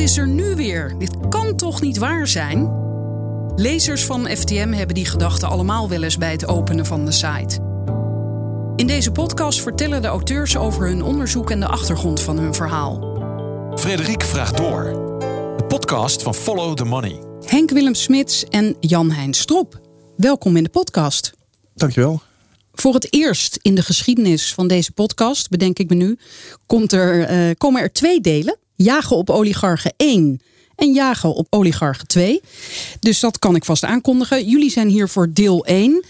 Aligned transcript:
is 0.00 0.16
er 0.16 0.28
nu 0.28 0.54
weer? 0.54 0.94
Dit 0.98 1.28
kan 1.28 1.56
toch 1.56 1.80
niet 1.80 1.98
waar 1.98 2.26
zijn? 2.26 2.72
Lezers 3.56 4.04
van 4.04 4.28
FTM 4.28 4.72
hebben 4.72 4.94
die 4.94 5.04
gedachten 5.04 5.48
allemaal 5.48 5.88
wel 5.88 6.02
eens 6.02 6.18
bij 6.18 6.30
het 6.30 6.46
openen 6.46 6.86
van 6.86 7.04
de 7.04 7.12
site. 7.12 7.58
In 8.76 8.86
deze 8.86 9.10
podcast 9.10 9.60
vertellen 9.60 10.02
de 10.02 10.08
auteurs 10.08 10.56
over 10.56 10.88
hun 10.88 11.02
onderzoek 11.02 11.50
en 11.50 11.60
de 11.60 11.66
achtergrond 11.66 12.20
van 12.20 12.38
hun 12.38 12.54
verhaal. 12.54 13.18
Frederik 13.74 14.22
vraagt 14.22 14.56
door. 14.56 14.84
De 15.56 15.64
podcast 15.68 16.22
van 16.22 16.34
Follow 16.34 16.76
the 16.76 16.84
Money. 16.84 17.22
Henk 17.44 17.70
Willem 17.70 17.94
Smits 17.94 18.44
en 18.44 18.76
Jan-Hein 18.80 19.34
Strop. 19.34 19.80
Welkom 20.16 20.56
in 20.56 20.62
de 20.62 20.70
podcast. 20.70 21.32
Dankjewel. 21.74 22.22
Voor 22.72 22.94
het 22.94 23.12
eerst 23.14 23.58
in 23.62 23.74
de 23.74 23.82
geschiedenis 23.82 24.54
van 24.54 24.68
deze 24.68 24.92
podcast, 24.92 25.48
bedenk 25.48 25.78
ik 25.78 25.88
me 25.88 25.94
nu, 25.94 26.18
komt 26.66 26.92
er, 26.92 27.24
eh, 27.24 27.50
komen 27.58 27.82
er 27.82 27.92
twee 27.92 28.20
delen. 28.20 28.58
Jagen 28.82 29.16
op 29.16 29.30
oligarchen 29.30 29.92
1 29.96 30.40
en 30.74 30.92
jagen 30.92 31.34
op 31.34 31.46
oligarchen 31.50 32.06
2. 32.06 32.40
Dus 33.00 33.20
dat 33.20 33.38
kan 33.38 33.54
ik 33.54 33.64
vast 33.64 33.84
aankondigen. 33.84 34.48
Jullie 34.48 34.70
zijn 34.70 34.88
hier 34.88 35.08
voor 35.08 35.32
deel 35.32 35.64
1. 35.66 36.04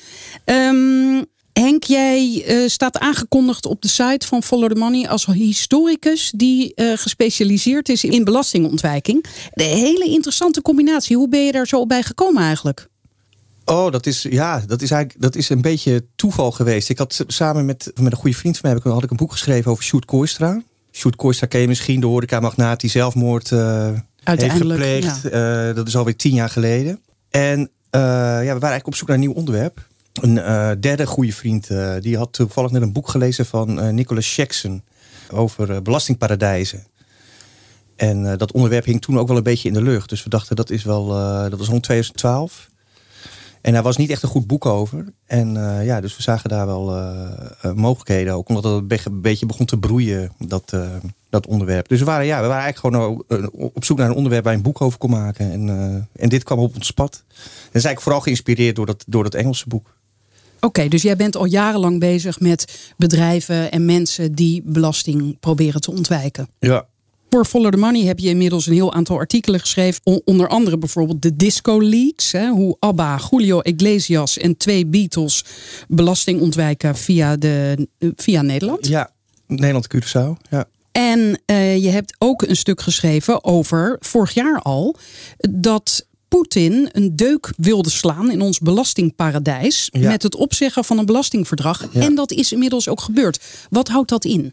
Ehm, 0.44 1.24
Henk, 1.52 1.84
jij 1.84 2.44
eh, 2.46 2.68
staat 2.68 2.98
aangekondigd 2.98 3.66
op 3.66 3.82
de 3.82 3.88
site 3.88 4.26
van 4.26 4.42
Follow 4.42 4.72
the 4.72 4.78
Money 4.78 5.08
als 5.08 5.26
historicus 5.26 6.32
die 6.36 6.74
eh, 6.74 6.92
gespecialiseerd 6.96 7.88
is 7.88 8.04
in 8.04 8.24
belastingontwijking. 8.24 9.24
De 9.52 9.62
hele 9.62 10.04
interessante 10.04 10.62
combinatie. 10.62 11.16
Hoe 11.16 11.28
ben 11.28 11.44
je 11.44 11.52
daar 11.52 11.66
zo 11.66 11.86
bij 11.86 12.02
gekomen 12.02 12.42
eigenlijk? 12.42 12.88
Oh, 13.64 13.90
dat 13.90 14.06
is, 14.06 14.22
ja, 14.22 14.62
dat 14.66 14.82
is 14.82 14.90
eigenlijk 14.90 15.22
dat 15.22 15.36
is 15.36 15.48
een 15.48 15.60
beetje 15.60 16.06
toeval 16.16 16.50
geweest. 16.50 16.88
Ik 16.88 16.98
had 16.98 17.24
samen 17.26 17.64
met, 17.64 17.92
met 18.00 18.12
een 18.12 18.18
goede 18.18 18.36
vriend 18.36 18.58
van 18.58 18.70
mij 18.70 18.92
had 18.92 19.02
ik 19.02 19.10
een 19.10 19.16
boek 19.16 19.32
geschreven 19.32 19.70
over 19.70 19.84
Sjoerd 19.84 20.04
Kooistra. 20.04 20.62
Sjoerd 20.92 21.50
je 21.50 21.64
misschien, 21.66 22.00
de 22.00 22.06
horecamagnaat 22.06 22.80
die 22.80 22.90
zelfmoord 22.90 23.50
uh, 23.50 23.88
heeft 24.24 24.56
gepleegd. 24.56 25.22
Ja. 25.22 25.72
dat 25.72 25.86
is 25.86 25.96
alweer 25.96 26.16
tien 26.16 26.34
jaar 26.34 26.48
geleden. 26.48 27.00
En 27.30 27.58
ja, 27.90 28.40
we 28.40 28.44
waren 28.44 28.52
eigenlijk 28.52 28.86
op 28.86 28.94
zoek 28.94 29.08
naar 29.08 29.16
een 29.16 29.22
nieuw 29.22 29.32
onderwerp. 29.32 29.88
Een 30.20 30.34
derde 30.80 31.06
goede 31.06 31.32
vriend, 31.32 31.68
die 32.00 32.16
had 32.16 32.32
toevallig 32.32 32.70
net 32.70 32.82
een 32.82 32.92
boek 32.92 33.08
gelezen 33.08 33.46
van 33.46 33.94
Nicholas 33.94 34.36
Jackson 34.36 34.82
over 35.30 35.82
belastingparadijzen. 35.82 36.86
En 37.96 38.38
dat 38.38 38.52
onderwerp 38.52 38.84
hing 38.84 39.00
toen 39.00 39.18
ook 39.18 39.28
wel 39.28 39.36
een 39.36 39.42
beetje 39.42 39.68
in 39.68 39.74
de 39.74 39.82
lucht. 39.82 40.08
Dus 40.08 40.22
we 40.22 40.30
dachten 40.30 40.56
dat 40.56 40.70
is 40.70 40.84
wel, 40.84 41.06
dat 41.50 41.58
was 41.58 41.68
rond 41.68 41.82
2012. 41.82 42.69
En 43.60 43.72
daar 43.72 43.82
was 43.82 43.96
niet 43.96 44.10
echt 44.10 44.22
een 44.22 44.28
goed 44.28 44.46
boek 44.46 44.66
over. 44.66 45.04
En 45.26 45.52
ja, 45.84 46.00
dus 46.00 46.16
we 46.16 46.22
zagen 46.22 46.50
daar 46.50 46.66
wel 46.66 47.14
mogelijkheden 47.74 48.34
ook. 48.34 48.48
Omdat 48.48 48.64
het 48.64 49.06
een 49.06 49.20
beetje 49.20 49.46
begon 49.46 49.66
te 49.66 49.78
broeien, 49.78 50.32
dat, 50.38 50.76
dat 51.30 51.46
onderwerp. 51.46 51.88
Dus 51.88 51.98
we 51.98 52.04
waren, 52.04 52.26
ja, 52.26 52.40
we 52.40 52.46
waren 52.46 52.62
eigenlijk 52.62 52.94
gewoon 52.94 53.24
op 53.74 53.84
zoek 53.84 53.98
naar 53.98 54.08
een 54.08 54.14
onderwerp 54.14 54.44
waar 54.44 54.52
je 54.52 54.58
een 54.58 54.64
boek 54.64 54.80
over 54.80 54.98
kon 54.98 55.10
maken. 55.10 55.50
En, 55.50 55.68
en 56.12 56.28
dit 56.28 56.42
kwam 56.42 56.58
op 56.58 56.74
ons 56.74 56.90
pad. 56.90 57.22
En 57.26 57.34
dat 57.36 57.56
is 57.56 57.84
eigenlijk 57.84 58.00
vooral 58.00 58.20
geïnspireerd 58.20 58.76
door 58.76 58.86
dat, 58.86 59.04
door 59.06 59.22
dat 59.22 59.34
Engelse 59.34 59.68
boek. 59.68 59.98
Oké, 60.60 60.88
dus 60.88 61.02
jij 61.02 61.16
bent 61.16 61.36
al 61.36 61.44
jarenlang 61.44 62.00
bezig 62.00 62.40
met 62.40 62.92
bedrijven 62.96 63.70
en 63.70 63.84
mensen 63.84 64.34
die 64.34 64.62
belasting 64.64 65.36
proberen 65.40 65.80
te 65.80 65.90
ontwijken. 65.90 66.48
Ja. 66.58 66.86
Voor 67.30 67.44
Follow 67.44 67.70
the 67.70 67.76
Money 67.76 68.04
heb 68.04 68.18
je 68.18 68.28
inmiddels 68.28 68.66
een 68.66 68.72
heel 68.72 68.92
aantal 68.92 69.16
artikelen 69.16 69.60
geschreven. 69.60 70.22
Onder 70.24 70.48
andere 70.48 70.78
bijvoorbeeld 70.78 71.22
de 71.22 71.36
Disco 71.36 71.82
Leaks. 71.82 72.32
Hè, 72.32 72.48
hoe 72.48 72.76
ABBA, 72.78 73.20
Julio 73.30 73.60
Iglesias 73.60 74.38
en 74.38 74.56
twee 74.56 74.86
Beatles 74.86 75.44
belasting 75.88 76.40
ontwijken 76.40 76.96
via, 76.96 77.36
de, 77.36 77.88
via 78.16 78.42
Nederland. 78.42 78.86
Ja, 78.86 79.10
Nederland 79.46 79.86
Curaçao. 79.94 80.48
Ja. 80.50 80.64
En 80.92 81.40
uh, 81.46 81.76
je 81.82 81.88
hebt 81.88 82.14
ook 82.18 82.42
een 82.42 82.56
stuk 82.56 82.80
geschreven 82.80 83.44
over, 83.44 83.96
vorig 84.00 84.34
jaar 84.34 84.60
al, 84.60 84.96
dat 85.50 86.06
Poetin 86.28 86.88
een 86.92 87.16
deuk 87.16 87.52
wilde 87.56 87.90
slaan 87.90 88.30
in 88.30 88.40
ons 88.40 88.58
belastingparadijs. 88.58 89.90
Met 89.98 90.22
het 90.22 90.34
opzeggen 90.34 90.84
van 90.84 90.98
een 90.98 91.06
belastingverdrag. 91.06 91.88
En 91.92 92.14
dat 92.14 92.30
is 92.32 92.52
inmiddels 92.52 92.88
ook 92.88 93.00
gebeurd. 93.00 93.40
Wat 93.70 93.88
houdt 93.88 94.08
dat 94.08 94.24
in? 94.24 94.52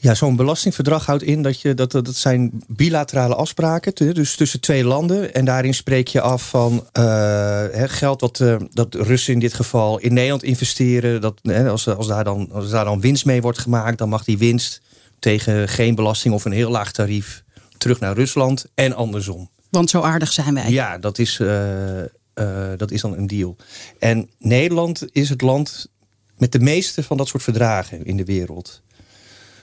Ja, 0.00 0.14
zo'n 0.14 0.36
belastingverdrag 0.36 1.06
houdt 1.06 1.22
in 1.22 1.42
dat 1.42 1.60
je 1.60 1.74
dat, 1.74 1.90
dat 1.90 2.14
zijn 2.14 2.62
bilaterale 2.66 3.34
afspraken, 3.34 4.14
dus 4.14 4.36
tussen 4.36 4.60
twee 4.60 4.84
landen. 4.84 5.34
En 5.34 5.44
daarin 5.44 5.74
spreek 5.74 6.08
je 6.08 6.20
af 6.20 6.48
van 6.48 6.86
uh, 6.98 7.64
geld 7.72 8.20
wat 8.20 8.40
uh, 8.40 8.56
dat 8.70 8.94
Russen 8.94 9.32
in 9.32 9.38
dit 9.38 9.54
geval 9.54 9.98
in 9.98 10.12
Nederland 10.12 10.42
investeren. 10.42 11.20
Dat, 11.20 11.40
als, 11.68 11.88
als, 11.88 12.06
daar 12.06 12.24
dan, 12.24 12.48
als 12.52 12.70
daar 12.70 12.84
dan 12.84 13.00
winst 13.00 13.24
mee 13.24 13.40
wordt 13.40 13.58
gemaakt, 13.58 13.98
dan 13.98 14.08
mag 14.08 14.24
die 14.24 14.38
winst 14.38 14.80
tegen 15.18 15.68
geen 15.68 15.94
belasting 15.94 16.34
of 16.34 16.44
een 16.44 16.52
heel 16.52 16.70
laag 16.70 16.92
tarief 16.92 17.44
terug 17.78 18.00
naar 18.00 18.14
Rusland 18.14 18.66
en 18.74 18.92
andersom. 18.92 19.50
Want 19.70 19.90
zo 19.90 20.00
aardig 20.00 20.32
zijn 20.32 20.54
wij. 20.54 20.70
Ja, 20.70 20.98
dat 20.98 21.18
is, 21.18 21.38
uh, 21.38 22.02
dat 22.76 22.90
is 22.90 23.00
dan 23.00 23.16
een 23.16 23.26
deal. 23.26 23.56
En 23.98 24.30
Nederland 24.38 25.04
is 25.12 25.28
het 25.28 25.40
land 25.40 25.86
met 26.36 26.52
de 26.52 26.60
meeste 26.60 27.02
van 27.02 27.16
dat 27.16 27.28
soort 27.28 27.42
verdragen 27.42 28.04
in 28.04 28.16
de 28.16 28.24
wereld. 28.24 28.82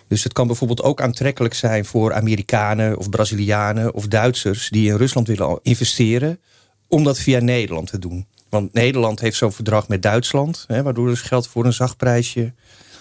Dus 0.07 0.23
het 0.23 0.33
kan 0.33 0.47
bijvoorbeeld 0.47 0.81
ook 0.81 1.01
aantrekkelijk 1.01 1.53
zijn 1.53 1.85
voor 1.85 2.13
Amerikanen 2.13 2.97
of 2.97 3.09
Brazilianen 3.09 3.93
of 3.93 4.07
Duitsers 4.07 4.69
die 4.69 4.89
in 4.89 4.97
Rusland 4.97 5.27
willen 5.27 5.59
investeren, 5.61 6.39
om 6.87 7.03
dat 7.03 7.19
via 7.19 7.39
Nederland 7.39 7.89
te 7.89 7.99
doen. 7.99 8.27
Want 8.49 8.73
Nederland 8.73 9.19
heeft 9.19 9.37
zo'n 9.37 9.51
verdrag 9.51 9.87
met 9.87 10.01
Duitsland, 10.01 10.63
hè, 10.67 10.83
waardoor 10.83 11.07
dus 11.07 11.21
geld 11.21 11.47
voor 11.47 11.65
een 11.65 11.73
zacht 11.73 11.97
prijsje 11.97 12.53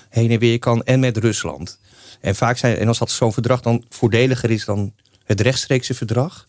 heen 0.09 0.31
en 0.31 0.39
weer 0.39 0.59
kan, 0.59 0.83
en 0.85 1.01
met 1.01 1.17
Rusland. 1.17 1.79
En 2.21 2.35
vaak 2.35 2.57
zijn, 2.57 2.77
en 2.77 2.89
als 2.89 2.99
dat 2.99 3.11
zo'n 3.11 3.33
verdrag 3.33 3.61
dan 3.61 3.85
voordeliger 3.89 4.51
is 4.51 4.65
dan 4.65 4.93
het 5.25 5.41
rechtstreekse 5.41 5.95
verdrag, 5.95 6.47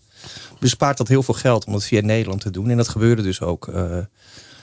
bespaart 0.60 0.98
dat 0.98 1.08
heel 1.08 1.24
veel 1.24 1.34
geld 1.34 1.66
om 1.66 1.74
het 1.74 1.84
via 1.84 2.02
Nederland 2.02 2.42
te 2.42 2.52
doen. 2.52 2.70
En 2.70 2.78
dat 2.78 2.88
gebeurde 2.88 3.22
dus 3.22 3.42
ook 3.42 3.68
uh, 3.68 3.98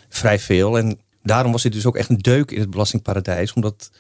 vrij 0.08 0.38
veel. 0.38 0.78
En 0.78 0.98
daarom 1.22 1.52
was 1.52 1.62
dit 1.62 1.72
dus 1.72 1.86
ook 1.86 1.96
echt 1.96 2.08
een 2.08 2.18
deuk 2.18 2.50
in 2.50 2.60
het 2.60 2.70
belastingparadijs. 2.70 3.52
Omdat 3.52 3.90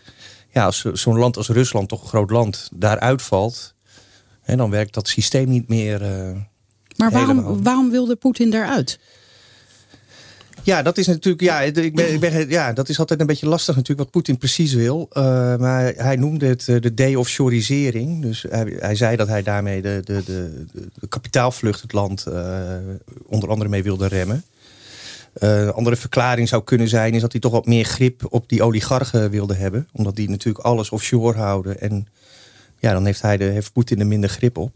ja, 0.52 0.64
als 0.64 0.84
zo'n 0.92 1.18
land 1.18 1.36
als 1.36 1.48
Rusland, 1.48 1.88
toch 1.88 2.02
een 2.02 2.08
groot 2.08 2.30
land, 2.30 2.68
daaruit 2.72 3.22
valt... 3.22 3.74
En 4.42 4.56
dan 4.56 4.70
werkt 4.70 4.94
dat 4.94 5.08
systeem 5.08 5.48
niet 5.48 5.68
meer. 5.68 6.02
Uh, 6.02 6.36
maar 6.96 7.10
waarom, 7.10 7.62
waarom 7.62 7.90
wilde 7.90 8.16
Poetin 8.16 8.50
daaruit? 8.50 8.98
Ja, 10.62 10.82
dat 10.82 10.98
is 10.98 11.06
natuurlijk. 11.06 11.42
Ja, 11.42 11.60
ik 11.60 11.94
ben, 11.94 12.12
ik 12.12 12.20
ben, 12.20 12.48
ja, 12.48 12.72
dat 12.72 12.88
is 12.88 12.98
altijd 12.98 13.20
een 13.20 13.26
beetje 13.26 13.48
lastig 13.48 13.74
natuurlijk 13.74 14.00
wat 14.00 14.10
Poetin 14.10 14.38
precies 14.38 14.72
wil. 14.72 15.08
Uh, 15.12 15.22
maar 15.56 15.92
hij 15.96 16.16
noemde 16.16 16.46
het 16.46 16.66
uh, 16.68 16.80
de 16.80 16.94
de-offshoreisering. 16.94 18.22
Dus 18.22 18.44
hij, 18.48 18.76
hij, 18.78 18.94
zei 18.94 19.16
dat 19.16 19.28
hij 19.28 19.42
daarmee 19.42 19.82
de, 19.82 20.00
de, 20.04 20.22
de, 20.24 20.66
de 20.94 21.08
kapitaalvlucht 21.08 21.82
het 21.82 21.92
land 21.92 22.24
uh, 22.28 22.76
onder 23.26 23.48
andere 23.48 23.70
mee 23.70 23.82
wilde 23.82 24.06
remmen. 24.06 24.44
Een 25.32 25.72
andere 25.72 25.96
verklaring 25.96 26.48
zou 26.48 26.64
kunnen 26.64 26.88
zijn 26.88 27.14
is 27.14 27.20
dat 27.20 27.32
hij 27.32 27.40
toch 27.40 27.52
wat 27.52 27.66
meer 27.66 27.84
grip 27.84 28.26
op 28.28 28.48
die 28.48 28.62
oligarchen 28.62 29.30
wilde 29.30 29.54
hebben. 29.54 29.88
Omdat 29.92 30.16
die 30.16 30.30
natuurlijk 30.30 30.64
alles 30.64 30.90
offshore 30.90 31.38
houden. 31.38 31.80
En 31.80 32.06
ja, 32.78 32.92
dan 32.92 33.04
heeft, 33.04 33.22
hij 33.22 33.36
de, 33.36 33.44
heeft 33.44 33.72
Poetin 33.72 34.00
er 34.00 34.06
minder 34.06 34.30
grip 34.30 34.56
op. 34.56 34.72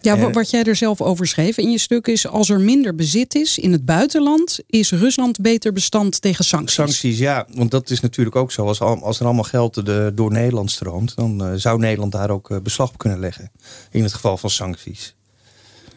Ja, 0.00 0.30
wat 0.30 0.50
jij 0.50 0.64
er 0.64 0.76
zelf 0.76 1.00
over 1.00 1.26
schreef 1.26 1.56
in 1.56 1.70
je 1.70 1.78
stuk 1.78 2.06
is... 2.06 2.26
als 2.26 2.48
er 2.48 2.60
minder 2.60 2.94
bezit 2.94 3.34
is 3.34 3.58
in 3.58 3.72
het 3.72 3.84
buitenland... 3.84 4.58
is 4.66 4.90
Rusland 4.90 5.40
beter 5.40 5.72
bestand 5.72 6.20
tegen 6.20 6.44
sancties. 6.44 6.74
Sancties, 6.74 7.18
ja. 7.18 7.46
Want 7.54 7.70
dat 7.70 7.90
is 7.90 8.00
natuurlijk 8.00 8.36
ook 8.36 8.52
zo. 8.52 8.66
Als, 8.66 8.80
als 8.80 9.18
er 9.18 9.24
allemaal 9.24 9.44
geld 9.44 9.86
de, 9.86 10.12
door 10.14 10.32
Nederland 10.32 10.70
stroomt... 10.70 11.16
dan 11.16 11.46
uh, 11.46 11.52
zou 11.56 11.78
Nederland 11.78 12.12
daar 12.12 12.30
ook 12.30 12.62
beslag 12.62 12.88
op 12.88 12.98
kunnen 12.98 13.18
leggen. 13.18 13.50
In 13.90 14.02
het 14.02 14.12
geval 14.12 14.36
van 14.36 14.50
sancties. 14.50 15.14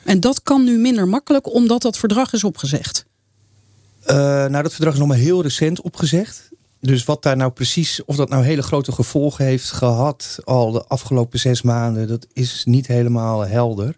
En 0.03 0.19
dat 0.19 0.43
kan 0.43 0.63
nu 0.63 0.77
minder 0.77 1.07
makkelijk 1.07 1.53
omdat 1.53 1.81
dat 1.81 1.97
verdrag 1.97 2.33
is 2.33 2.43
opgezegd? 2.43 3.05
Uh, 4.09 4.15
nou, 4.45 4.63
dat 4.63 4.73
verdrag 4.73 4.93
is 4.93 4.99
nog 4.99 5.07
maar 5.07 5.17
heel 5.17 5.41
recent 5.41 5.81
opgezegd. 5.81 6.49
Dus 6.79 7.05
wat 7.05 7.23
daar 7.23 7.37
nou 7.37 7.51
precies, 7.51 8.05
of 8.05 8.15
dat 8.15 8.29
nou 8.29 8.43
hele 8.43 8.61
grote 8.61 8.91
gevolgen 8.91 9.45
heeft 9.45 9.71
gehad 9.71 10.39
al 10.43 10.71
de 10.71 10.85
afgelopen 10.85 11.39
zes 11.39 11.61
maanden, 11.61 12.07
dat 12.07 12.27
is 12.33 12.65
niet 12.65 12.87
helemaal 12.87 13.47
helder. 13.47 13.95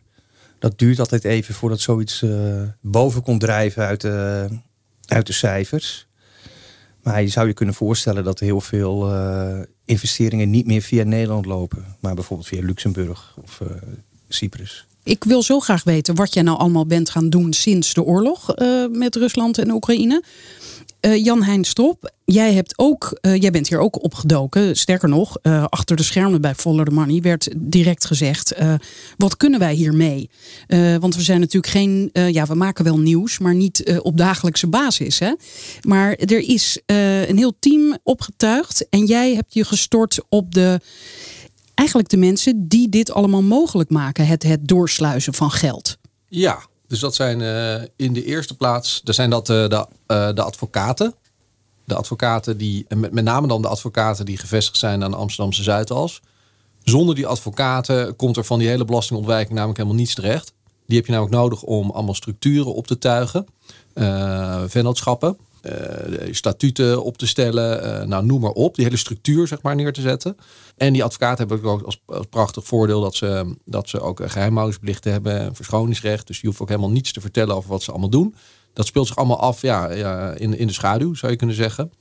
Dat 0.60 0.80
duurt 0.80 1.00
altijd 1.00 1.24
even 1.24 1.54
voordat 1.54 1.80
zoiets 1.80 2.22
uh, 2.22 2.62
boven 2.82 3.22
komt 3.22 3.40
drijven 3.40 3.86
uit 3.86 4.02
de, 4.02 4.48
uit 5.06 5.28
de 5.28 5.34
cijfers. 5.34 6.08
Maar 7.04 7.22
je 7.22 7.28
zou 7.28 7.48
je 7.48 7.54
kunnen 7.54 7.76
voorstellen 7.76 8.24
dat 8.24 8.40
heel 8.40 8.62
veel 8.62 9.14
uh, 9.14 9.60
investeringen 9.86 10.50
niet 10.50 10.66
meer 10.66 10.82
via 10.82 11.04
Nederland 11.04 11.46
lopen, 11.46 11.86
maar 12.00 12.16
bijvoorbeeld 12.16 12.48
via 12.48 12.62
Luxemburg 12.62 13.36
of 13.44 13.62
Cyprus. 14.28 14.88
Ik 15.10 15.24
wil 15.24 15.44
zo 15.44 15.60
graag 15.60 15.84
weten 15.84 16.16
wat 16.16 16.34
jij 16.34 16.44
nou 16.44 16.58
allemaal 16.58 16.86
bent 16.86 17.10
gaan 17.10 17.30
doen 17.30 17.54
sinds 17.54 17.94
de 17.94 18.04
oorlog 18.04 18.54
met 18.92 19.16
Rusland 19.16 19.58
en 19.58 19.72
Oekraïne. 19.72 20.24
Uh, 21.02 21.24
Jan 21.24 21.44
Hein 21.44 21.64
Strop, 21.64 22.14
jij, 22.26 22.54
hebt 22.54 22.74
ook, 22.78 23.20
uh, 23.22 23.36
jij 23.36 23.52
bent 23.52 23.68
hier 23.70 23.80
ook 23.80 24.04
opgedoken. 24.04 24.76
Sterker 24.78 25.10
nog, 25.10 25.44
achter 25.70 25.96
de 25.96 26.04
schermen 26.04 26.42
bij 26.42 26.56
Follow 26.56 26.86
the 26.86 26.92
Money 26.92 27.22
werd 27.22 27.50
direct 27.58 28.06
gezegd: 28.06 28.56
wat 29.18 29.38
kunnen 29.38 29.60
wij 29.60 29.74
hiermee? 29.74 30.30
want 31.00 31.16
we 31.16 31.22
zijn 31.22 31.40
natuurlijk 31.40 31.74
geen, 31.74 32.10
ja, 32.14 32.46
we 32.46 32.56
maken 32.56 32.84
wel 32.84 33.00
nieuws, 33.00 33.40
maar 33.40 33.56
niet 33.56 34.00
op 34.02 34.18
dagelijkse 34.18 34.68
basis. 34.68 35.20
Hè? 35.20 35.34
Maar 35.82 36.14
er 36.14 36.50
is 36.50 36.80
een 36.86 37.38
heel 37.38 37.56
team 37.60 37.98
opgetuigd 38.04 38.90
en 38.90 39.06
jij 39.06 39.36
hebt 39.36 39.54
je 39.54 39.64
gestort 39.64 40.20
op 40.30 40.54
de 40.54 40.80
eigenlijk 41.80 42.10
de 42.10 42.18
mensen 42.18 42.68
die 42.68 42.90
dit 42.90 43.12
allemaal 43.12 43.42
mogelijk 43.42 43.90
maken. 43.90 44.28
Het, 44.28 44.44
het 44.44 44.68
doorsluizen 44.68 45.34
van 45.34 45.52
geld. 45.52 45.98
Ja, 46.28 46.60
dus 46.88 47.00
dat 47.00 47.16
zijn 47.16 47.40
uh, 47.40 47.88
in 47.96 48.14
de 48.14 48.26
eerste 48.26 48.56
plaats, 48.56 49.02
er 49.04 49.14
zijn 49.14 49.30
dat 49.30 49.50
uh, 49.50 49.68
de, 49.68 49.88
uh, 50.08 50.34
de 50.34 50.42
advocaten. 50.42 51.14
De 51.86 51.96
advocaten 51.96 52.58
die, 52.58 52.86
met, 52.96 53.12
met 53.12 53.24
name 53.24 53.48
dan 53.48 53.62
de 53.62 53.68
advocaten 53.68 54.26
die 54.26 54.38
gevestigd 54.38 54.78
zijn 54.78 55.04
aan 55.04 55.12
de 55.12 55.18
Amsterdamse 55.18 55.64
Zuidas. 55.64 56.22
Zonder 56.84 57.16
die 57.16 57.28
advocaten 57.28 58.16
komt 58.16 58.38
er 58.38 58.46
van 58.46 58.60
die 58.60 58.68
hele 58.68 58.86
belastingontwijking 58.86 59.54
namelijk 59.54 59.78
helemaal 59.78 60.00
niets 60.00 60.16
terecht. 60.16 60.54
Die 60.86 60.98
heb 60.98 61.06
je 61.06 61.12
namelijk 61.12 61.36
nodig 61.36 61.64
om 61.64 61.90
allemaal 61.90 62.14
structuren 62.14 62.74
op 62.74 62.88
te 62.88 62.98
tuigen. 62.98 63.46
vennootschappen. 64.68 65.38
Uh, 65.62 66.34
statuten 66.34 67.04
op 67.04 67.18
te 67.18 67.28
stellen, 67.28 67.86
uh, 67.86 68.08
nou 68.08 68.26
noem 68.26 68.42
maar 68.42 68.52
op, 68.52 68.76
die 68.76 68.84
hele 68.84 68.98
structuur 68.98 69.48
zeg 69.48 69.62
maar 69.62 69.76
neer 69.76 69.94
te 69.94 70.02
zetten. 70.02 70.38
En 70.78 70.94
die 70.94 71.04
advocaten 71.04 71.48
hebben 71.48 71.70
ook 71.72 71.82
als, 71.82 72.02
als 72.06 72.26
prachtig 72.30 72.66
voordeel 72.66 73.02
dat 73.02 73.16
ze, 73.16 73.56
dat 73.66 73.90
ze 73.90 74.00
ook 74.00 74.22
geheimhoudingsplichten 74.26 75.12
hebben, 75.12 75.56
verschoningsrecht. 75.56 76.28
Dus 76.28 76.42
je 76.42 76.48
hoeft 76.48 76.62
ook 76.62 76.70
helemaal 76.70 76.92
niets 76.92 77.14
te 77.14 77.22
vertellen 77.22 77.56
over 77.56 77.70
wat 77.70 77.84
ze 77.84 77.92
allemaal 77.92 78.10
doen. 78.10 78.36
Dat 78.74 78.86
speelt 78.86 79.08
zich 79.08 79.16
allemaal 79.16 79.40
af 79.40 79.62
ja, 79.62 79.88
in, 80.34 80.58
in 80.58 80.68
de 80.68 80.74
schaduw, 80.74 81.14
zou 81.14 81.32
je 81.32 81.38
kunnen 81.38 81.56
zeggen. 81.56 81.92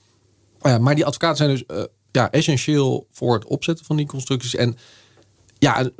Uh, 0.62 0.78
maar 0.78 0.94
die 0.94 1.06
advocaten 1.06 1.36
zijn 1.36 1.50
dus 1.50 1.86
ja, 2.12 2.30
essentieel 2.30 3.06
voor 3.10 3.34
het 3.34 3.44
opzetten 3.44 3.84
van 3.84 3.96
die 3.96 4.06
constructies. 4.06 4.54
En 4.54 4.76
ja, 5.58 5.90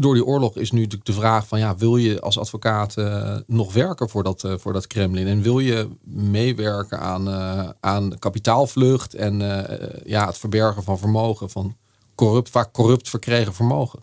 door 0.00 0.14
die 0.14 0.24
oorlog 0.24 0.56
is 0.56 0.70
nu 0.70 0.80
natuurlijk 0.80 1.06
de 1.06 1.12
vraag 1.12 1.46
van 1.46 1.58
ja, 1.58 1.76
wil 1.76 1.96
je 1.96 2.20
als 2.20 2.38
advocaat 2.38 2.96
uh, 2.96 3.36
nog 3.46 3.72
werken 3.72 4.08
voor 4.08 4.22
dat, 4.22 4.42
uh, 4.44 4.54
voor 4.58 4.72
dat 4.72 4.86
Kremlin? 4.86 5.26
En 5.26 5.42
wil 5.42 5.58
je 5.58 5.88
meewerken 6.04 7.00
aan, 7.00 7.28
uh, 7.28 7.68
aan 7.80 8.18
kapitaalvlucht 8.18 9.14
en 9.14 9.38
ja, 10.04 10.26
het 10.26 10.38
verbergen 10.38 10.82
van 10.82 10.98
vermogen, 10.98 11.50
van 11.50 11.76
corrupt, 12.14 12.50
vaak 12.50 12.72
corrupt 12.72 13.08
verkregen 13.08 13.54
vermogen? 13.54 13.98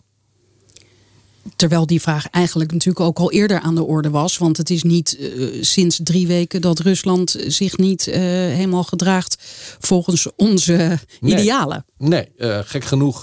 Terwijl 1.56 1.86
die 1.86 2.00
vraag 2.00 2.26
eigenlijk 2.30 2.72
natuurlijk 2.72 3.06
ook 3.06 3.18
al 3.18 3.32
eerder 3.32 3.60
aan 3.60 3.74
de 3.74 3.84
orde 3.84 4.10
was. 4.10 4.38
Want 4.38 4.56
het 4.56 4.70
is 4.70 4.82
niet 4.82 5.16
uh, 5.20 5.62
sinds 5.62 6.00
drie 6.02 6.26
weken 6.26 6.60
dat 6.60 6.78
Rusland 6.78 7.36
zich 7.46 7.76
niet 7.76 8.06
uh, 8.06 8.14
helemaal 8.14 8.84
gedraagt 8.84 9.36
volgens 9.78 10.28
onze 10.36 10.98
nee. 11.20 11.32
idealen. 11.32 11.84
Nee, 11.96 12.28
uh, 12.36 12.58
gek 12.62 12.84
genoeg 12.84 13.22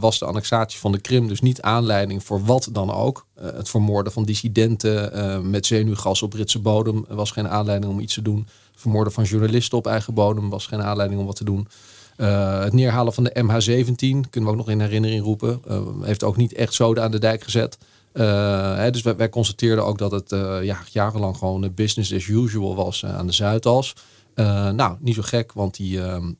was 0.00 0.18
de 0.18 0.24
annexatie 0.24 0.78
van 0.78 0.92
de 0.92 1.00
Krim 1.00 1.28
dus 1.28 1.40
niet 1.40 1.62
aanleiding 1.62 2.24
voor 2.24 2.44
wat 2.44 2.68
dan 2.72 2.92
ook. 2.92 3.26
het 3.40 3.68
vermoorden 3.68 4.12
van 4.12 4.24
dissidenten 4.24 5.50
met 5.50 5.66
zenuwgas 5.66 6.22
op 6.22 6.30
Britse 6.30 6.58
bodem 6.58 7.04
was 7.08 7.30
geen 7.30 7.48
aanleiding 7.48 7.92
om 7.92 8.00
iets 8.00 8.14
te 8.14 8.22
doen. 8.22 8.46
Het 8.72 8.80
vermoorden 8.80 9.12
van 9.12 9.24
journalisten 9.24 9.78
op 9.78 9.86
eigen 9.86 10.14
bodem 10.14 10.50
was 10.50 10.66
geen 10.66 10.82
aanleiding 10.82 11.20
om 11.20 11.26
wat 11.26 11.36
te 11.36 11.44
doen. 11.44 11.68
Uh, 12.16 12.60
het 12.62 12.72
neerhalen 12.72 13.12
van 13.12 13.24
de 13.24 13.42
MH17 13.42 14.30
kunnen 14.30 14.50
we 14.50 14.50
ook 14.50 14.56
nog 14.56 14.70
in 14.70 14.80
herinnering 14.80 15.22
roepen. 15.22 15.62
Uh, 15.68 15.80
heeft 16.02 16.24
ook 16.24 16.36
niet 16.36 16.52
echt 16.52 16.74
zoden 16.74 17.02
aan 17.02 17.10
de 17.10 17.18
dijk 17.18 17.42
gezet. 17.42 17.78
Uh, 18.12 18.76
hè, 18.76 18.90
dus 18.90 19.02
wij, 19.02 19.16
wij, 19.16 19.28
constateerden 19.28 19.84
ook 19.84 19.98
dat 19.98 20.10
het 20.10 20.30
ja, 20.62 20.78
jarenlang 20.90 21.36
gewoon 21.36 21.74
business 21.74 22.14
as 22.14 22.26
usual 22.26 22.74
was 22.74 23.04
aan 23.04 23.26
de 23.26 23.32
Zuidas. 23.32 23.94
nou, 24.34 24.96
niet 25.00 25.14
zo 25.14 25.22
gek, 25.22 25.52
want 25.52 25.76
die, 25.76 26.00
ehm, 26.02 26.32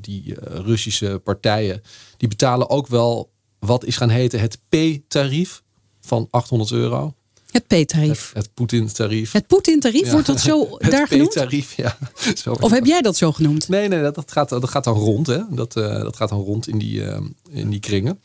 die 0.00 0.34
Russische 0.40 1.20
partijen 1.24 1.82
die 2.16 2.28
betalen 2.28 2.70
ook 2.70 2.86
wel 2.86 3.30
wat 3.58 3.84
is 3.84 3.96
gaan 3.96 4.08
heten 4.08 4.40
het 4.40 4.60
P-tarief 4.68 5.62
van 6.00 6.28
800 6.30 6.70
euro. 6.70 7.14
Het 7.54 7.66
P-tarief. 7.66 8.32
Het, 8.34 8.44
het 8.44 8.54
Poetin-tarief. 8.54 9.32
Het 9.32 9.46
Poetin-tarief, 9.46 10.04
ja. 10.04 10.12
wordt 10.12 10.26
dat 10.26 10.40
zo 10.40 10.76
daar 10.78 11.06
genoemd? 11.08 11.34
Het 11.34 11.44
P-tarief, 11.44 11.76
ja. 11.76 11.98
Zo 12.42 12.52
of 12.60 12.70
heb 12.70 12.84
jij 12.84 13.00
dat 13.00 13.16
zo 13.16 13.32
genoemd? 13.32 13.68
Nee, 13.68 13.88
nee, 13.88 14.02
dat, 14.02 14.14
dat, 14.14 14.32
gaat, 14.32 14.48
dat 14.48 14.68
gaat 14.68 14.84
dan 14.84 14.96
rond. 14.96 15.26
Hè. 15.26 15.40
Dat, 15.50 15.76
uh, 15.76 16.00
dat 16.02 16.16
gaat 16.16 16.28
dan 16.28 16.40
rond 16.40 16.68
in 16.68 16.78
die, 16.78 17.00
uh, 17.00 17.16
in 17.50 17.70
die 17.70 17.80
kringen. 17.80 18.20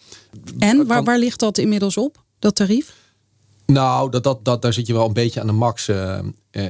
En 0.60 0.88
waar, 0.88 1.04
waar 1.04 1.20
ligt 1.20 1.40
dat 1.40 1.58
inmiddels 1.58 1.98
op, 1.98 2.24
dat 2.40 2.56
tarief? 2.56 2.94
Nou, 3.66 4.12
dat, 4.12 4.24
dat, 4.24 4.46
dat, 4.46 4.62
daar 4.62 4.74
zit 4.74 4.88
je 4.88 4.94
wel 4.94 5.06
een 5.06 5.14
beetje 5.14 5.42
aan 5.42 5.48
de 5.48 5.54
max 5.54 5.88
uh, 5.88 6.20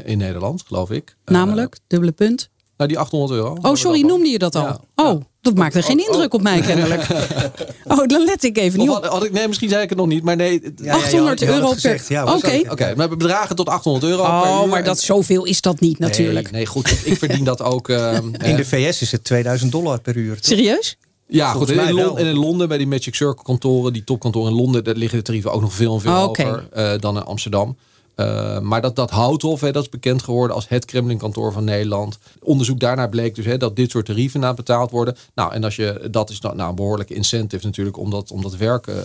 in 0.06 0.18
Nederland, 0.18 0.64
geloof 0.68 0.92
ik. 0.92 1.16
Namelijk, 1.26 1.80
dubbele 1.88 2.12
punt. 2.12 2.50
Nou, 2.80 2.92
die 2.92 3.00
800 3.00 3.32
euro. 3.32 3.58
Oh, 3.62 3.76
sorry, 3.76 4.02
noemde 4.02 4.30
je 4.30 4.38
dat 4.38 4.56
al? 4.56 4.64
Ja. 4.64 4.80
Oh, 4.96 5.22
dat 5.42 5.56
maakte 5.56 5.82
geen 5.82 6.06
indruk 6.08 6.34
op 6.34 6.42
mij 6.42 6.62
kennelijk. 6.62 7.08
oh, 7.92 8.08
dan 8.08 8.24
let 8.24 8.44
ik 8.44 8.58
even 8.58 8.80
niet 8.80 8.90
op. 8.90 8.96
Had, 8.96 9.06
had 9.06 9.24
ik, 9.24 9.32
nee, 9.32 9.48
misschien 9.48 9.70
zei 9.70 9.84
ik 9.84 9.90
het 9.90 9.98
nog 9.98 10.08
niet, 10.08 10.24
maar 10.24 10.36
nee. 10.36 10.74
Ja, 10.76 10.94
800 10.94 11.42
euro 11.42 11.74
per... 11.82 12.02
Oké. 12.24 12.32
Oké, 12.34 12.72
okay. 12.72 12.94
maar 12.94 13.10
bedragen 13.10 13.56
tot 13.56 13.70
800 13.70 14.06
euro 14.06 14.22
oh, 14.22 14.42
per 14.42 14.62
uur. 14.62 14.68
maar 14.68 14.84
dat 14.84 15.00
zoveel 15.00 15.46
is 15.46 15.62
dat 15.62 15.80
niet 15.80 16.00
natuurlijk. 16.00 16.52
Nee, 16.52 16.62
nee 16.62 16.66
goed, 16.66 17.02
ik 17.04 17.18
verdien 17.18 17.44
dat 17.44 17.62
ook. 17.62 17.90
Uh, 17.90 18.14
in 18.52 18.56
de 18.56 18.66
VS 18.66 19.02
is 19.02 19.12
het 19.12 19.24
2000 19.24 19.72
dollar 19.72 20.02
per 20.02 20.16
uur. 20.16 20.36
Toch? 20.36 20.46
Serieus? 20.46 20.98
Ja, 21.28 21.52
goed. 21.52 21.70
En 21.70 21.88
in, 21.88 21.94
Londen, 21.94 22.18
en 22.18 22.26
in 22.26 22.38
Londen 22.38 22.68
bij 22.68 22.78
die 22.78 22.88
Magic 22.88 23.16
Circle 23.16 23.44
kantoren, 23.44 23.94
die 23.94 24.04
topkantoren 24.04 24.52
in 24.52 24.58
Londen, 24.58 24.84
daar 24.84 24.96
liggen 24.96 25.18
de 25.18 25.24
tarieven 25.24 25.52
ook 25.52 25.62
nog 25.62 25.74
veel 25.74 25.94
en 25.94 26.02
veel 26.02 26.12
oh, 26.12 26.26
hoger 26.26 26.64
okay. 26.72 26.94
uh, 26.94 27.00
dan 27.02 27.16
in 27.16 27.24
Amsterdam. 27.24 27.78
Uh, 28.20 28.60
maar 28.60 28.82
dat, 28.82 28.96
dat 28.96 29.10
Houthof, 29.10 29.62
hè, 29.62 29.72
dat 29.72 29.84
is 29.84 29.90
bekend 29.90 30.24
geworden 30.24 30.56
als 30.56 30.68
het 30.68 30.86
Kremlin-kantoor 30.86 31.52
van 31.52 31.64
Nederland. 31.64 32.20
Onderzoek 32.40 32.80
daarna 32.80 33.08
bleek 33.08 33.36
dus 33.36 33.46
hè, 33.46 33.58
dat 33.58 33.76
dit 33.76 33.92
soort 33.92 34.06
tarieven 34.06 34.40
na 34.40 34.54
betaald 34.54 34.92
worden. 34.92 35.16
Nou, 35.36 35.54
en 35.54 35.64
als 35.64 35.76
je, 35.76 36.08
dat 36.12 36.30
is 36.30 36.40
nou, 36.40 36.56
nou 36.56 36.70
een 36.70 36.76
behoorlijke 36.76 37.14
incentive 37.14 37.66
natuurlijk 37.66 37.98
om 37.98 38.10
dat, 38.10 38.32
om 38.32 38.42
dat 38.42 38.56
werk 38.56 38.88
uh, 38.88 38.96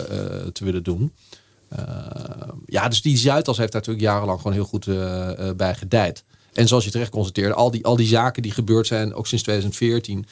te 0.52 0.64
willen 0.64 0.82
doen. 0.82 1.12
Ja, 2.66 2.88
dus 2.88 3.02
die 3.02 3.16
Zuidas 3.16 3.56
heeft 3.56 3.72
daar 3.72 3.80
natuurlijk 3.80 4.06
jarenlang 4.06 4.40
gewoon 4.40 4.52
heel 4.52 4.64
goed 4.64 4.86
bij 5.56 5.74
gedijd. 5.74 6.24
En 6.52 6.68
zoals 6.68 6.84
je 6.84 6.90
terecht 6.90 7.10
constateerde, 7.10 7.54
al 7.54 7.70
die, 7.70 7.84
al 7.84 7.96
die 7.96 8.06
zaken 8.06 8.42
die 8.42 8.52
gebeurd 8.52 8.86
zijn, 8.86 9.14
ook 9.14 9.26
sinds 9.26 9.44
2014, 9.44 10.26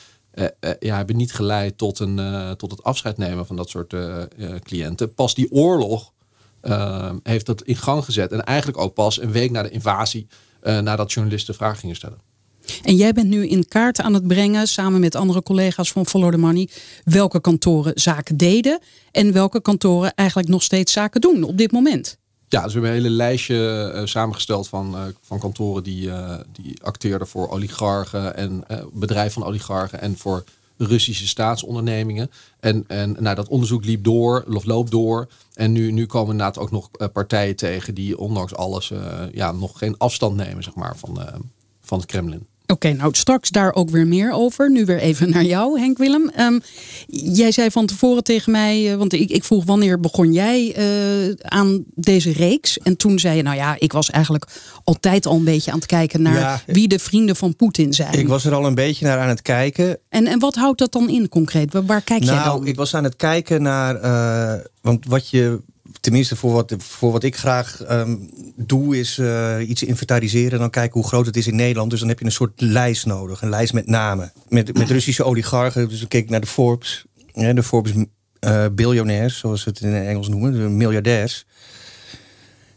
ja, 0.81 0.97
hebben 0.97 1.17
niet 1.17 1.33
geleid 1.33 1.79
tot, 1.79 1.99
een, 1.99 2.21
tot 2.57 2.71
het 2.71 2.83
afscheid 2.83 3.17
nemen 3.17 3.47
van 3.47 3.57
dat 3.57 3.69
soort 3.69 3.95
cliënten. 4.63 5.15
Pas 5.15 5.35
die 5.35 5.53
oorlog 5.53 6.13
uh, 6.63 7.11
heeft 7.23 7.47
dat 7.47 7.63
in 7.63 7.77
gang 7.77 8.05
gezet. 8.05 8.33
En 8.33 8.45
eigenlijk 8.45 8.79
ook 8.79 8.95
pas 8.95 9.21
een 9.21 9.33
week 9.33 9.51
na 9.51 9.63
de 9.63 9.71
invasie, 9.71 10.27
uh, 10.63 10.79
nadat 10.79 11.13
journalisten 11.13 11.55
vragen 11.55 11.79
gingen 11.79 11.97
stellen. 11.97 12.19
En 12.83 12.97
jij 12.97 13.13
bent 13.13 13.29
nu 13.29 13.49
in 13.49 13.69
kaart 13.69 14.01
aan 14.01 14.15
het 14.15 14.27
brengen, 14.27 14.67
samen 14.69 15.01
met 15.01 15.15
andere 15.15 15.43
collega's 15.43 15.93
van 15.93 16.07
Follow 16.07 16.31
the 16.31 16.39
Money, 16.39 16.69
welke 17.05 17.41
kantoren 17.41 17.93
zaken 17.95 18.37
deden 18.37 18.81
en 19.11 19.33
welke 19.33 19.63
kantoren 19.63 20.15
eigenlijk 20.15 20.49
nog 20.49 20.63
steeds 20.63 20.93
zaken 20.93 21.21
doen 21.21 21.43
op 21.43 21.59
dit 21.59 21.73
moment. 21.73 22.19
Ja, 22.49 22.63
dus 22.63 22.73
we 22.75 22.79
hebben 22.79 22.97
een 22.97 23.03
hele 23.03 23.17
lijstje 23.17 23.93
uh, 23.95 24.07
samengesteld 24.07 24.69
van, 24.69 24.95
uh, 24.95 25.03
van 25.21 25.39
kantoren 25.39 25.83
die, 25.83 26.07
uh, 26.07 26.35
die 26.53 26.83
acteerden 26.83 27.27
voor 27.27 27.51
oligarchen 27.51 28.37
en 28.37 28.65
bedrijven 28.93 29.33
van 29.33 29.45
oligarchen 29.45 30.01
en 30.01 30.17
voor 30.17 30.45
Russische 30.85 31.27
staatsondernemingen. 31.27 32.31
En, 32.61 32.85
en 32.87 33.17
nou, 33.19 33.37
dat 33.37 33.49
onderzoek 33.49 33.85
liep 33.85 34.05
door, 34.05 34.45
of 34.55 34.65
loopt 34.65 34.91
door. 34.91 35.29
En 35.55 35.73
nu, 35.73 35.91
nu 35.91 36.07
komen 36.07 36.31
inderdaad 36.31 36.59
ook 36.59 36.71
nog 36.71 36.91
partijen 37.13 37.57
tegen 37.57 37.95
die 37.95 38.19
ondanks 38.19 38.55
alles 38.55 38.91
uh, 38.91 39.23
ja, 39.33 39.53
nog 39.53 39.79
geen 39.79 39.99
afstand 39.99 40.37
nemen 40.37 40.63
zeg 40.63 40.75
maar, 40.75 40.97
van, 40.97 41.21
uh, 41.21 41.27
van 41.81 41.99
het 41.99 42.07
Kremlin. 42.07 42.47
Oké, 42.73 42.87
okay, 42.87 42.99
nou 42.99 43.15
straks 43.15 43.51
daar 43.51 43.75
ook 43.75 43.91
weer 43.91 44.07
meer 44.07 44.33
over. 44.33 44.71
Nu 44.71 44.85
weer 44.85 44.99
even 44.99 45.31
naar 45.31 45.45
jou, 45.45 45.81
Henk 45.81 45.99
Willem. 45.99 46.31
Um, 46.41 46.61
jij 47.07 47.53
zei 47.53 47.71
van 47.71 47.87
tevoren 47.87 48.25
tegen 48.25 48.53
mij, 48.53 48.91
uh, 48.91 48.95
want 48.95 49.13
ik, 49.13 49.31
ik, 49.31 49.45
vroeg 49.45 49.65
wanneer 49.65 50.01
begon 50.01 50.33
jij 50.33 50.77
uh, 50.79 51.35
aan 51.39 51.85
deze 51.95 52.33
reeks? 52.33 52.79
En 52.79 52.97
toen 52.97 53.19
zei 53.19 53.37
je, 53.37 53.43
nou 53.43 53.57
ja, 53.57 53.77
ik 53.79 53.93
was 53.93 54.11
eigenlijk 54.11 54.47
altijd 54.85 55.27
al 55.27 55.37
een 55.37 55.45
beetje 55.45 55.71
aan 55.71 55.77
het 55.79 55.87
kijken 55.87 56.23
naar 56.23 56.39
ja, 56.39 56.61
wie 56.67 56.89
de 56.89 56.99
vrienden 56.99 57.37
van 57.37 57.57
Poetin 57.57 57.93
zijn. 57.93 58.19
Ik 58.19 58.29
was 58.29 58.45
er 58.45 58.55
al 58.55 58.67
een 58.67 58.75
beetje 58.75 59.07
naar 59.07 59.19
aan 59.19 59.29
het 59.29 59.43
kijken. 59.43 59.99
En, 60.09 60.27
en 60.27 60.39
wat 60.39 60.55
houdt 60.55 60.79
dat 60.79 60.93
dan 60.93 61.09
in 61.09 61.29
concreet? 61.29 61.73
Waar, 61.73 61.85
waar 61.85 62.03
kijk 62.03 62.25
nou, 62.25 62.35
jij 62.35 62.45
dan? 62.45 62.67
Ik 62.67 62.77
was 62.77 62.95
aan 62.95 63.05
het 63.05 63.17
kijken 63.17 63.63
naar, 63.63 64.05
uh, 64.05 64.65
want 64.81 65.07
wat 65.07 65.29
je 65.29 65.61
tenminste 66.03 66.37
voor 66.37 66.53
wat, 66.53 66.75
voor 66.79 67.13
wat 67.13 67.23
ik 67.23 67.37
graag 67.37 67.91
um, 67.91 68.31
doe, 68.57 68.99
is 68.99 69.19
uh, 69.19 69.55
iets 69.69 69.83
inventariseren 69.83 70.53
en 70.53 70.59
dan 70.59 70.71
kijken 70.71 71.01
hoe 71.01 71.09
groot 71.09 71.27
het 71.27 71.37
is 71.37 71.47
in 71.47 71.57
Nederland. 71.57 71.91
Dus 71.91 72.01
dan 72.01 72.09
heb 72.09 72.19
je 72.19 72.25
een 72.25 72.33
soort 72.33 72.61
lijst 72.61 73.07
nodig, 73.07 73.43
een 73.43 73.49
lijst 73.49 73.73
met 73.73 73.87
namen. 73.87 74.33
Met, 74.49 74.79
met 74.79 74.91
Russische 74.97 75.25
oligarchen, 75.25 75.89
dus 75.89 75.99
dan 75.99 76.09
keek 76.09 76.25
ik 76.25 76.31
naar 76.31 76.41
de 76.41 76.47
Forbes, 76.47 77.05
de 77.33 77.63
Forbes 77.63 77.93
uh, 77.95 78.65
biljonairs, 78.73 79.39
zoals 79.39 79.63
ze 79.63 79.69
het 79.69 79.81
in 79.81 79.95
Engels 79.95 80.29
noemen, 80.29 80.53
de 80.53 80.59
miljardairs. 80.59 81.47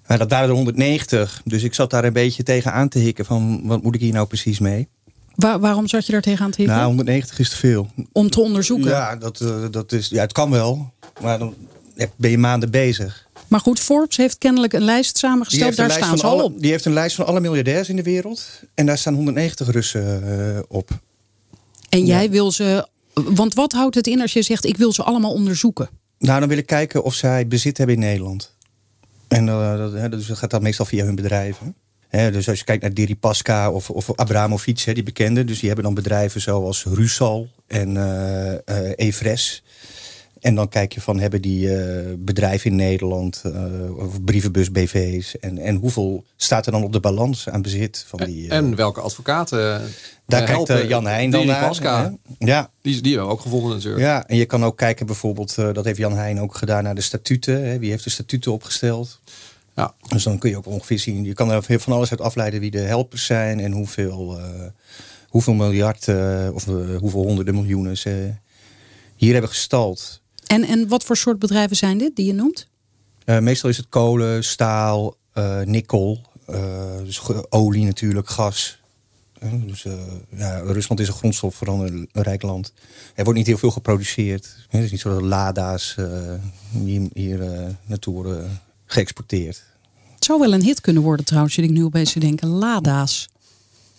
Maar 0.08 0.18
dat 0.18 0.30
waren 0.30 0.50
er 0.50 0.56
190, 0.56 1.42
dus 1.46 1.64
ik 1.64 1.74
zat 1.74 1.90
daar 1.90 2.04
een 2.04 2.14
beetje 2.14 2.44
tegen 2.44 2.74
aan 2.74 2.90
te 2.90 3.00
hikken 3.00 3.26
van 3.26 3.62
wat 3.64 3.84
moet 3.84 3.96
ik 3.96 4.02
hier 4.02 4.14
nou 4.14 4.28
precies 4.28 4.60
mee? 4.60 4.88
Waar, 5.36 5.60
waarom 5.60 5.88
zat 5.88 6.06
je 6.06 6.12
daar 6.12 6.22
tegen 6.22 6.46
aan 6.46 6.52
te 6.52 6.58
hikken? 6.58 6.76
Nou, 6.76 6.88
190 6.88 7.40
is 7.40 7.50
te 7.50 7.56
veel. 7.56 7.88
Om 8.12 8.30
te 8.30 8.40
onderzoeken? 8.40 8.90
Ja, 8.90 9.16
dat, 9.16 9.40
uh, 9.40 9.66
dat 9.72 9.92
is, 9.92 10.08
ja 10.08 10.22
het 10.22 10.32
kan 10.32 10.52
wel, 10.52 10.94
maar 11.22 11.40
dan 11.40 11.54
ben 12.16 12.32
je 12.32 12.38
maanden 12.38 12.72
bezig. 12.72 13.28
Maar 13.48 13.60
goed, 13.60 13.80
Forbes 13.80 14.18
heeft 14.18 14.38
kennelijk 14.38 14.74
een 14.74 14.84
lijst 14.84 15.18
samengesteld. 15.18 15.76
Daar 15.76 15.92
staan 15.92 16.18
ze 16.18 16.26
al 16.26 16.44
op. 16.44 16.62
Die 16.62 16.72
heeft 16.72 16.86
een 16.86 16.94
lijst 16.94 17.16
van 17.16 17.26
alle 17.26 17.40
miljardairs 17.40 17.90
in 17.90 17.96
de 17.96 18.04
wereld. 18.04 18.62
En 18.74 18.86
daar 18.86 18.98
staan 18.98 19.14
190 19.14 19.72
Russen 19.72 20.24
uh, 20.24 20.60
op. 20.68 20.90
En 21.90 22.06
jij 22.06 22.24
ja. 22.24 22.30
wil 22.30 22.52
ze... 22.52 22.88
Want 23.14 23.54
wat 23.54 23.72
houdt 23.72 23.96
het 23.96 24.08
in 24.08 24.22
als 24.22 24.34
je 24.34 24.42
zegt, 24.42 24.66
ik 24.66 24.78
wil 24.78 24.94
ze 24.94 25.04
allemaal 25.04 25.34
onderzoeken? 25.34 25.90
Nou, 26.20 26.40
dan 26.40 26.50
wil 26.50 26.58
ik 26.58 26.66
kijken 26.66 27.04
of 27.04 27.14
zij 27.14 27.48
bezit 27.48 27.78
hebben 27.78 27.96
in 27.96 28.02
Nederland. 28.02 28.56
En 29.28 29.48
uh, 29.48 29.78
dat, 29.78 30.12
dus 30.12 30.28
dat 30.28 30.38
gaat 30.38 30.50
dan 30.50 30.62
meestal 30.62 30.86
via 30.86 31.06
hun 31.06 31.16
bedrijven. 31.16 31.76
He, 32.08 32.32
dus 32.32 32.50
als 32.50 32.60
je 32.60 32.66
kijkt 32.66 32.82
naar 32.82 32.94
Deripaska 32.94 33.72
of, 33.72 33.90
of 33.90 34.16
Abramovic, 34.16 34.80
he, 34.80 34.94
die 34.94 35.04
bekende. 35.04 35.44
Dus 35.44 35.58
die 35.58 35.68
hebben 35.68 35.86
dan 35.86 35.94
bedrijven 35.94 36.42
zoals 36.42 36.84
Rusal 36.84 37.50
en 37.68 37.96
uh, 37.96 38.92
Evres. 38.96 39.64
En 40.46 40.56
dan 40.56 40.70
kijk 40.70 40.94
je 40.94 41.02
van, 41.02 41.20
hebben 41.20 41.42
die 41.42 41.76
eh, 41.76 42.14
bedrijven 42.18 42.70
in 42.70 42.76
Nederland, 42.76 43.44
uh, 43.46 43.98
of 43.98 44.24
brievenbus 44.24 44.72
BV's, 44.72 45.40
en, 45.40 45.58
en 45.58 45.76
hoeveel 45.76 46.24
staat 46.36 46.66
er 46.66 46.72
dan 46.72 46.84
op 46.84 46.94
de 46.94 47.00
balans 47.00 47.50
aan 47.50 47.62
bezit 47.62 48.06
van 48.08 48.20
die... 48.20 48.46
Uh, 48.46 48.54
en 48.54 48.76
welke 48.76 49.02
advocaten 49.02 49.82
Daar 50.26 50.44
kijkt 50.44 50.88
Jan 50.88 51.06
Heijn 51.06 51.30
dan 51.30 51.46
naar. 51.46 51.68
Pasca, 51.68 52.14
ja. 52.40 52.70
Die, 52.82 53.02
die 53.02 53.12
hebben 53.12 53.28
we 53.28 53.34
ook 53.34 53.42
gevonden 53.42 53.70
natuurlijk. 53.70 54.04
Ja, 54.04 54.28
en 54.28 54.38
je 54.38 54.46
kan 54.46 54.66
ook 54.66 54.78
kijken 54.78 55.06
bijvoorbeeld, 55.06 55.56
dat 55.56 55.86
heeft 55.86 55.98
Jan 55.98 56.18
Heijn 56.18 56.42
ook 56.42 56.56
gedaan, 56.56 56.84
naar 56.84 56.96
de 56.96 57.02
statuten. 57.02 57.66
Hè. 57.66 57.80
Wie 57.80 57.90
heeft 57.90 58.04
de 58.04 58.10
statuten 58.10 58.52
opgesteld? 58.52 59.20
Ja. 59.76 59.94
Dus 60.08 60.24
dan 60.24 60.38
kun 60.38 60.50
je 60.50 60.58
ook 60.58 60.68
ongeveer 60.68 61.00
zien, 61.00 61.24
je 61.24 61.34
kan 61.34 61.52
er 61.52 61.80
van 61.80 61.94
alles 61.94 62.12
uit 62.12 62.22
afleiden 62.22 62.60
wie 62.60 62.72
de 62.72 62.80
helpers 62.80 63.26
zijn 63.26 63.60
en 63.60 63.72
hoeveel, 63.72 64.40
hoeveel 65.30 65.54
miljard 65.54 66.08
of 66.54 66.66
hoeveel 67.00 67.24
honderden 67.24 67.56
miljoenen 67.56 67.98
ze 67.98 68.34
hier 69.16 69.32
hebben 69.32 69.50
gestald. 69.50 70.24
En, 70.48 70.64
en 70.64 70.88
wat 70.88 71.04
voor 71.04 71.18
soort 71.18 71.40
bedrijven 71.40 71.76
zijn 71.76 71.98
dit 71.98 72.16
die 72.16 72.26
je 72.26 72.34
noemt? 72.34 72.68
Uh, 73.26 73.40
meestal 73.40 73.70
is 73.70 73.78
het 73.78 73.90
kolen, 73.90 74.44
staal, 74.44 75.16
uh, 75.34 75.62
nikkel, 75.62 76.22
uh, 76.50 76.98
dus 77.04 77.22
olie 77.50 77.86
natuurlijk, 77.86 78.30
gas. 78.30 78.80
Dus, 79.66 79.86
ja, 80.30 80.60
Rusland 80.60 81.00
is 81.00 81.08
een 81.08 81.14
grondstofveranderend 81.14 82.10
rijk 82.12 82.42
land. 82.42 82.74
Er 83.16 83.24
wordt 83.24 83.40
niet 83.40 83.48
heel 83.48 83.58
veel 83.58 83.72
geproduceerd. 83.72 84.56
Het 84.70 84.84
is 84.84 84.92
niet 84.92 85.00
zo 85.00 85.10
dat 85.10 85.22
Lada's 85.22 85.96
hier, 86.72 87.10
hier 87.14 87.40
naartoe 87.86 88.14
worden 88.14 88.62
geëxporteerd. 88.86 89.64
Het 90.14 90.26
zou 90.26 90.40
wel 90.40 90.54
een 90.54 90.64
hit 90.64 90.82
kunnen 90.82 91.04
worden 91.04 91.26
trouwens, 91.26 91.58
ik 91.58 91.70
nu 91.70 91.84
opeens 91.84 92.14
denken. 92.14 92.48
Lada's. 92.48 93.30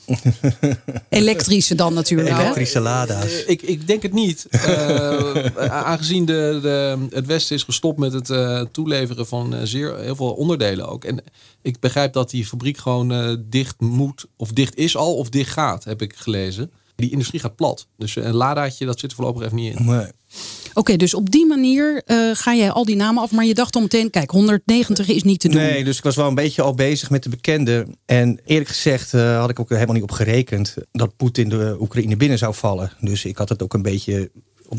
Elektrische 1.09 1.75
dan 1.75 1.95
natuurlijk. 1.95 2.39
Elektrische 2.39 2.81
lada's. 2.81 3.33
Uh, 3.33 3.49
ik, 3.49 3.63
ik 3.63 3.87
denk 3.87 4.03
het 4.03 4.13
niet. 4.13 4.47
Uh, 4.67 5.55
aangezien 5.69 6.25
de, 6.25 6.59
de, 6.63 7.07
het 7.11 7.27
Westen 7.27 7.57
is 7.57 7.63
gestopt 7.63 7.99
met 7.99 8.13
het 8.13 8.29
uh, 8.29 8.61
toeleveren 8.73 9.27
van 9.27 9.67
zeer, 9.67 9.99
heel 9.99 10.17
veel 10.17 10.33
onderdelen 10.33 10.89
ook. 10.89 11.05
En 11.05 11.25
ik 11.63 11.81
begrijp 11.81 12.13
dat 12.13 12.31
die 12.31 12.47
fabriek 12.47 12.79
gewoon 12.79 13.45
dicht 13.49 13.81
moet, 13.81 14.27
of 14.37 14.53
dicht 14.53 14.77
is 14.77 14.97
al, 14.97 15.17
of 15.17 15.29
dicht 15.29 15.53
gaat, 15.53 15.85
heb 15.85 16.03
ik 16.03 16.15
gelezen. 16.17 16.71
Die 16.95 17.11
industrie 17.11 17.41
gaat 17.41 17.57
plat. 17.57 17.87
Dus 17.97 18.17
een 18.17 18.35
ladaatje, 18.35 18.87
dat 18.87 19.01
zit 19.01 19.11
er 19.11 19.17
voorlopig 19.17 19.43
even 19.43 19.57
niet 19.57 19.77
in. 19.77 19.87
Nee. 19.87 20.11
Oké, 20.77 20.97
dus 20.97 21.15
op 21.15 21.31
die 21.31 21.47
manier 21.47 22.03
uh, 22.07 22.31
ga 22.35 22.55
jij 22.55 22.71
al 22.71 22.85
die 22.85 22.97
namen 22.97 23.23
af. 23.23 23.31
Maar 23.31 23.45
je 23.45 23.55
dacht 23.55 23.75
al 23.75 23.81
meteen, 23.81 24.11
kijk, 24.11 24.31
190 24.31 25.09
is 25.09 25.23
niet 25.23 25.41
te 25.41 25.49
doen. 25.49 25.61
Nee, 25.61 25.85
dus 25.85 25.97
ik 25.97 26.05
was 26.05 26.17
wel 26.17 26.29
een 26.29 26.35
beetje 26.35 26.63
al 26.63 26.75
bezig 26.75 27.11
met 27.11 27.23
de 27.23 27.29
bekende. 27.29 27.87
En 28.05 28.41
eerlijk 28.45 28.69
gezegd 28.69 29.13
uh, 29.13 29.39
had 29.39 29.51
ik 29.51 29.61
ook 29.61 29.69
helemaal 29.69 29.95
niet 29.95 30.03
op 30.03 30.11
gerekend... 30.11 30.75
dat 30.93 31.17
Poetin 31.17 31.49
de 31.49 31.77
Oekraïne 31.81 32.17
binnen 32.17 32.39
zou 32.39 32.55
vallen. 32.55 32.93
Dus 33.01 33.25
ik 33.25 33.37
had 33.37 33.49
het 33.49 33.63
ook 33.63 33.75
een 33.75 33.83
beetje 33.83 34.31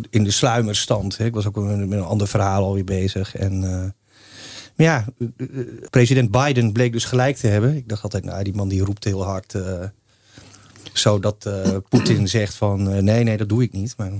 in 0.09 0.23
de 0.23 0.31
sluimerstand. 0.31 1.17
Hè. 1.17 1.25
Ik 1.25 1.33
was 1.33 1.47
ook 1.47 1.55
met 1.55 1.91
een 1.91 2.01
ander 2.01 2.27
verhaal 2.27 2.63
alweer 2.63 2.83
bezig. 2.83 3.35
En... 3.35 3.63
Uh, 3.63 3.83
maar 4.75 4.85
ja, 4.85 5.05
president 5.89 6.31
Biden 6.31 6.71
bleek 6.71 6.91
dus 6.91 7.05
gelijk 7.05 7.37
te 7.37 7.47
hebben. 7.47 7.75
Ik 7.75 7.89
dacht 7.89 8.03
altijd, 8.03 8.25
nou, 8.25 8.43
die 8.43 8.55
man 8.55 8.67
die 8.67 8.83
roept 8.83 9.03
heel 9.03 9.23
hard. 9.23 9.55
Zodat 10.93 11.49
Poetin 11.89 12.27
zegt 12.37 12.55
van, 12.55 13.03
nee, 13.03 13.23
nee, 13.23 13.37
dat 13.37 13.49
doe 13.49 13.63
ik 13.63 13.71
niet. 13.71 13.93
Maar 13.97 14.11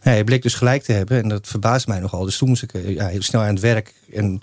hij 0.00 0.24
bleek 0.24 0.42
dus 0.42 0.54
gelijk 0.54 0.82
te 0.82 0.92
hebben 0.92 1.22
en 1.22 1.28
dat 1.28 1.46
verbaast 1.46 1.86
mij 1.86 2.00
nogal. 2.00 2.24
Dus 2.24 2.38
toen 2.38 2.48
moest 2.48 2.62
ik 2.62 2.72
ja, 2.86 3.06
heel 3.06 3.22
snel 3.22 3.40
aan 3.40 3.54
het 3.54 3.60
werk. 3.60 3.94
En 4.12 4.42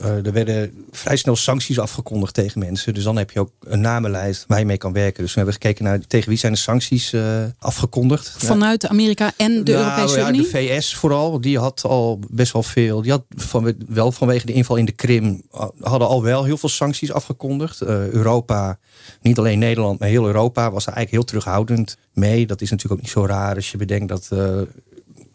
uh, 0.00 0.26
er 0.26 0.32
werden 0.32 0.84
vrij 0.90 1.16
snel 1.16 1.36
sancties 1.36 1.78
afgekondigd 1.78 2.34
tegen 2.34 2.58
mensen. 2.58 2.94
Dus 2.94 3.04
dan 3.04 3.16
heb 3.16 3.30
je 3.30 3.40
ook 3.40 3.50
een 3.60 3.80
namenlijst 3.80 4.44
waar 4.48 4.58
je 4.58 4.64
mee 4.64 4.76
kan 4.76 4.92
werken. 4.92 5.22
Dus 5.22 5.30
we 5.30 5.36
hebben 5.36 5.54
gekeken 5.54 5.84
naar 5.84 6.00
tegen 6.06 6.28
wie 6.28 6.38
zijn 6.38 6.52
de 6.52 6.58
sancties 6.58 7.12
uh, 7.12 7.44
afgekondigd. 7.58 8.34
Vanuit 8.38 8.86
Amerika 8.86 9.32
en 9.36 9.64
de 9.64 9.72
nou, 9.72 9.84
Europese 9.84 10.18
ja, 10.18 10.28
Unie? 10.28 10.40
De 10.40 10.48
VS 10.48 10.94
vooral, 10.94 11.40
die 11.40 11.58
had 11.58 11.84
al 11.84 12.20
best 12.30 12.52
wel 12.52 12.62
veel. 12.62 13.02
Die 13.02 13.10
had 13.10 13.24
van, 13.36 13.74
wel 13.88 14.12
vanwege 14.12 14.46
de 14.46 14.52
inval 14.52 14.76
in 14.76 14.84
de 14.84 14.92
Krim 14.92 15.42
hadden 15.80 16.08
al 16.08 16.22
wel 16.22 16.44
heel 16.44 16.56
veel 16.56 16.68
sancties 16.68 17.12
afgekondigd. 17.12 17.82
Uh, 17.82 18.08
Europa, 18.08 18.78
niet 19.22 19.38
alleen 19.38 19.58
Nederland, 19.58 19.98
maar 19.98 20.08
heel 20.08 20.26
Europa 20.26 20.70
was 20.70 20.86
er 20.86 20.92
eigenlijk 20.92 21.10
heel 21.10 21.40
terughoudend 21.40 21.96
mee. 22.12 22.46
Dat 22.46 22.60
is 22.60 22.70
natuurlijk 22.70 23.00
ook 23.00 23.06
niet 23.06 23.16
zo 23.16 23.26
raar 23.26 23.54
als 23.54 23.70
je 23.70 23.76
bedenkt 23.76 24.08
dat 24.08 24.28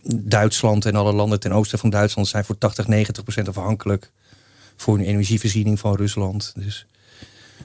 Duitsland 0.03 0.85
en 0.85 0.95
alle 0.95 1.13
landen 1.13 1.39
ten 1.39 1.51
oosten 1.51 1.79
van 1.79 1.89
Duitsland 1.89 2.27
zijn 2.27 2.45
voor 2.45 2.57
80, 2.57 2.87
90 2.87 3.23
procent 3.23 3.47
afhankelijk 3.47 4.11
voor 4.75 4.97
een 4.97 5.05
energievoorziening 5.05 5.79
van 5.79 5.95
Rusland. 5.95 6.53
Dus 6.55 6.85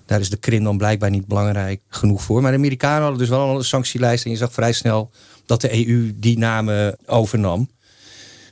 daar 0.07 0.21
is 0.21 0.31
de 0.31 0.37
Krim 0.37 0.65
dan 0.65 0.79
blijkbaar 0.79 1.11
niet 1.11 1.27
belangrijk 1.27 1.81
genoeg 1.89 2.23
voor. 2.23 2.43
Maar 2.43 2.51
de 2.51 2.57
Amerikanen 2.57 3.01
hadden 3.01 3.19
dus 3.19 3.29
wel 3.29 3.57
een 3.57 3.65
sanctielijst 3.65 4.25
en 4.25 4.31
je 4.31 4.37
zag 4.37 4.53
vrij 4.53 4.73
snel 4.73 5.11
dat 5.47 5.61
de 5.61 5.87
EU 5.87 6.13
die 6.17 6.39
namen 6.39 6.97
overnam. 7.07 7.69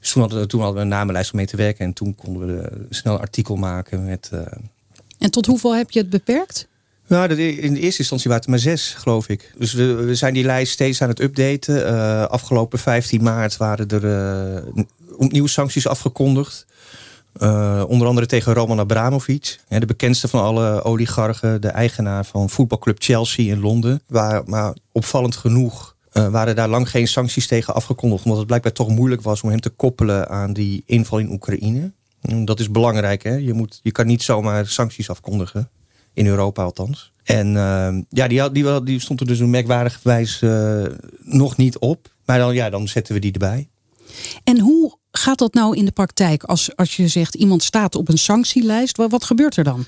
Dus 0.00 0.12
toen 0.12 0.22
hadden, 0.22 0.40
we, 0.40 0.46
toen 0.46 0.60
hadden 0.60 0.78
we 0.78 0.82
een 0.82 0.96
namenlijst 0.96 1.32
om 1.32 1.36
mee 1.36 1.46
te 1.46 1.56
werken 1.56 1.84
en 1.84 1.92
toen 1.92 2.14
konden 2.14 2.46
we 2.46 2.86
snel 2.90 3.14
een 3.14 3.20
artikel 3.20 3.56
maken 3.56 4.04
met. 4.04 4.30
Uh... 4.34 4.40
En 5.18 5.30
tot 5.30 5.46
hoeveel 5.46 5.76
heb 5.76 5.90
je 5.90 5.98
het 5.98 6.10
beperkt? 6.10 6.68
Nou, 7.06 7.34
in 7.34 7.74
de 7.74 7.80
eerste 7.80 7.98
instantie 7.98 8.30
waren 8.30 8.42
het 8.42 8.50
maar 8.50 8.58
zes, 8.58 8.94
geloof 8.94 9.28
ik. 9.28 9.52
Dus 9.58 9.72
we, 9.72 10.14
zijn 10.14 10.34
die 10.34 10.44
lijst 10.44 10.72
steeds 10.72 11.02
aan 11.02 11.08
het 11.08 11.20
updaten. 11.20 11.76
Uh, 11.76 12.24
afgelopen 12.24 12.78
15 12.78 13.22
maart 13.22 13.56
waren 13.56 13.88
er 13.88 14.04
uh, 14.04 14.82
opnieuw 15.16 15.46
sancties 15.46 15.88
afgekondigd. 15.88 16.66
Uh, 17.42 17.84
onder 17.86 18.06
andere 18.06 18.26
tegen 18.26 18.54
Roman 18.54 18.78
Abramovic. 18.78 19.60
de 19.68 19.86
bekendste 19.86 20.28
van 20.28 20.42
alle 20.42 20.82
oligarchen. 20.82 21.60
De 21.60 21.68
eigenaar 21.68 22.24
van 22.24 22.50
voetbalclub 22.50 23.02
Chelsea 23.02 23.52
in 23.52 23.60
Londen. 23.60 24.02
Waar, 24.06 24.42
maar 24.46 24.74
opvallend 24.92 25.36
genoeg 25.36 25.96
waren 26.12 26.56
daar 26.56 26.68
lang 26.68 26.90
geen 26.90 27.08
sancties 27.08 27.46
tegen 27.46 27.74
afgekondigd. 27.74 28.22
Omdat 28.22 28.38
het 28.38 28.46
blijkbaar 28.46 28.72
toch 28.72 28.88
moeilijk 28.88 29.22
was 29.22 29.42
om 29.42 29.50
hem 29.50 29.60
te 29.60 29.70
koppelen 29.70 30.28
aan 30.28 30.52
die 30.52 30.82
inval 30.86 31.18
in 31.18 31.30
Oekraïne. 31.30 31.92
Dat 32.44 32.60
is 32.60 32.70
belangrijk. 32.70 33.22
Hè? 33.22 33.34
Je, 33.34 33.52
moet, 33.52 33.80
je 33.82 33.92
kan 33.92 34.06
niet 34.06 34.22
zomaar 34.22 34.66
sancties 34.66 35.10
afkondigen. 35.10 35.70
In 36.14 36.26
Europa 36.26 36.62
althans. 36.62 37.12
En 37.22 37.54
uh, 37.54 38.02
ja, 38.08 38.28
die, 38.28 38.52
die, 38.52 38.82
die 38.82 39.00
stond 39.00 39.20
er 39.20 39.26
dus 39.26 39.38
een 39.38 39.50
merkwaardig 39.50 40.00
wijs 40.02 40.40
uh, 40.40 40.84
nog 41.18 41.56
niet 41.56 41.78
op. 41.78 42.08
Maar 42.24 42.38
dan, 42.38 42.54
ja, 42.54 42.70
dan 42.70 42.88
zetten 42.88 43.14
we 43.14 43.20
die 43.20 43.32
erbij. 43.32 43.68
En 44.44 44.60
hoe 44.60 44.98
gaat 45.10 45.38
dat 45.38 45.54
nou 45.54 45.76
in 45.76 45.84
de 45.84 45.92
praktijk? 45.92 46.42
Als, 46.42 46.76
als 46.76 46.96
je 46.96 47.08
zegt 47.08 47.34
iemand 47.34 47.62
staat 47.62 47.94
op 47.94 48.08
een 48.08 48.18
sanctielijst, 48.18 48.96
wat, 48.96 49.10
wat 49.10 49.24
gebeurt 49.24 49.56
er 49.56 49.64
dan? 49.64 49.84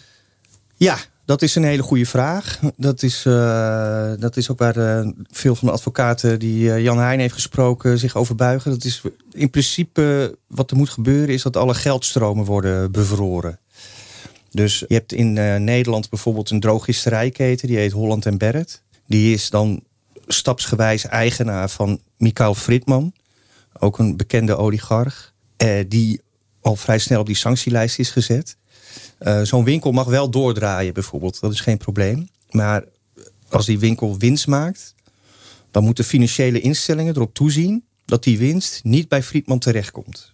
Ja, 0.77 0.97
dat 1.25 1.43
is 1.43 1.55
een 1.55 1.65
hele 1.65 1.83
goede 1.83 2.07
vraag. 2.07 2.61
Dat 2.77 3.03
is, 3.03 3.25
uh, 3.25 4.13
dat 4.19 4.37
is 4.37 4.51
ook 4.51 4.59
waar 4.59 4.77
uh, 4.77 5.09
veel 5.31 5.55
van 5.55 5.69
de 5.69 5.75
advocaten 5.75 6.39
die 6.39 6.65
uh, 6.65 6.83
Jan 6.83 6.99
Heijn 6.99 7.21
heeft 7.21 7.35
gesproken 7.35 7.99
zich 7.99 8.17
over 8.17 8.35
buigen. 8.35 8.71
Dat 8.71 8.85
is 8.85 9.03
in 9.31 9.51
principe 9.51 10.39
wat 10.47 10.71
er 10.71 10.77
moet 10.77 10.89
gebeuren 10.89 11.35
is 11.35 11.43
dat 11.43 11.57
alle 11.57 11.75
geldstromen 11.75 12.45
worden 12.45 12.93
bevroren. 12.93 13.59
Dus 14.55 14.79
je 14.79 14.95
hebt 14.95 15.13
in 15.13 15.37
uh, 15.37 15.57
Nederland 15.57 16.11
bijvoorbeeld 16.11 16.51
een 16.51 16.61
drogisterijketen, 16.61 17.69
die 17.69 17.77
heet 17.77 17.93
Holland 17.93 18.27
en 18.27 18.39
Barrett. 18.39 18.83
Die 19.07 19.35
is 19.35 19.51
dan 19.51 19.83
stapsgewijs 20.27 21.07
eigenaar 21.07 21.71
van 21.71 22.01
Mikael 22.17 22.55
Fritman, 22.55 23.13
ook 23.79 23.99
een 23.99 24.17
bekende 24.17 24.57
oligarch, 24.57 25.33
uh, 25.63 25.85
die 25.89 26.21
al 26.61 26.77
vrij 26.77 26.99
snel 26.99 27.21
op 27.21 27.27
die 27.27 27.37
sanctielijst 27.37 27.99
is 27.99 28.11
gezet. 28.11 28.57
Uh, 29.21 29.43
Zo'n 29.43 29.65
winkel 29.65 29.93
mag 29.93 30.07
wel 30.07 30.31
doordraaien 30.31 30.95
bijvoorbeeld, 30.95 31.41
dat 31.41 31.53
is 31.53 31.61
geen 31.61 31.79
probleem. 31.79 32.29
Maar 32.51 32.85
als 33.49 33.67
die 33.67 33.79
winkel 33.79 34.19
winst 34.19 34.47
maakt, 34.47 34.95
dan 35.71 35.85
moeten 35.85 36.05
financiële 36.05 36.61
instellingen 36.61 37.15
erop 37.15 37.35
toezien 37.35 37.85
dat 38.05 38.25
die 38.25 38.39
winst 38.39 38.85
niet 38.85 39.09
bij 39.09 39.23
Friedman 39.23 39.59
terechtkomt. 39.59 40.33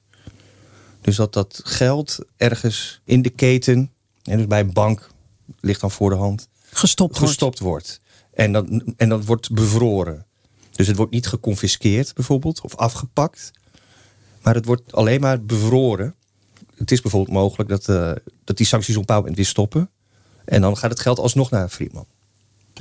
Dus 1.01 1.17
dat 1.17 1.33
dat 1.33 1.61
geld 1.65 2.19
ergens 2.37 3.01
in 3.05 3.23
de 3.23 3.31
keten 3.31 3.91
en 4.23 4.37
dus 4.37 4.47
bij 4.47 4.61
een 4.61 4.73
bank 4.73 5.11
ligt 5.61 5.81
dan 5.81 5.91
voor 5.91 6.11
de 6.11 6.17
hand. 6.17 6.49
Gestopt, 6.71 7.19
gestopt 7.19 7.59
wordt. 7.59 8.01
En, 8.33 8.53
dat, 8.53 8.67
en 8.97 9.09
dat 9.09 9.25
wordt 9.25 9.53
bevroren. 9.53 10.27
Dus 10.71 10.87
het 10.87 10.97
wordt 10.97 11.13
niet 11.13 11.27
geconfiskeerd 11.27 12.15
bijvoorbeeld 12.15 12.61
of 12.61 12.77
afgepakt. 12.77 13.51
Maar 14.43 14.55
het 14.55 14.65
wordt 14.65 14.93
alleen 14.93 15.21
maar 15.21 15.45
bevroren. 15.45 16.15
Het 16.77 16.91
is 16.91 17.01
bijvoorbeeld 17.01 17.37
mogelijk 17.37 17.71
dat, 17.71 17.89
uh, 17.89 18.13
dat 18.45 18.57
die 18.57 18.67
sancties 18.67 18.95
op 18.95 19.01
een 19.01 19.07
bepaald 19.07 19.21
moment 19.21 19.37
weer 19.37 19.47
stoppen. 19.47 19.91
En 20.45 20.61
dan 20.61 20.77
gaat 20.77 20.91
het 20.91 21.01
geld 21.01 21.19
alsnog 21.19 21.51
naar 21.51 21.69
Friedman. 21.69 22.07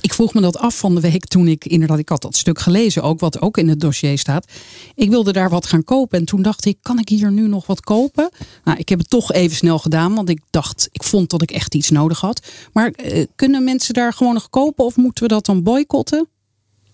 Ik 0.02 0.14
vroeg 0.14 0.34
me 0.34 0.42
dat 0.42 0.58
af 0.58 0.78
van 0.78 0.96
de 0.96 1.02
week 1.02 1.26
toen 1.26 1.48
ik 1.48 1.66
inderdaad, 1.66 2.00
ik 2.00 2.10
had 2.10 2.22
dat 2.22 2.36
stuk 2.36 2.60
gelezen 2.60 3.04
ook, 3.04 3.20
wat 3.20 3.42
ook 3.42 3.58
in 3.58 3.70
het 3.70 3.80
dossier 3.80 4.18
staat. 4.18 4.52
Ik 4.96 5.10
wilde 5.10 5.34
daar 5.34 5.50
wat 5.50 5.66
gaan 5.66 5.84
kopen 5.84 6.20
en 6.20 6.26
toen 6.26 6.42
dacht 6.42 6.66
ik, 6.66 6.78
kan 6.82 7.00
ik 7.00 7.10
hier 7.10 7.32
nu 7.32 7.48
nog 7.48 7.66
wat 7.66 7.82
kopen? 7.82 8.30
Nou, 8.64 8.78
ik 8.78 8.90
heb 8.90 9.00
het 9.00 9.10
toch 9.10 9.32
even 9.32 9.58
snel 9.58 9.80
gedaan, 9.80 10.16
want 10.16 10.30
ik 10.30 10.42
dacht, 10.50 10.90
ik 10.92 11.04
vond 11.04 11.30
dat 11.30 11.42
ik 11.42 11.52
echt 11.52 11.76
iets 11.76 11.90
nodig 11.90 12.20
had. 12.20 12.48
Maar 12.74 12.92
eh, 12.92 13.26
kunnen 13.36 13.64
mensen 13.64 13.94
daar 13.94 14.14
gewoon 14.14 14.34
nog 14.34 14.50
kopen 14.50 14.86
of 14.86 14.96
moeten 14.96 15.24
we 15.24 15.30
dat 15.30 15.46
dan 15.46 15.64
boycotten? 15.64 16.28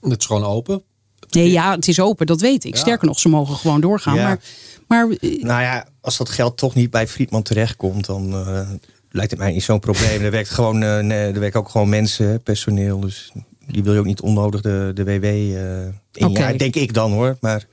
Het 0.01 0.19
is 0.19 0.25
gewoon 0.25 0.43
open. 0.43 0.83
Nee, 1.29 1.51
ja, 1.51 1.75
het 1.75 1.88
is 1.88 2.00
open, 2.00 2.25
dat 2.25 2.41
weet 2.41 2.63
ik. 2.63 2.74
Ja. 2.74 2.79
Sterker 2.79 3.07
nog, 3.07 3.19
ze 3.19 3.29
mogen 3.29 3.55
gewoon 3.55 3.81
doorgaan. 3.81 4.15
Ja. 4.15 4.27
Maar, 4.27 4.39
maar, 4.88 5.17
nou 5.19 5.62
ja, 5.62 5.88
als 6.01 6.17
dat 6.17 6.29
geld 6.29 6.57
toch 6.57 6.75
niet 6.75 6.89
bij 6.89 7.07
Friedman 7.07 7.43
terechtkomt, 7.43 8.05
dan 8.05 8.33
uh, 8.33 8.69
lijkt 9.15 9.31
het 9.31 9.39
mij 9.39 9.51
niet 9.51 9.63
zo'n 9.63 9.79
probleem. 9.79 10.22
er, 10.24 10.31
werkt 10.31 10.50
gewoon, 10.50 10.84
uh, 10.84 11.00
nee, 11.00 11.31
er 11.31 11.39
werken 11.39 11.60
ook 11.60 11.69
gewoon 11.69 11.89
mensen, 11.89 12.41
personeel. 12.43 13.00
Dus 13.00 13.31
die 13.67 13.84
wil 13.84 13.93
je 13.93 14.00
ook 14.00 14.05
niet 14.05 14.22
onnodig 14.22 14.62
de, 14.62 14.91
de 14.93 15.03
WW 15.03 15.24
uh, 15.25 15.86
in. 16.12 16.25
Oké. 16.27 16.48
Ja, 16.48 16.53
denk 16.53 16.75
ik 16.75 16.93
dan 16.93 17.12
hoor. 17.12 17.38
Maar 17.41 17.65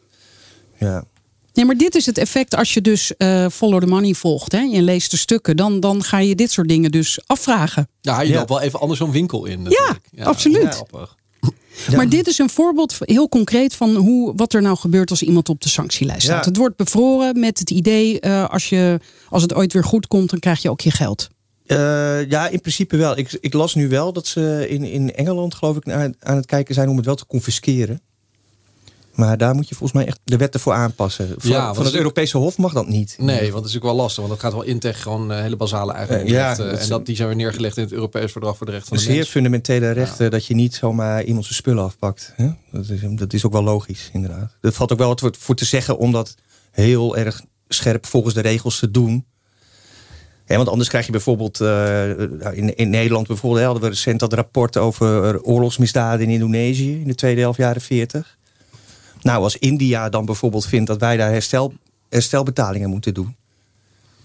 ja. 0.79 1.05
Nee, 1.53 1.65
maar 1.65 1.77
dit 1.77 1.95
is 1.95 2.07
het 2.07 2.19
effect 2.19 2.55
als 2.57 2.75
je 2.75 2.81
dus 2.81 3.17
eh, 3.17 3.47
follow 3.49 3.81
the 3.81 3.87
money 3.87 4.15
volgt. 4.15 4.53
Hè? 4.53 4.59
Je 4.61 4.83
leest 4.83 5.11
de 5.11 5.17
stukken. 5.17 5.57
Dan, 5.57 5.81
dan 5.81 6.03
ga 6.03 6.19
je 6.19 6.35
dit 6.35 6.51
soort 6.51 6.69
dingen 6.69 6.91
dus 6.91 7.21
afvragen. 7.27 7.89
Ja, 8.01 8.21
je 8.21 8.29
Ja. 8.29 8.37
loopt 8.37 8.49
wel 8.49 8.61
even 8.61 8.81
anders 8.81 8.99
zo'n 9.01 9.13
winkel 9.13 9.45
in. 9.45 9.63
natuurlijk. 9.63 10.01
absoluut. 10.23 10.83
Maar 11.97 12.09
dit 12.09 12.26
is 12.26 12.38
een 12.38 12.50
voorbeeld 12.50 12.97
heel 12.99 13.29
concreet 13.29 13.75
van 13.75 13.95
hoe, 13.97 14.33
wat 14.37 14.52
er 14.52 14.62
nou 14.62 14.76
gebeurt 14.76 15.11
als 15.11 15.23
iemand 15.23 15.49
op 15.49 15.61
de 15.61 15.69
sanctielijst 15.69 16.23
staat. 16.23 16.45
Ja. 16.45 16.49
Het 16.49 16.57
wordt 16.57 16.76
bevroren 16.76 17.41
met 17.41 17.59
het 17.59 17.71
idee, 17.71 18.21
eh, 18.21 18.49
als, 18.49 18.69
je, 18.69 19.00
als 19.29 19.43
het 19.43 19.55
ooit 19.55 19.73
weer 19.73 19.85
goed 19.85 20.07
komt, 20.07 20.31
dan 20.31 20.38
krijg 20.38 20.62
je 20.62 20.71
ook 20.71 20.81
je 20.81 20.91
geld. 20.91 21.29
Eh, 21.67 22.31
ja, 22.31 22.49
in 22.49 22.61
principe 22.61 22.97
wel. 22.97 23.19
Ik, 23.19 23.38
ik 23.41 23.52
las 23.52 23.75
nu 23.75 23.88
wel 23.88 24.12
dat 24.12 24.26
ze 24.26 24.67
in, 24.69 24.85
in 24.85 25.14
Engeland, 25.14 25.55
geloof 25.55 25.76
ik, 25.76 25.91
aan, 25.91 26.14
aan 26.19 26.37
het 26.37 26.47
kijken 26.47 26.75
zijn 26.75 26.88
om 26.88 26.97
het 26.97 27.07
wel 27.07 27.14
te 27.14 27.26
confisceren. 27.26 28.00
Maar 29.12 29.38
daar 29.38 29.54
moet 29.54 29.69
je 29.69 29.75
volgens 29.75 29.99
mij 29.99 30.09
echt 30.09 30.19
de 30.25 30.37
wetten 30.37 30.61
voor 30.61 30.73
aanpassen. 30.73 31.28
Van, 31.38 31.50
Ja, 31.50 31.64
want 31.64 31.76
van 31.76 31.85
het 31.85 31.95
Europese 31.95 32.37
Hof 32.38 32.59
mag 32.59 32.73
dat 32.73 32.88
niet. 32.88 33.14
Nee, 33.19 33.26
want 33.26 33.40
het 33.40 33.49
is 33.49 33.54
natuurlijk 33.54 33.85
wel 33.85 33.95
lastig. 33.95 34.16
Want 34.19 34.28
dat 34.28 34.40
gaat 34.42 34.52
wel 34.52 34.62
in 34.62 34.78
tegen 34.78 35.00
gewoon 35.02 35.33
eh, 35.33 35.40
hele 35.40 35.57
basale 35.57 35.92
eigendomsrechten. 35.92 36.64
Ja, 36.64 36.71
dat 36.71 36.81
en 36.83 36.88
dat, 36.88 37.07
die 37.07 37.16
zijn 37.16 37.28
weer 37.28 37.37
neergelegd 37.37 37.76
in 37.76 37.83
het 37.83 37.92
Europees 37.92 38.33
Verdrag 38.33 38.57
voor 38.57 38.66
de 38.66 38.73
Rechten 38.73 38.88
van 38.88 38.99
de 38.99 39.02
Zeer 39.04 39.14
Mens. 39.16 39.28
fundamentele 39.28 39.90
rechten 39.90 40.31
dat 40.31 40.47
je 40.47 40.54
niet 40.54 40.75
zomaar 40.75 41.25
iemand 41.25 41.45
zijn 41.45 41.57
spullen 41.57 41.85
afpakt. 41.85 42.33
Hè? 42.37 42.50
Dat, 42.73 42.88
is, 42.88 43.00
dat 43.14 43.33
is 43.33 43.47
ook 43.47 43.52
wel 43.52 43.62
logisch, 43.64 44.11
inderdaad. 44.12 44.57
Er 44.61 44.73
valt 44.73 44.92
ook 44.92 44.99
wel 44.99 45.09
wat 45.09 45.37
voor- 45.38 45.54
te 45.54 45.64
zeggen 45.64 45.99
om 45.99 46.12
dat 46.12 46.35
heel 46.71 47.16
erg 47.16 47.42
scherp 47.69 48.07
volgens 48.07 48.35
de 48.35 48.40
regels 48.40 48.78
te 48.78 48.90
doen. 48.90 49.26
Want 50.47 50.69
anders 50.69 50.88
krijg 50.88 51.07
je 51.07 51.12
bijvoorbeeld 51.12 51.61
eh, 51.61 51.66
nou, 51.69 52.54
in, 52.54 52.76
in 52.76 52.90
Nederland 52.90 53.26
bijvoorbeeld 53.26 53.61
hè, 53.61 53.66
hadden 53.66 53.83
we 53.88 53.95
recent 53.95 54.21
dat 54.21 54.33
rapport 54.33 54.76
over 54.76 55.42
oorlogsmisdaden 55.42 56.26
in 56.26 56.33
Indonesië 56.33 57.00
in 57.00 57.07
de 57.07 57.14
tweede 57.14 57.40
helft 57.40 57.59
jaren 57.59 57.81
40. 57.83 58.38
Nou, 59.23 59.43
als 59.43 59.57
India 59.59 60.09
dan 60.09 60.25
bijvoorbeeld 60.25 60.67
vindt 60.67 60.87
dat 60.87 61.00
wij 61.00 61.17
daar 61.17 61.31
herstel, 61.31 61.73
herstelbetalingen 62.09 62.91
moeten 62.91 63.14
doen. 63.14 63.37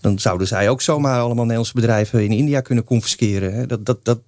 Dan 0.02 0.20
zouden 0.20 0.48
zij 0.48 0.70
ook 0.70 0.82
zomaar 0.82 1.20
allemaal 1.20 1.38
Nederlandse 1.44 1.74
bedrijven 1.74 2.24
in 2.24 2.32
India 2.32 2.62
kunnen 2.62 2.84
confisceren. 2.84 3.54
Hè? 3.54 3.66
Dat, 3.66 3.86
dat, 3.86 3.98
dat, 4.04 4.20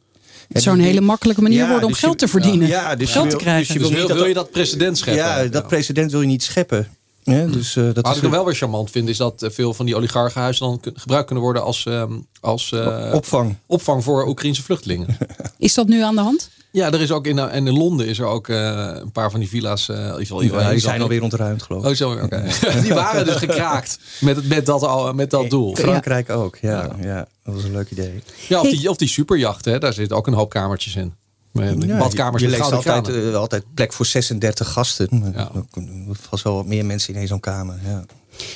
Het 0.49 0.61
zou 0.63 0.77
een 0.77 0.83
hele 0.83 1.01
makkelijke 1.01 1.41
manier 1.41 1.57
Ja, 1.57 1.67
worden 1.67 1.83
om 1.85 1.89
dus 1.91 1.99
je- 1.99 2.05
geld 2.05 2.19
te 2.19 2.27
verdienen. 2.27 2.67
Ja, 2.67 2.95
dus 2.95 3.11
geld 3.11 3.23
je 3.23 3.29
te 3.29 3.35
wil- 3.35 3.45
krijgen. 3.45 3.65
dus 3.65 3.73
je 3.73 3.79
Dus 3.79 3.89
wil 3.89 3.99
niet 3.99 4.07
dat 4.07 4.17
wil 4.17 4.27
je 4.27 4.33
dat- 4.33 4.51
precedent 4.51 4.97
scheppen? 4.97 5.23
Ja, 5.23 5.43
dat 5.45 5.67
precedent 5.67 6.11
wil 6.11 6.21
je 6.21 6.27
niet 6.27 6.43
scheppen. 6.43 6.87
Ja, 7.23 7.45
dus, 7.45 7.75
eh, 7.75 7.83
dat 7.83 7.95
Wat 7.95 8.09
is 8.11 8.15
ik 8.17 8.21
nog 8.23 8.31
wel 8.31 8.45
weer 8.45 8.55
charmant 8.55 8.91
vind, 8.91 9.09
is 9.09 9.17
dat 9.17 9.41
eh, 9.43 9.49
veel 9.49 9.73
van 9.73 9.85
die 9.85 9.95
oligarchenhuizen 9.95 10.65
dan 10.65 10.93
gebruikt 10.93 11.25
kunnen 11.25 11.43
worden 11.43 11.63
als, 11.63 11.85
ehm, 11.85 12.11
als 12.41 12.71
eh, 12.71 13.11
opvang. 13.13 13.55
opvang 13.65 14.03
voor 14.03 14.27
Oekraïnse 14.27 14.63
vluchtelingen. 14.63 15.17
Is 15.57 15.73
dat 15.73 15.87
nu 15.87 16.01
aan 16.01 16.15
de 16.15 16.21
hand? 16.21 16.49
Ja, 16.71 16.91
er 16.91 17.01
is 17.01 17.11
ook 17.11 17.25
in, 17.27 17.39
eh, 17.39 17.55
en 17.55 17.67
in 17.67 17.73
Londen 17.77 18.07
is 18.07 18.19
er 18.19 18.25
ook 18.25 18.47
eh, 18.47 18.89
een 18.93 19.11
paar 19.11 19.31
van 19.31 19.39
die 19.39 19.49
villa's. 19.49 19.89
eh 19.89 20.15
die 20.15 20.79
zijn 20.79 21.01
alweer 21.01 21.23
ontruimd, 21.23 21.61
geloof 21.63 21.83
ik. 21.83 21.89
Oh, 21.89 21.95
zo, 21.95 22.11
oké. 22.11 22.43
die 22.83 22.93
waren 22.93 23.25
dus 23.25 23.35
gekraakt 23.35 23.99
met, 24.19 24.47
met, 24.47 24.65
dat, 24.65 24.83
al- 24.83 25.13
met 25.13 25.29
dat 25.29 25.49
doel. 25.49 25.75
Frankrijk 25.75 26.29
ook, 26.29 26.55
ja, 26.55 26.89
ja. 27.01 27.27
Dat 27.43 27.53
was 27.53 27.63
een 27.63 27.71
leuk 27.71 27.91
idee. 27.91 28.23
Ja, 28.47 28.61
of 28.61 28.69
die, 28.69 28.89
of 28.89 28.97
die 28.97 29.07
superjachten, 29.07 29.71
hè, 29.71 29.79
daar 29.79 29.93
zitten 29.93 30.17
ook 30.17 30.27
een 30.27 30.33
hoop 30.33 30.49
kamertjes 30.49 30.95
in. 30.95 31.13
Ja, 31.53 31.97
badkamers 31.97 32.43
je, 32.43 32.49
je 32.49 32.57
leest 32.57 32.71
altijd, 32.71 33.33
altijd 33.35 33.63
plek 33.73 33.93
voor 33.93 34.05
36 34.05 34.71
gasten. 34.71 35.31
Ja. 35.35 35.51
Er 35.75 36.15
vast 36.29 36.43
wel 36.43 36.53
wat 36.55 36.65
meer 36.65 36.85
mensen 36.85 37.15
in 37.15 37.27
zo'n 37.27 37.39
kamer. 37.39 37.79
Ja. 37.85 38.05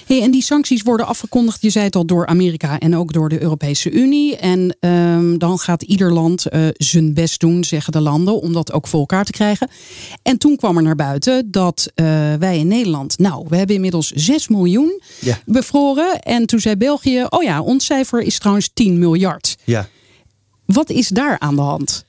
Hey, 0.08 0.22
en 0.22 0.32
die 0.32 0.42
sancties 0.44 0.82
worden 0.82 1.06
afgekondigd, 1.06 1.62
je 1.62 1.70
zei 1.70 1.86
het 1.86 1.96
al, 1.96 2.06
door 2.06 2.25
Amerika 2.28 2.80
en 2.80 2.96
ook 2.96 3.13
door 3.13 3.30
de 3.30 3.42
Europese 3.42 3.92
Unie. 3.92 4.38
En 4.38 4.78
ehm, 4.80 5.38
dan 5.38 5.60
gaat 5.60 5.82
ieder 5.82 6.13
land 6.13 6.46
eh, 6.46 6.62
zijn 6.74 7.13
best 7.13 7.40
doen, 7.40 7.63
zeggen 7.63 7.92
de 7.92 8.00
landen, 8.02 8.42
om 8.42 8.54
dat 8.54 8.72
ook 8.72 8.88
voor 8.88 9.00
elkaar 9.00 9.25
te 9.25 9.32
krijgen. 9.32 9.70
En 10.22 10.38
toen 10.38 10.56
kwam 10.56 10.78
er 10.78 10.84
naar 10.84 10.96
buiten 10.96 11.52
dat 11.52 11.92
eh, 11.96 12.06
wij 12.40 12.58
in 12.58 12.68
Nederland, 12.68 13.18
nou, 13.18 13.46
we 13.50 13.58
hebben 13.58 13.75
inmiddels 13.75 14.12
6 14.12 14.48
miljoen 14.48 15.02
Ja. 15.20 15.40
bevroren. 15.46 16.20
En 16.20 16.46
toen 16.46 16.60
zei 16.60 16.75
België, 16.75 17.25
oh 17.30 17.44
ja, 17.44 17.62
ons 17.62 17.86
cijfer 17.86 18.22
is 18.22 18.40
trouwens 18.40 18.70
10 18.74 19.00
miljard. 19.00 19.56
ja. 19.63 19.88
Wat 20.66 20.90
is 20.90 21.07
daar 21.07 21.40
aan 21.40 21.55
de 21.55 21.62
hand? 21.62 22.05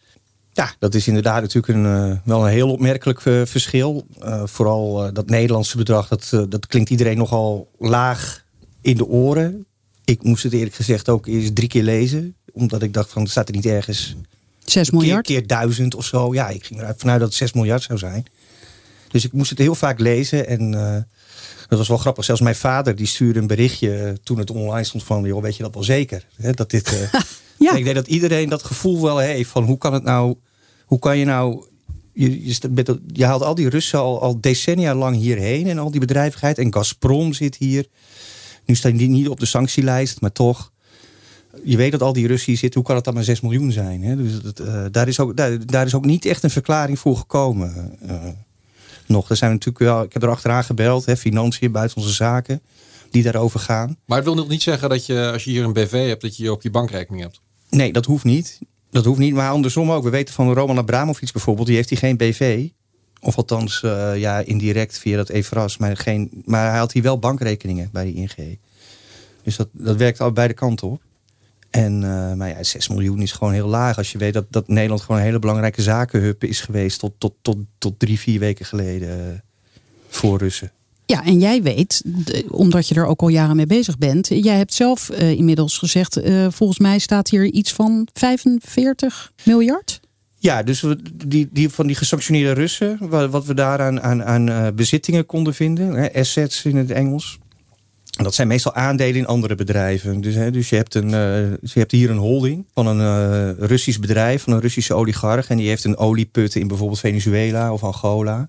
Ja, 0.54 0.72
dat 0.78 0.94
is 0.94 1.06
inderdaad 1.06 1.40
natuurlijk 1.40 1.74
een, 1.74 1.86
eh, 1.86 2.16
wel 2.24 2.44
een 2.44 2.52
heel 2.52 2.70
opmerkelijk 2.70 3.26
eh, 3.26 3.42
verschil. 3.44 4.06
Eh, 4.20 4.42
vooral 4.44 5.12
dat 5.12 5.28
Nederlandse 5.28 5.76
bedrag, 5.76 6.08
dat, 6.08 6.50
dat 6.50 6.66
klinkt 6.66 6.90
iedereen 6.90 7.16
nogal 7.16 7.70
laag 7.78 8.44
in 8.80 8.96
de 8.96 9.06
oren. 9.06 9.66
Ik 10.04 10.22
moest 10.22 10.42
het 10.42 10.52
eerlijk 10.52 10.74
gezegd 10.74 11.08
ook 11.08 11.26
eens 11.26 11.50
drie 11.54 11.68
keer 11.68 11.82
lezen. 11.82 12.36
Omdat 12.52 12.82
ik 12.82 12.92
dacht 12.92 13.12
van, 13.12 13.26
staat 13.26 13.48
er 13.48 13.54
niet 13.54 13.66
ergens 13.66 14.16
6 14.64 14.90
keer, 14.90 14.98
miljard? 14.98 15.26
keer 15.26 15.46
duizend 15.46 15.94
of 15.94 16.04
zo. 16.04 16.34
Ja, 16.34 16.48
ik 16.48 16.64
ging 16.64 16.80
eruit 16.80 17.00
vanuit 17.00 17.18
dat 17.18 17.28
het 17.28 17.36
6 17.36 17.52
miljard 17.52 17.82
zou 17.82 17.98
zijn. 17.98 18.24
Dus 19.08 19.24
ik 19.24 19.32
moest 19.32 19.50
het 19.50 19.58
heel 19.58 19.74
vaak 19.74 19.98
lezen. 19.98 20.46
En 20.46 20.70
dat 21.68 21.78
was 21.78 21.88
wel 21.88 21.98
grappig. 21.98 22.24
Zelfs 22.24 22.40
mijn 22.40 22.54
vader 22.56 22.96
die 22.96 23.06
stuurde 23.06 23.38
een 23.38 23.46
berichtje 23.46 24.18
toen 24.22 24.38
het 24.38 24.50
online 24.50 24.84
stond 24.84 25.04
van... 25.04 25.24
joh, 25.24 25.42
weet 25.42 25.56
je 25.56 25.62
dat 25.62 25.74
wel 25.74 25.84
zeker? 25.84 26.26
Hè, 26.36 26.52
dat 26.52 26.70
dit, 26.70 27.08
Ja. 27.64 27.76
Ik 27.76 27.84
denk 27.84 27.96
dat 27.96 28.06
iedereen 28.06 28.48
dat 28.48 28.62
gevoel 28.62 29.02
wel 29.02 29.18
heeft 29.18 29.50
van 29.50 29.64
hoe 29.64 29.78
kan 29.78 29.92
het 29.92 30.02
nou... 30.02 30.34
Hoe 30.84 30.98
kan 30.98 31.18
je 31.18 31.24
nou... 31.24 31.64
Je, 32.12 32.46
je, 32.46 33.00
je 33.12 33.24
haalt 33.24 33.42
al 33.42 33.54
die 33.54 33.68
Russen 33.68 33.98
al, 33.98 34.20
al 34.20 34.40
decennia 34.40 34.94
lang 34.94 35.16
hierheen 35.16 35.66
en 35.66 35.78
al 35.78 35.90
die 35.90 36.00
bedrijvigheid. 36.00 36.58
En 36.58 36.72
Gazprom 36.72 37.32
zit 37.32 37.56
hier. 37.56 37.86
Nu 38.64 38.74
staan 38.74 38.96
die 38.96 39.08
niet 39.08 39.28
op 39.28 39.40
de 39.40 39.46
sanctielijst, 39.46 40.20
maar 40.20 40.32
toch 40.32 40.72
je 41.62 41.76
weet 41.76 41.92
dat 41.92 42.02
al 42.02 42.12
die 42.12 42.26
Russen 42.26 42.50
hier 42.50 42.58
zitten, 42.58 42.80
hoe 42.80 42.88
kan 42.88 42.96
het 42.96 43.04
dan 43.04 43.14
maar 43.14 43.24
6 43.24 43.40
miljoen 43.40 43.72
zijn? 43.72 44.02
Hè? 44.02 44.16
Dus 44.16 44.40
dat, 44.40 44.60
eh, 44.60 44.84
daar, 44.90 45.08
is 45.08 45.20
ook, 45.20 45.36
daar, 45.36 45.66
daar 45.66 45.86
is 45.86 45.94
ook 45.94 46.04
niet 46.04 46.24
echt 46.24 46.42
een 46.42 46.50
verklaring 46.50 46.98
voor 46.98 47.16
gekomen. 47.16 47.98
eh, 48.00 48.28
nog. 49.06 49.30
Er 49.30 49.36
zijn 49.36 49.50
natuurlijk 49.50 49.84
wel, 49.84 50.02
ik 50.02 50.12
heb 50.12 50.22
er 50.22 50.28
achteraan 50.28 50.64
gebeld, 50.64 51.04
hè, 51.04 51.16
financiën, 51.16 51.72
buitenlandse 51.72 52.16
zaken, 52.16 52.60
die 53.10 53.22
daarover 53.22 53.60
gaan. 53.60 53.96
Maar 54.06 54.16
het 54.16 54.26
wil 54.26 54.34
nog 54.34 54.48
niet 54.48 54.62
zeggen 54.62 54.88
dat 54.88 55.06
je, 55.06 55.30
als 55.32 55.44
je 55.44 55.50
hier 55.50 55.64
een 55.64 55.72
BV 55.72 56.06
hebt, 56.08 56.22
dat 56.22 56.36
je 56.36 56.42
hier 56.42 56.52
op 56.52 56.62
je 56.62 56.70
bankrekening 56.70 57.22
hebt. 57.22 57.40
Nee, 57.74 57.92
dat 57.92 58.04
hoeft 58.04 58.24
niet. 58.24 58.58
Dat 58.90 59.04
hoeft 59.04 59.18
niet, 59.18 59.34
maar 59.34 59.50
andersom 59.50 59.90
ook. 59.90 60.04
We 60.04 60.10
weten 60.10 60.34
van 60.34 60.52
Roman 60.52 60.78
Abramovic 60.78 61.32
bijvoorbeeld, 61.32 61.66
die 61.66 61.76
heeft 61.76 61.88
hij 61.88 61.98
geen 61.98 62.16
BV. 62.16 62.68
Of 63.20 63.36
althans, 63.36 63.82
eh, 63.82 64.16
ja, 64.16 64.38
indirect 64.38 64.98
via 64.98 65.16
dat 65.16 65.28
EFRAS. 65.28 65.76
Maar, 65.76 65.96
geen, 65.96 66.42
maar 66.44 66.70
hij 66.70 66.78
had 66.78 66.92
hier 66.92 67.02
wel 67.02 67.18
bankrekeningen 67.18 67.88
bij 67.92 68.04
die 68.04 68.14
ING. 68.14 68.58
Dus 69.42 69.56
dat, 69.56 69.68
dat 69.72 69.96
werkt 69.96 70.20
al 70.20 70.32
beide 70.32 70.54
kanten 70.54 70.88
op. 70.88 71.02
En 71.70 72.04
eh, 72.04 72.34
maar 72.34 72.48
ja, 72.48 72.62
6 72.62 72.88
miljoen 72.88 73.22
is 73.22 73.32
gewoon 73.32 73.52
heel 73.52 73.68
laag. 73.68 73.96
Als 73.96 74.12
je 74.12 74.18
weet 74.18 74.32
dat, 74.32 74.46
dat 74.50 74.68
Nederland 74.68 75.00
gewoon 75.00 75.16
een 75.16 75.26
hele 75.26 75.38
belangrijke 75.38 75.82
zakenhub 75.82 76.44
is 76.44 76.60
geweest 76.60 76.98
tot, 76.98 77.12
tot, 77.18 77.34
tot, 77.42 77.56
tot 77.78 77.98
drie, 77.98 78.18
vier 78.18 78.40
weken 78.40 78.66
geleden 78.66 79.08
eh, 79.08 79.40
voor 80.08 80.38
Russen. 80.38 80.72
Ja, 81.06 81.24
en 81.24 81.38
jij 81.38 81.62
weet, 81.62 82.02
omdat 82.48 82.88
je 82.88 82.94
er 82.94 83.06
ook 83.06 83.20
al 83.20 83.28
jaren 83.28 83.56
mee 83.56 83.66
bezig 83.66 83.98
bent. 83.98 84.28
Jij 84.28 84.56
hebt 84.56 84.74
zelf 84.74 85.10
eh, 85.10 85.30
inmiddels 85.30 85.78
gezegd, 85.78 86.16
eh, 86.16 86.46
volgens 86.50 86.78
mij 86.78 86.98
staat 86.98 87.30
hier 87.30 87.44
iets 87.44 87.72
van 87.72 88.08
45 88.12 89.32
miljard. 89.42 90.00
Ja, 90.38 90.62
dus 90.62 90.84
die, 91.26 91.48
die, 91.52 91.68
van 91.68 91.86
die 91.86 91.96
gesanctioneerde 91.96 92.60
Russen, 92.60 92.98
wat, 93.00 93.30
wat 93.30 93.44
we 93.44 93.54
daar 93.54 93.80
aan, 93.80 94.22
aan, 94.22 94.48
eh, 94.48 94.66
bezittingen 94.74 95.26
konden 95.26 95.54
vinden, 95.54 95.92
hè, 95.92 96.12
assets 96.12 96.64
in 96.64 96.76
het 96.76 96.90
Engels. 96.90 97.38
En 98.18 98.24
Dat 98.24 98.34
zijn 98.34 98.48
meestal 98.48 98.74
aandelen 98.74 99.16
in 99.16 99.26
andere 99.26 99.54
bedrijven. 99.54 100.20
Dus, 100.20 100.34
hè, 100.34 100.50
dus 100.50 100.68
je, 100.68 100.76
hebt 100.76 100.94
een, 100.94 101.08
je 101.08 101.58
hebt 101.72 101.92
hier 101.92 102.10
een 102.10 102.16
holding 102.16 102.66
van 102.74 102.86
een 102.86 103.56
Russisch 103.58 103.98
bedrijf, 103.98 104.42
van 104.42 104.52
een 104.52 104.60
Russische 104.60 104.94
oligarch. 104.94 105.48
En 105.48 105.56
die 105.56 105.68
heeft 105.68 105.84
een 105.84 105.96
olieput 105.96 106.54
in 106.54 106.68
bijvoorbeeld 106.68 107.00
Venezuela 107.00 107.72
of 107.72 107.84
Angola. 107.84 108.48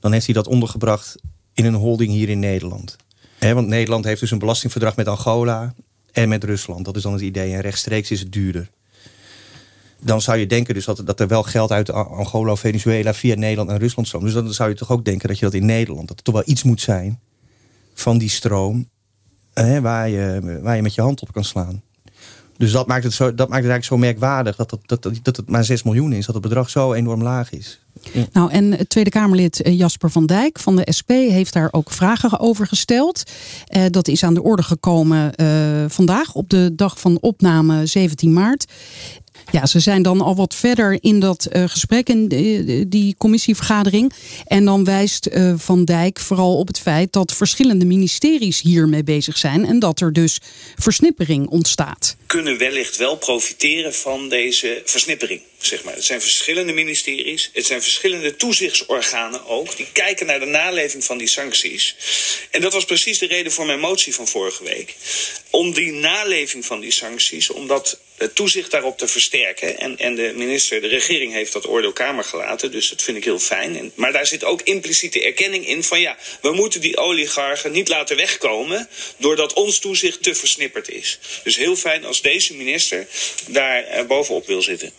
Dan 0.00 0.12
heeft 0.12 0.24
hij 0.24 0.34
dat 0.34 0.46
ondergebracht 0.46 1.16
in 1.54 1.64
een 1.64 1.74
holding 1.74 2.10
hier 2.10 2.28
in 2.28 2.38
Nederland. 2.38 2.96
Want 3.38 3.66
Nederland 3.66 4.04
heeft 4.04 4.20
dus 4.20 4.30
een 4.30 4.38
belastingverdrag 4.38 4.96
met 4.96 5.08
Angola 5.08 5.74
en 6.12 6.28
met 6.28 6.44
Rusland. 6.44 6.84
Dat 6.84 6.96
is 6.96 7.02
dan 7.02 7.12
het 7.12 7.22
idee. 7.22 7.52
En 7.52 7.60
rechtstreeks 7.60 8.10
is 8.10 8.20
het 8.20 8.32
duurder 8.32 8.70
dan 10.04 10.20
zou 10.20 10.38
je 10.38 10.46
denken 10.46 10.74
dus 10.74 10.84
dat, 10.84 11.02
dat 11.04 11.20
er 11.20 11.28
wel 11.28 11.42
geld 11.42 11.70
uit 11.70 11.90
Angola 11.90 12.56
Venezuela 12.56 13.14
via 13.14 13.34
Nederland 13.34 13.70
en 13.70 13.78
Rusland 13.78 14.06
stroomt. 14.06 14.24
Dus 14.24 14.34
dan 14.34 14.52
zou 14.52 14.68
je 14.68 14.74
toch 14.74 14.90
ook 14.90 15.04
denken 15.04 15.28
dat 15.28 15.38
je 15.38 15.44
dat 15.44 15.54
in 15.54 15.66
Nederland, 15.66 16.08
dat 16.08 16.18
er 16.18 16.24
toch 16.24 16.34
wel 16.34 16.42
iets 16.46 16.62
moet 16.62 16.80
zijn 16.80 17.20
van 17.94 18.18
die 18.18 18.28
stroom 18.28 18.88
waar, 19.80 20.08
je, 20.08 20.58
waar 20.62 20.76
je 20.76 20.82
met 20.82 20.94
je 20.94 21.00
hand 21.00 21.22
op 21.22 21.32
kan 21.32 21.44
slaan. 21.44 21.82
Dus 22.56 22.72
dat 22.72 22.86
maakt 22.86 23.04
het, 23.04 23.12
zo, 23.12 23.24
dat 23.24 23.48
maakt 23.48 23.62
het 23.62 23.70
eigenlijk 23.70 23.84
zo 23.84 23.96
merkwaardig 23.96 24.56
dat, 24.56 24.70
dat, 24.70 25.02
dat, 25.02 25.18
dat 25.22 25.36
het 25.36 25.48
maar 25.48 25.64
6 25.64 25.82
miljoen 25.82 26.12
is, 26.12 26.26
dat 26.26 26.34
het 26.34 26.44
bedrag 26.44 26.70
zo 26.70 26.92
enorm 26.92 27.22
laag 27.22 27.52
is. 27.52 27.81
Nou, 28.32 28.50
en 28.50 28.88
Tweede 28.88 29.10
Kamerlid 29.10 29.62
eh, 29.62 29.78
Jasper 29.78 30.10
van 30.10 30.26
Dijk 30.26 30.58
van 30.58 30.76
de 30.76 30.92
SP 30.98 31.10
heeft 31.10 31.52
daar 31.52 31.68
ook 31.70 31.90
vragen 31.90 32.40
over 32.40 32.66
gesteld. 32.66 33.22
Eh, 33.66 33.84
dat 33.90 34.08
is 34.08 34.24
aan 34.24 34.34
de 34.34 34.42
orde 34.42 34.62
gekomen 34.62 35.34
eh, 35.34 35.46
vandaag 35.88 36.34
op 36.34 36.50
de 36.50 36.72
dag 36.74 37.00
van 37.00 37.18
opname 37.20 37.86
17 37.86 38.32
maart. 38.32 38.64
Ja, 39.50 39.66
ze 39.66 39.80
zijn 39.80 40.02
dan 40.02 40.20
al 40.20 40.36
wat 40.36 40.54
verder 40.54 41.02
in 41.02 41.20
dat 41.20 41.48
gesprek, 41.50 42.08
in 42.08 42.28
die, 42.28 42.88
die 42.88 43.14
commissievergadering. 43.18 44.12
En 44.46 44.64
dan 44.64 44.84
wijst 44.84 45.28
Van 45.56 45.84
Dijk 45.84 46.20
vooral 46.20 46.58
op 46.58 46.66
het 46.66 46.78
feit 46.78 47.12
dat 47.12 47.32
verschillende 47.32 47.84
ministeries 47.84 48.60
hiermee 48.60 49.02
bezig 49.02 49.38
zijn. 49.38 49.66
En 49.66 49.78
dat 49.78 50.00
er 50.00 50.12
dus 50.12 50.40
versnippering 50.76 51.48
ontstaat. 51.48 52.16
Kunnen 52.32 52.58
wellicht 52.58 52.96
wel 52.96 53.16
profiteren 53.16 53.94
van 53.94 54.28
deze 54.28 54.82
versnippering. 54.84 55.40
Zeg 55.58 55.82
maar. 55.82 55.94
Het 55.94 56.04
zijn 56.04 56.20
verschillende 56.20 56.72
ministeries, 56.72 57.50
het 57.52 57.66
zijn 57.66 57.82
verschillende 57.82 58.36
toezichtsorganen 58.36 59.46
ook. 59.46 59.76
Die 59.76 59.86
kijken 59.92 60.26
naar 60.26 60.40
de 60.40 60.46
naleving 60.46 61.04
van 61.04 61.18
die 61.18 61.28
sancties. 61.28 61.96
En 62.50 62.60
dat 62.60 62.72
was 62.72 62.84
precies 62.84 63.18
de 63.18 63.26
reden 63.26 63.52
voor 63.52 63.66
mijn 63.66 63.80
motie 63.80 64.14
van 64.14 64.28
vorige 64.28 64.64
week. 64.64 64.94
Om 65.50 65.72
die 65.72 65.92
naleving 65.92 66.64
van 66.64 66.80
die 66.80 66.90
sancties, 66.90 67.50
om 67.50 67.66
dat 67.66 67.98
toezicht 68.28 68.70
daarop 68.70 68.98
te 68.98 69.08
versterken. 69.08 69.78
En, 69.78 69.98
en 69.98 70.14
de 70.14 70.32
minister, 70.34 70.80
de 70.80 70.86
regering 70.86 71.32
heeft 71.32 71.52
dat 71.52 71.68
oordeel 71.68 71.92
kamer 71.92 72.24
gelaten, 72.24 72.70
dus 72.70 72.88
dat 72.88 73.02
vind 73.02 73.16
ik 73.16 73.24
heel 73.24 73.38
fijn. 73.38 73.76
En, 73.76 73.92
maar 73.94 74.12
daar 74.12 74.26
zit 74.26 74.44
ook 74.44 74.62
impliciete 74.62 75.22
erkenning 75.22 75.66
in 75.66 75.84
van 75.84 76.00
ja, 76.00 76.16
we 76.42 76.52
moeten 76.52 76.80
die 76.80 76.96
oligarchen 76.96 77.72
niet 77.72 77.88
laten 77.88 78.16
wegkomen 78.16 78.88
doordat 79.16 79.52
ons 79.52 79.78
toezicht 79.78 80.22
te 80.22 80.34
versnipperd 80.34 80.88
is. 80.88 81.18
Dus 81.44 81.56
heel 81.56 81.76
fijn 81.76 82.04
als 82.04 82.21
deze 82.22 82.54
minister 82.54 83.06
daar 83.46 84.06
bovenop 84.06 84.46
wil 84.46 84.62
zitten. 84.62 84.92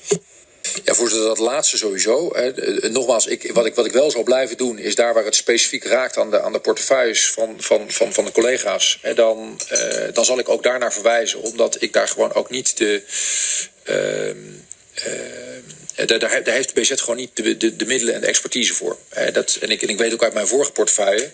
Ja, 0.83 0.93
voorzitter, 0.93 1.27
dat 1.27 1.37
laatste 1.37 1.77
sowieso. 1.77 2.29
Hè. 2.35 2.51
Nogmaals, 2.89 3.27
ik, 3.27 3.51
wat, 3.53 3.65
ik, 3.65 3.75
wat 3.75 3.85
ik 3.85 3.91
wel 3.91 4.11
zal 4.11 4.23
blijven 4.23 4.57
doen, 4.57 4.77
is 4.77 4.95
daar 4.95 5.13
waar 5.13 5.25
het 5.25 5.35
specifiek 5.35 5.83
raakt 5.83 6.17
aan 6.17 6.31
de, 6.31 6.41
aan 6.41 6.51
de 6.51 6.59
portefeuilles 6.59 7.29
van, 7.29 7.55
van, 7.57 7.91
van, 7.91 8.13
van 8.13 8.25
de 8.25 8.31
collega's. 8.31 8.99
Dan, 9.15 9.59
dan 10.13 10.25
zal 10.25 10.39
ik 10.39 10.49
ook 10.49 10.63
daarnaar 10.63 10.93
verwijzen, 10.93 11.41
omdat 11.41 11.81
ik 11.81 11.93
daar 11.93 12.07
gewoon 12.07 12.33
ook 12.33 12.49
niet 12.49 12.77
de. 12.77 13.01
Uh, 13.83 14.27
uh, 15.07 15.13
daar, 15.95 16.19
daar, 16.19 16.53
heeft 16.53 16.75
de 16.75 16.81
BZ 16.81 16.93
gewoon 16.95 17.15
niet 17.15 17.29
de, 17.33 17.57
de, 17.57 17.75
de, 17.75 17.85
middelen 17.85 18.13
en 18.13 18.21
de 18.21 18.27
expertise 18.27 18.73
voor. 18.73 18.97
dat, 19.33 19.57
en, 19.61 19.69
ik, 19.69 19.81
ik 19.81 19.97
weet 19.97 20.13
ook 20.13 20.23
uit 20.23 20.33
mijn 20.33 20.47
vorige 20.47 20.71
portefeuille 20.71 21.31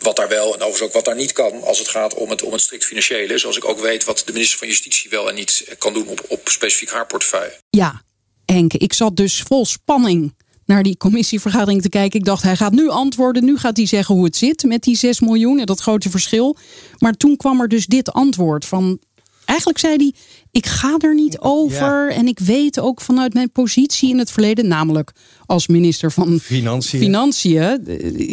wat 0.00 0.16
daar 0.16 0.28
wel 0.28 0.46
en 0.46 0.60
overigens 0.60 0.80
ook 0.80 0.92
wat 0.92 1.04
daar 1.04 1.16
niet 1.16 1.32
kan 1.32 1.62
als 1.62 1.78
het 1.78 1.88
gaat 1.88 2.14
om 2.14 2.30
het, 2.30 2.42
om 2.42 2.52
het 2.52 2.60
strikt 2.60 2.84
financiële. 2.84 3.38
Zoals 3.38 3.56
ik 3.56 3.64
ook 3.64 3.80
weet 3.80 4.04
wat 4.04 4.22
de 4.26 4.32
minister 4.32 4.58
van 4.58 4.68
Justitie 4.68 5.10
wel 5.10 5.28
en 5.28 5.34
niet 5.34 5.74
kan 5.78 5.92
doen 5.92 6.08
op, 6.08 6.24
op 6.28 6.48
specifiek 6.48 6.90
haar 6.90 7.06
portefeuille. 7.06 7.58
Ja, 7.70 8.02
Henk, 8.46 8.72
ik 8.72 8.92
zat 8.92 9.16
dus 9.16 9.42
vol 9.46 9.66
spanning 9.66 10.34
naar 10.66 10.82
die 10.82 10.96
commissievergadering 10.96 11.82
te 11.82 11.88
kijken. 11.88 12.18
Ik 12.18 12.24
dacht, 12.24 12.42
hij 12.42 12.56
gaat 12.56 12.72
nu 12.72 12.88
antwoorden. 12.88 13.44
Nu 13.44 13.58
gaat 13.58 13.76
hij 13.76 13.86
zeggen 13.86 14.14
hoe 14.14 14.24
het 14.24 14.36
zit 14.36 14.64
met 14.64 14.82
die 14.82 14.96
6 14.96 15.20
miljoen 15.20 15.58
en 15.58 15.66
dat 15.66 15.80
grote 15.80 16.10
verschil. 16.10 16.56
Maar 16.98 17.12
toen 17.12 17.36
kwam 17.36 17.60
er 17.60 17.68
dus 17.68 17.86
dit 17.86 18.12
antwoord 18.12 18.64
van. 18.64 18.98
Eigenlijk 19.44 19.78
zei 19.78 19.96
hij: 19.96 20.12
Ik 20.50 20.66
ga 20.66 20.96
er 20.98 21.14
niet 21.14 21.38
over. 21.38 22.12
En 22.12 22.26
ik 22.26 22.38
weet 22.38 22.80
ook 22.80 23.00
vanuit 23.00 23.34
mijn 23.34 23.50
positie 23.50 24.10
in 24.10 24.18
het 24.18 24.30
verleden, 24.30 24.68
namelijk 24.68 25.12
als 25.46 25.66
minister 25.66 26.12
van 26.12 26.38
Financiën. 26.40 27.00
Financiën. 27.00 27.84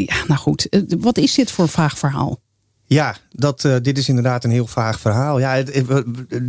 Ja, 0.06 0.26
nou 0.28 0.40
goed, 0.40 0.68
wat 1.00 1.18
is 1.18 1.34
dit 1.34 1.52
voor 1.52 1.70
vaag 1.70 1.98
verhaal? 1.98 2.40
Ja, 2.92 3.18
dat, 3.30 3.64
uh, 3.64 3.76
dit 3.82 3.98
is 3.98 4.10
inderdaad 4.10 4.44
een 4.44 4.52
heel 4.52 4.68
vaag 4.68 5.00
verhaal. 5.00 5.40
Ja, 5.40 5.56
het, 5.56 5.84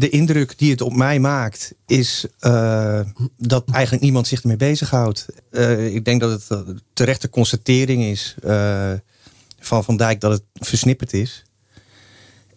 de 0.01 0.09
indruk 0.09 0.59
die 0.59 0.71
het 0.71 0.81
op 0.81 0.95
mij 0.95 1.19
maakt 1.19 1.75
is 1.87 2.27
uh, 2.41 3.01
dat 3.37 3.65
eigenlijk 3.71 4.05
niemand 4.05 4.27
zich 4.27 4.41
ermee 4.41 4.57
bezighoudt. 4.57 5.27
Uh, 5.51 5.95
ik 5.95 6.05
denk 6.05 6.21
dat 6.21 6.49
het 6.49 6.65
terechte 6.93 7.29
constatering 7.29 8.03
is 8.03 8.35
van 9.61 9.85
Van 9.85 9.97
Dijk 9.97 10.21
dat 10.21 10.33
het 10.33 10.43
versnipperd 10.67 11.13
is. 11.13 11.45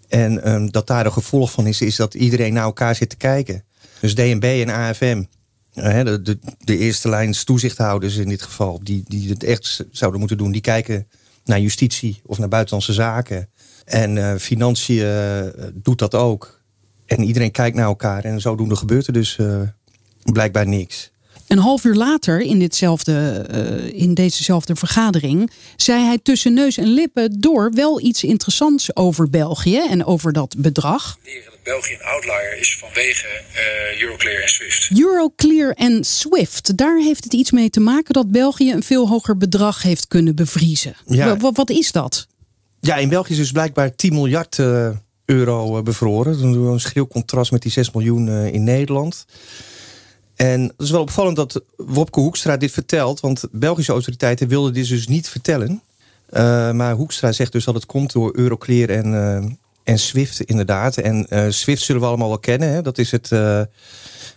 En 0.08 0.54
um, 0.54 0.72
dat 0.72 0.88
daar 0.88 1.06
een 1.06 1.12
gevolg 1.12 1.52
van 1.52 1.68
is, 1.68 1.82
is 1.82 1.96
dat 1.96 2.14
iedereen 2.14 2.54
naar 2.54 2.64
elkaar 2.64 2.96
zit 2.96 3.10
te 3.10 3.16
kijken. 3.16 3.64
Dus 4.00 4.16
DNB 4.16 4.44
en 4.44 4.70
AFM, 4.70 5.24
de, 5.74 6.22
de, 6.22 6.40
de 6.60 6.78
eerste 6.78 7.10
lijns 7.10 7.44
toezichthouders 7.44 8.16
in 8.16 8.30
dit 8.30 8.42
geval, 8.42 8.80
die, 8.84 9.04
die 9.08 9.30
het 9.30 9.44
echt 9.44 9.86
zouden 9.92 10.20
moeten 10.20 10.38
doen, 10.38 10.52
die 10.52 10.62
kijken 10.62 11.08
naar 11.44 11.60
justitie 11.60 12.22
of 12.26 12.38
naar 12.38 12.48
buitenlandse 12.48 12.94
zaken. 12.94 13.50
En 13.86 14.16
uh, 14.16 14.36
financiën 14.36 15.06
uh, 15.06 15.42
doet 15.74 16.00
dat 16.00 16.16
ook. 16.16 16.62
En 17.06 17.24
iedereen 17.24 17.52
kijkt 17.52 17.76
naar 17.76 17.86
elkaar. 17.86 18.24
En 18.24 18.42
zodoende 18.42 18.76
gebeurt 18.76 19.08
er 19.08 19.14
dus 19.14 19.40
blijkbaar 20.24 20.68
niks. 20.68 21.12
Een 21.48 21.58
half 21.58 21.84
uur 21.84 21.96
later 21.96 22.42
in, 22.42 22.60
ditzelfde, 22.60 23.46
in 23.94 24.14
dezezelfde 24.14 24.76
vergadering 24.76 25.52
zei 25.76 26.04
hij 26.04 26.20
tussen 26.24 26.54
neus 26.54 26.78
en 26.78 26.88
lippen 26.88 27.40
door 27.40 27.72
wel 27.74 28.02
iets 28.02 28.24
interessants 28.24 28.96
over 28.96 29.30
België 29.30 29.80
en 29.90 30.06
over 30.06 30.34
dat 30.34 30.56
bedrag. 30.58 31.18
België 31.66 31.94
een 31.94 32.06
outlier 32.06 32.58
is 32.60 32.78
vanwege 32.78 33.28
uh, 33.28 34.02
Euroclear 34.02 34.42
en 34.42 34.50
SWIFT. 34.50 34.90
Euroclear 35.00 35.72
en 35.72 36.04
SWIFT, 36.04 36.78
daar 36.78 36.98
heeft 36.98 37.24
het 37.24 37.34
iets 37.34 37.52
mee 37.52 37.70
te 37.70 37.80
maken 37.80 38.14
dat 38.14 38.32
België 38.32 38.72
een 38.72 38.84
veel 38.84 39.08
hoger 39.08 39.38
bedrag 39.38 39.82
heeft 39.82 40.08
kunnen 40.08 40.36
bevriezen. 40.36 40.96
Ja. 41.06 41.38
Wat, 41.38 41.56
wat 41.56 41.70
is 41.70 41.92
dat? 41.92 42.28
Ja, 42.80 42.96
in 42.96 43.10
België 43.10 43.32
is 43.32 43.38
dus 43.38 43.52
blijkbaar 43.52 43.96
10 43.96 44.14
miljard 44.14 44.58
uh, 44.58 44.90
euro 45.26 45.84
bevroren. 45.84 46.40
Dan 46.40 46.54
doen 46.54 46.66
we 46.66 46.72
een 46.72 46.80
schreeuw 46.80 47.08
contrast 47.08 47.52
met 47.52 47.62
die 47.62 47.72
6 47.72 47.92
miljoen 47.92 48.28
uh, 48.28 48.54
in 48.54 48.64
Nederland. 48.64 49.26
En 50.36 50.62
het 50.62 50.74
is 50.78 50.92
wel 50.92 51.02
opvallend 51.02 51.36
dat 51.36 51.62
Wopke 51.76 52.20
Hoekstra 52.20 52.58
dit 52.58 52.72
vertelt. 52.72 53.20
Want 53.20 53.44
Belgische 53.52 53.92
autoriteiten 53.92 54.48
wilden 54.48 54.74
dit 54.74 54.88
dus 54.88 55.08
niet 55.08 55.30
vertellen. 55.30 55.82
maar 56.76 56.94
Hoekstra 56.94 57.32
zegt 57.32 57.52
dus 57.52 57.64
dat 57.66 57.76
het 57.76 57.86
komt 57.86 58.12
door 58.12 58.32
Euroclear 58.36 58.90
en, 58.90 59.58
en 59.84 60.00
SWIFT 60.00 60.42
inderdaad. 60.42 60.98
En 60.98 61.28
SWIFT 61.54 61.82
zullen 61.82 62.02
we 62.02 62.08
allemaal 62.08 62.28
wel 62.28 62.40
kennen. 62.40 62.70
Hè? 62.70 62.82
Dat 62.82 62.98
is 62.98 63.12
het, 63.12 63.30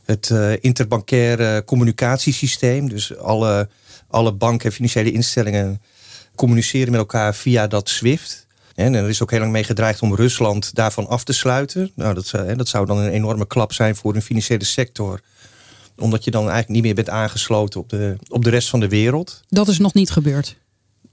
het 0.05 0.33
communicatiesysteem. 1.65 2.89
Dus 2.89 3.17
alle, 3.17 3.69
alle 4.09 4.33
banken 4.33 4.67
en 4.67 4.73
financiële 4.73 5.13
instellingen 5.13 5.81
communiceren 6.35 6.91
met 6.91 7.01
elkaar 7.01 7.35
via 7.35 7.67
dat 7.67 7.89
SWIFT. 7.89 8.47
En 8.75 8.95
er 8.95 9.09
is 9.09 9.23
ook 9.23 9.31
heel 9.31 9.41
lang 9.41 9.53
mee 9.53 9.65
gedreigd 9.65 10.03
om 10.03 10.15
Rusland 10.15 10.75
daarvan 10.75 11.07
af 11.09 11.25
te 11.25 11.33
sluiten. 11.33 11.91
Nou, 11.95 12.15
dat, 12.15 12.31
dat 12.57 12.69
zou 12.69 12.87
dan 12.87 12.99
een 12.99 13.11
enorme 13.11 13.47
klap 13.47 13.73
zijn 13.73 13.97
voor 13.97 14.15
een 14.15 14.23
financiële 14.23 14.65
sector 14.65 15.21
omdat 16.01 16.25
je 16.25 16.31
dan 16.31 16.41
eigenlijk 16.41 16.71
niet 16.73 16.83
meer 16.83 16.95
bent 16.95 17.09
aangesloten 17.09 17.81
op 17.81 17.89
de, 17.89 18.17
op 18.29 18.45
de 18.45 18.51
rest 18.51 18.69
van 18.69 18.81
de 18.81 18.89
wereld. 18.89 19.41
Dat 19.49 19.69
is 19.69 19.79
nog 19.79 19.95
niet 19.95 20.11
gebeurd. 20.11 20.57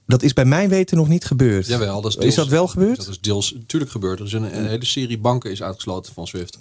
Dat 0.06 0.22
is 0.22 0.32
bij 0.32 0.44
mijn 0.44 0.68
weten 0.68 0.96
nog 0.96 1.08
niet 1.08 1.24
gebeurd. 1.24 1.66
Jawel, 1.66 2.00
dat 2.00 2.16
is, 2.18 2.24
is 2.24 2.34
dat 2.34 2.48
wel 2.48 2.68
gebeurd? 2.68 2.96
Dat 2.96 3.08
is 3.08 3.20
deels 3.20 3.52
natuurlijk 3.52 3.90
gebeurd. 3.90 4.18
Er 4.18 4.26
is 4.26 4.32
een, 4.32 4.56
een 4.56 4.66
hele 4.66 4.84
serie 4.84 5.18
banken 5.18 5.50
is 5.50 5.62
uitgesloten 5.62 6.12
van 6.12 6.26
SWIFT. 6.26 6.56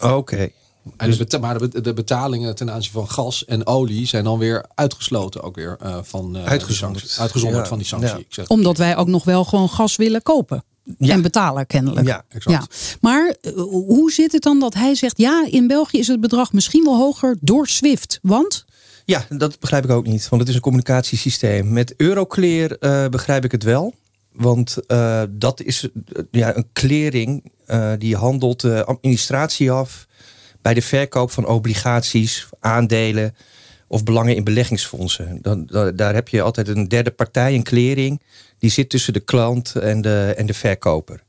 Oké. 0.00 0.50
En 0.96 1.10
de, 1.10 1.38
maar 1.38 1.70
de 1.82 1.92
betalingen 1.92 2.54
ten 2.54 2.70
aanzien 2.70 2.92
van 2.92 3.10
gas 3.10 3.44
en 3.44 3.66
olie 3.66 4.06
zijn 4.06 4.24
dan 4.24 4.38
weer 4.38 4.64
uitgesloten 4.74 5.42
ook 5.42 5.56
weer 5.56 5.78
uh, 5.82 5.98
van 6.02 6.36
uh, 6.36 6.44
uitgezonderd, 6.44 7.16
uitgezonderd 7.18 7.68
van 7.68 7.78
die 7.78 7.86
sanctie. 7.86 8.18
Ja. 8.18 8.24
Zeg 8.28 8.48
Omdat 8.48 8.76
wij 8.76 8.96
ook 8.96 9.06
nog 9.06 9.24
wel 9.24 9.44
gewoon 9.44 9.68
gas 9.68 9.96
willen 9.96 10.22
kopen. 10.22 10.64
Ja. 10.98 11.12
En 11.12 11.22
betalen 11.22 11.66
kennelijk. 11.66 12.06
Ja, 12.06 12.24
exact. 12.28 12.74
Ja. 12.74 12.96
Maar 13.00 13.34
uh, 13.42 13.52
hoe 13.62 14.12
zit 14.12 14.32
het 14.32 14.42
dan 14.42 14.60
dat 14.60 14.74
hij 14.74 14.94
zegt... 14.94 15.18
ja, 15.18 15.46
in 15.50 15.66
België 15.66 15.98
is 15.98 16.06
het 16.06 16.20
bedrag 16.20 16.52
misschien 16.52 16.84
wel 16.84 16.96
hoger 16.96 17.36
door 17.40 17.68
SWIFT. 17.68 18.18
Want? 18.22 18.64
Ja, 19.04 19.26
dat 19.28 19.60
begrijp 19.60 19.84
ik 19.84 19.90
ook 19.90 20.06
niet. 20.06 20.28
Want 20.28 20.40
het 20.40 20.50
is 20.50 20.56
een 20.56 20.60
communicatiesysteem. 20.60 21.72
Met 21.72 21.94
Euroclear 21.96 22.76
uh, 22.80 23.08
begrijp 23.08 23.44
ik 23.44 23.52
het 23.52 23.62
wel. 23.62 23.94
Want 24.32 24.76
uh, 24.88 25.22
dat 25.30 25.62
is 25.62 25.88
ja, 26.30 26.56
een 26.56 26.68
klering 26.72 27.52
die 27.98 28.16
handelt 28.16 28.60
de 28.60 28.84
administratie 28.84 29.70
af 29.70 30.06
bij 30.62 30.74
de 30.74 30.82
verkoop 30.82 31.30
van 31.30 31.46
obligaties, 31.46 32.48
aandelen 32.60 33.34
of 33.90 34.04
belangen 34.04 34.36
in 34.36 34.44
beleggingsfondsen. 34.44 35.38
Dan, 35.42 35.68
daar 35.94 36.14
heb 36.14 36.28
je 36.28 36.42
altijd 36.42 36.68
een 36.68 36.88
derde 36.88 37.10
partij, 37.10 37.54
een 37.54 37.62
klering, 37.62 38.22
die 38.58 38.70
zit 38.70 38.90
tussen 38.90 39.12
de 39.12 39.20
klant 39.20 39.74
en 39.74 40.00
de, 40.00 40.34
en 40.36 40.46
de 40.46 40.54
verkoper. 40.54 41.22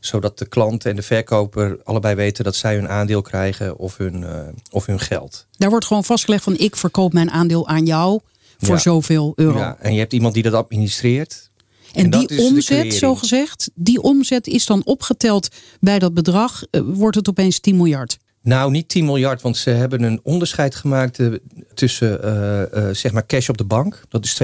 Zodat 0.00 0.38
de 0.38 0.46
klant 0.46 0.84
en 0.84 0.96
de 0.96 1.02
verkoper 1.02 1.80
allebei 1.84 2.14
weten 2.14 2.44
dat 2.44 2.56
zij 2.56 2.74
hun 2.74 2.88
aandeel 2.88 3.22
krijgen 3.22 3.78
of 3.78 3.96
hun, 3.96 4.20
uh, 4.20 4.28
of 4.70 4.86
hun 4.86 5.00
geld. 5.00 5.46
Daar 5.56 5.70
wordt 5.70 5.84
gewoon 5.84 6.04
vastgelegd 6.04 6.44
van 6.44 6.58
ik 6.58 6.76
verkoop 6.76 7.12
mijn 7.12 7.30
aandeel 7.30 7.68
aan 7.68 7.86
jou 7.86 8.20
voor 8.58 8.78
zoveel 8.78 9.32
euro. 9.36 9.58
Ja, 9.58 9.76
en 9.80 9.92
je 9.92 9.98
hebt 9.98 10.12
iemand 10.12 10.34
die 10.34 10.42
dat 10.42 10.52
administreert. 10.52 11.50
En, 11.92 12.10
en 12.10 12.26
die 12.26 12.42
omzet, 12.42 12.94
zo 12.94 13.14
gezegd, 13.14 13.70
die 13.74 14.02
omzet 14.02 14.46
is 14.46 14.66
dan 14.66 14.84
opgeteld 14.84 15.48
bij 15.80 15.98
dat 15.98 16.14
bedrag, 16.14 16.62
uh, 16.70 16.82
wordt 16.84 17.16
het 17.16 17.28
opeens 17.28 17.60
10 17.60 17.76
miljard. 17.76 18.18
Nou, 18.42 18.70
niet 18.70 18.88
10 18.88 19.04
miljard, 19.04 19.42
want 19.42 19.56
ze 19.56 19.70
hebben 19.70 20.02
een 20.02 20.20
onderscheid 20.22 20.74
gemaakt 20.74 21.18
uh, 21.18 21.34
tussen 21.74 22.20
uh, 22.24 22.84
uh, 22.84 22.94
zeg 22.94 23.12
maar 23.12 23.26
cash 23.26 23.48
op 23.48 23.58
de 23.58 23.64
bank. 23.64 24.02
Dat 24.08 24.24
is 24.24 24.42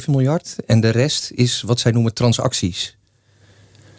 2,7 0.00 0.04
miljard. 0.06 0.56
En 0.66 0.80
de 0.80 0.88
rest 0.88 1.30
is 1.30 1.62
wat 1.62 1.80
zij 1.80 1.92
noemen 1.92 2.14
transacties. 2.14 2.96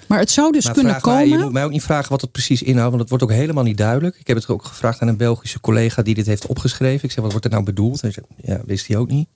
Maar 0.08 0.20
het 0.20 0.32
zou 0.32 0.52
dus 0.52 0.66
maar 0.66 0.74
kunnen 0.74 1.02
komen. 1.02 1.20
Mij, 1.20 1.38
je 1.38 1.44
moet 1.44 1.52
mij 1.52 1.64
ook 1.64 1.72
niet 1.72 1.84
vragen 1.84 2.10
wat 2.10 2.22
het 2.22 2.32
precies 2.32 2.62
inhoudt, 2.62 2.90
want 2.90 3.00
dat 3.00 3.10
wordt 3.10 3.24
ook 3.24 3.40
helemaal 3.40 3.64
niet 3.64 3.78
duidelijk. 3.78 4.16
Ik 4.20 4.28
heb 4.28 4.38
het 4.38 4.48
ook 4.48 4.66
gevraagd 4.66 5.02
aan 5.02 5.08
een 5.08 5.18
Belgische 5.18 5.60
collega 5.60 6.02
die 6.02 6.16
dit 6.16 6.26
heeft 6.26 6.46
opgeschreven. 6.46 7.04
Ik 7.04 7.12
zei, 7.12 7.22
wat 7.22 7.32
wordt 7.32 7.46
er 7.46 7.52
nou 7.52 7.64
bedoeld? 7.64 8.02
Hij 8.02 8.12
zei, 8.12 8.26
ja, 8.42 8.62
wist 8.66 8.88
hij 8.88 8.98
ook 8.98 9.10
niet. 9.10 9.28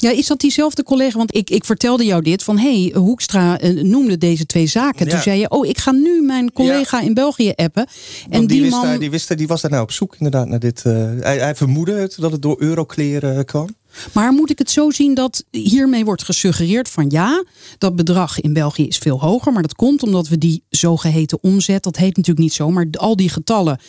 Ja, 0.00 0.10
is 0.10 0.26
dat 0.26 0.40
diezelfde 0.40 0.82
collega? 0.82 1.16
Want 1.16 1.36
ik, 1.36 1.50
ik 1.50 1.64
vertelde 1.64 2.04
jou 2.04 2.22
dit 2.22 2.42
van 2.42 2.58
hey, 2.58 2.92
Hoekstra 2.94 3.58
eh, 3.58 3.82
noemde 3.82 4.18
deze 4.18 4.46
twee 4.46 4.66
zaken. 4.66 5.04
Ja. 5.06 5.12
Toen 5.12 5.22
zei 5.22 5.40
je, 5.40 5.50
oh, 5.50 5.66
ik 5.66 5.78
ga 5.78 5.90
nu 5.90 6.22
mijn 6.22 6.52
collega 6.52 7.00
in 7.00 7.14
België 7.14 7.52
appen. 7.56 7.86
En 7.86 8.30
Want 8.30 8.48
die, 8.48 8.48
die, 8.48 8.60
wist 8.60 8.72
man. 8.72 8.82
daar, 8.82 8.98
die, 8.98 9.10
wist, 9.10 9.28
daar- 9.28 9.36
die 9.36 9.46
was 9.46 9.60
daar 9.60 9.70
nou 9.70 9.82
op 9.82 9.92
zoek 9.92 10.12
inderdaad 10.18 10.48
naar 10.48 10.58
dit. 10.58 10.82
eh, 10.84 10.92
hij, 11.20 11.38
hij 11.38 11.54
vermoedde 11.54 11.92
het 11.92 12.16
dat 12.20 12.32
het 12.32 12.42
door 12.42 12.56
Euroclear 12.58 13.22
eh, 13.22 13.44
kwam. 13.44 13.68
Maar 14.12 14.32
moet 14.32 14.50
ik 14.50 14.58
het 14.58 14.70
zo 14.70 14.90
zien 14.90 15.14
dat 15.14 15.44
hiermee 15.50 16.04
wordt 16.04 16.22
gesuggereerd 16.24 16.88
van 16.88 17.04
ja, 17.08 17.44
dat 17.78 17.96
bedrag 17.96 18.40
in 18.40 18.52
België 18.52 18.86
is 18.86 18.98
veel 18.98 19.20
hoger. 19.20 19.52
Maar 19.52 19.62
dat 19.62 19.74
komt 19.74 20.02
omdat 20.02 20.28
we 20.28 20.38
die 20.38 20.62
zogeheten 20.68 21.38
omzet, 21.42 21.82
dat 21.82 21.96
heet 21.96 22.16
natuurlijk 22.16 22.38
niet 22.46 22.52
zo, 22.54 22.70
maar 22.70 22.86
al 22.98 23.16
die 23.16 23.28
getallen 23.28 23.80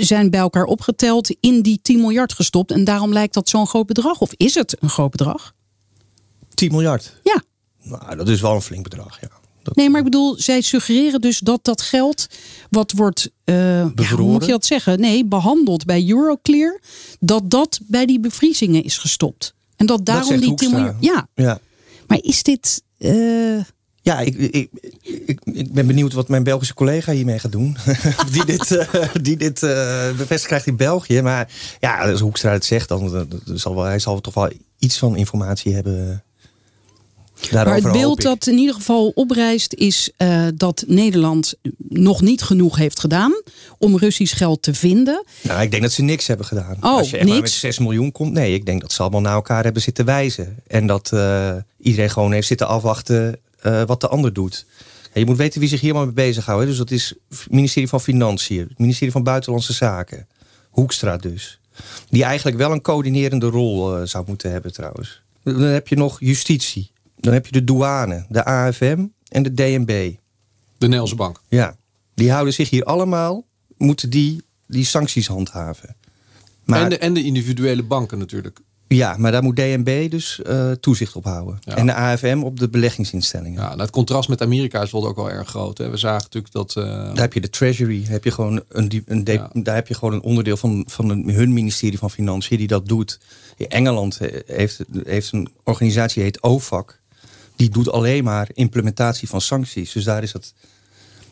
zijn 0.00 0.30
bij 0.30 0.40
elkaar 0.40 0.64
opgeteld 0.64 1.36
in 1.40 1.62
die 1.62 1.78
10 1.82 2.00
miljard 2.00 2.32
gestopt. 2.32 2.70
En 2.70 2.84
daarom 2.84 3.12
lijkt 3.12 3.34
dat 3.34 3.48
zo'n 3.48 3.66
groot 3.66 3.86
bedrag. 3.86 4.20
Of 4.20 4.30
is 4.36 4.54
het 4.54 4.76
een 4.82 4.88
groot 4.90 5.10
bedrag? 5.10 5.54
10 6.54 6.70
miljard. 6.70 7.20
Ja. 7.22 7.42
Nou, 7.82 8.16
dat 8.16 8.28
is 8.28 8.40
wel 8.40 8.54
een 8.54 8.62
flink 8.62 8.82
bedrag, 8.82 9.20
ja. 9.20 9.28
Dat, 9.62 9.76
Nee, 9.76 9.90
maar 9.90 9.98
ik 9.98 10.04
bedoel, 10.04 10.34
zij 10.38 10.60
suggereren 10.60 11.20
dus 11.20 11.38
dat 11.38 11.64
dat 11.64 11.82
geld 11.82 12.26
wat 12.70 12.92
wordt, 12.92 13.30
eh, 13.44 13.54
ja, 13.78 13.92
hoe 14.16 14.30
moet 14.32 14.44
je 14.44 14.50
dat 14.50 14.64
zeggen? 14.66 15.00
Nee, 15.00 15.24
behandeld 15.24 15.84
bij 15.84 16.08
Euroclear, 16.08 16.80
dat 17.20 17.50
dat 17.50 17.80
bij 17.86 18.06
die 18.06 18.20
bevriezingen 18.20 18.82
is 18.84 18.98
gestopt. 18.98 19.54
En 19.76 19.86
dat 19.86 20.04
daarom 20.06 20.28
die 20.28 20.38
10 20.38 20.48
Hoekstra. 20.48 20.68
miljard. 20.78 20.96
Ja, 21.00 21.28
ja. 21.34 21.58
maar 22.06 22.18
is 22.22 22.42
dit. 22.42 22.82
eh, 22.98 23.60
Ja, 24.04 24.20
ik, 24.20 24.34
ik, 24.36 24.68
ik, 25.26 25.40
ik 25.44 25.72
ben 25.72 25.86
benieuwd 25.86 26.12
wat 26.12 26.28
mijn 26.28 26.42
Belgische 26.42 26.74
collega 26.74 27.12
hiermee 27.12 27.38
gaat 27.38 27.52
doen. 27.52 27.76
die 28.32 28.44
dit, 28.44 28.76
eh, 28.76 29.04
die 29.22 29.36
dit 29.36 29.62
eh, 29.62 30.06
bevestigd 30.08 30.46
krijgt 30.46 30.66
in 30.66 30.76
België. 30.76 31.22
Maar 31.22 31.52
ja, 31.80 32.10
als 32.10 32.20
Hoekstra 32.20 32.52
het 32.52 32.64
zegt, 32.64 32.88
dan 32.88 33.16
eh, 33.16 33.54
zal 33.54 33.74
wel, 33.74 33.84
hij 33.84 33.98
zal 33.98 34.20
toch 34.20 34.34
wel 34.34 34.50
iets 34.78 34.98
van 34.98 35.16
informatie 35.16 35.74
hebben. 35.74 36.24
Daarover 37.50 37.82
Maar 37.82 37.92
het 37.92 38.00
beeld 38.00 38.22
dat 38.22 38.46
in 38.46 38.58
ieder 38.58 38.74
geval 38.74 39.12
oprijst 39.14 39.74
is 39.74 40.10
eh, 40.16 40.46
dat 40.54 40.84
Nederland 40.86 41.54
nog 41.88 42.20
niet 42.20 42.42
genoeg 42.42 42.76
heeft 42.76 43.00
gedaan 43.00 43.42
om 43.78 43.98
Russisch 43.98 44.36
geld 44.36 44.62
te 44.62 44.74
vinden. 44.74 45.24
Nou, 45.42 45.62
ik 45.62 45.70
denk 45.70 45.82
dat 45.82 45.92
ze 45.92 46.02
niks 46.02 46.26
hebben 46.26 46.46
gedaan. 46.46 46.76
Oh, 46.80 46.96
Als 46.96 47.10
je 47.10 47.16
echt 47.16 47.26
maar 47.26 47.36
niks? 47.36 47.50
met 47.50 47.60
6 47.60 47.78
miljoen 47.78 48.12
komt. 48.12 48.32
Nee, 48.32 48.54
ik 48.54 48.66
denk 48.66 48.80
dat 48.80 48.92
ze 48.92 49.02
allemaal 49.02 49.20
naar 49.20 49.34
elkaar 49.34 49.64
hebben 49.64 49.82
zitten 49.82 50.04
wijzen. 50.04 50.56
En 50.66 50.86
dat 50.86 51.12
eh, 51.12 51.56
iedereen 51.80 52.10
gewoon 52.10 52.32
heeft 52.32 52.46
zitten 52.46 52.68
afwachten 52.68 53.38
eh, 53.64 53.82
wat 53.82 54.00
de 54.00 54.08
ander 54.08 54.32
doet. 54.32 54.66
En 55.12 55.20
je 55.20 55.26
moet 55.26 55.36
weten 55.36 55.60
wie 55.60 55.68
zich 55.68 55.80
hier 55.80 55.94
allemaal 55.94 56.12
mee 56.14 56.26
bezighoudt. 56.26 56.60
hè. 56.62 56.68
Dus 56.68 56.76
dat 56.78 56.90
is 56.90 57.14
het 57.28 57.50
ministerie 57.50 57.88
van 57.88 58.00
Financiën, 58.00 58.66
het 58.68 58.78
ministerie 58.78 59.12
van 59.12 59.22
Buitenlandse 59.22 59.72
Zaken. 59.72 60.28
Hoekstra 60.70 61.16
dus. 61.16 61.60
Die 62.08 62.24
eigenlijk 62.24 62.56
wel 62.56 62.72
een 62.72 62.80
coördinerende 62.80 63.46
rol 63.46 63.96
eh, 63.96 64.06
zou 64.06 64.24
moeten 64.26 64.50
hebben 64.50 64.72
trouwens. 64.72 65.22
Dan 65.42 65.60
heb 65.60 65.88
je 65.88 65.96
nog 65.96 66.20
justitie. 66.20 66.90
Dan 67.20 67.32
heb 67.32 67.46
je 67.46 67.52
de 67.52 67.64
douane, 67.64 68.26
de 68.28 68.44
AFM 68.44 69.06
en 69.28 69.42
de 69.42 69.54
DNB. 69.54 69.86
De 69.86 70.14
Nederlandse 70.78 71.16
bank. 71.16 71.40
Ja, 71.48 71.76
die 72.14 72.30
houden 72.30 72.54
zich 72.54 72.70
hier 72.70 72.84
allemaal, 72.84 73.44
moeten 73.76 74.10
die, 74.10 74.42
die 74.66 74.84
sancties 74.84 75.26
handhaven. 75.26 75.96
Maar, 76.64 76.82
En, 76.82 76.88
de, 76.88 76.98
en 76.98 77.14
de 77.14 77.22
individuele 77.22 77.82
banken 77.82 78.18
natuurlijk. 78.18 78.60
Ja, 78.88 79.16
maar 79.18 79.32
daar 79.32 79.42
moet 79.42 79.56
DNB 79.56 80.10
dus 80.10 80.42
eh, 80.42 80.70
toezicht 80.70 81.16
op 81.16 81.24
houden. 81.24 81.58
Ja. 81.60 81.76
En 81.76 81.86
de 81.86 81.94
AFM 81.94 82.40
op 82.44 82.58
de 82.58 82.68
beleggingsinstellingen. 82.68 83.60
Ja, 83.60 83.68
nou, 83.68 83.80
het 83.80 83.90
contrast 83.90 84.28
met 84.28 84.42
Amerika 84.42 84.82
is 84.82 84.90
wel 84.90 85.06
ook 85.06 85.16
wel 85.16 85.30
erg 85.30 85.48
groot. 85.48 85.78
Hè. 85.78 85.90
We 85.90 85.96
zagen 85.96 86.22
natuurlijk 86.22 86.52
dat... 86.54 86.76
eh, 86.76 86.84
Daar 86.84 87.16
heb 87.16 87.32
je 87.32 87.40
de 87.40 87.50
Treasury, 87.50 88.02
daar 88.02 88.10
heb 88.12 88.24
je 88.24 88.30
gewoon 88.30 88.62
een, 88.68 89.02
een, 89.06 89.22
Ja. 89.24 89.50
daar 89.52 89.74
heb 89.74 89.88
je 89.88 89.94
gewoon 89.94 90.14
een 90.14 90.22
onderdeel 90.22 90.56
van, 90.56 90.84
van 90.88 91.08
een- 91.08 91.28
hun 91.30 91.52
ministerie 91.52 91.98
van 91.98 92.10
Financiën 92.10 92.58
die 92.58 92.66
dat 92.66 92.86
doet. 92.86 93.20
In 93.56 93.68
Engeland 93.68 94.16
eh, 94.20 94.40
heeft, 94.46 94.80
heeft 95.04 95.32
een 95.32 95.48
organisatie 95.64 96.14
die 96.14 96.24
heet 96.24 96.42
OFAC. 96.42 97.00
Die 97.56 97.68
doet 97.70 97.90
alleen 97.90 98.24
maar 98.24 98.48
implementatie 98.52 99.28
van 99.28 99.40
sancties. 99.40 99.92
Dus 99.92 100.04
daar 100.04 100.22
is 100.22 100.32
het 100.32 100.54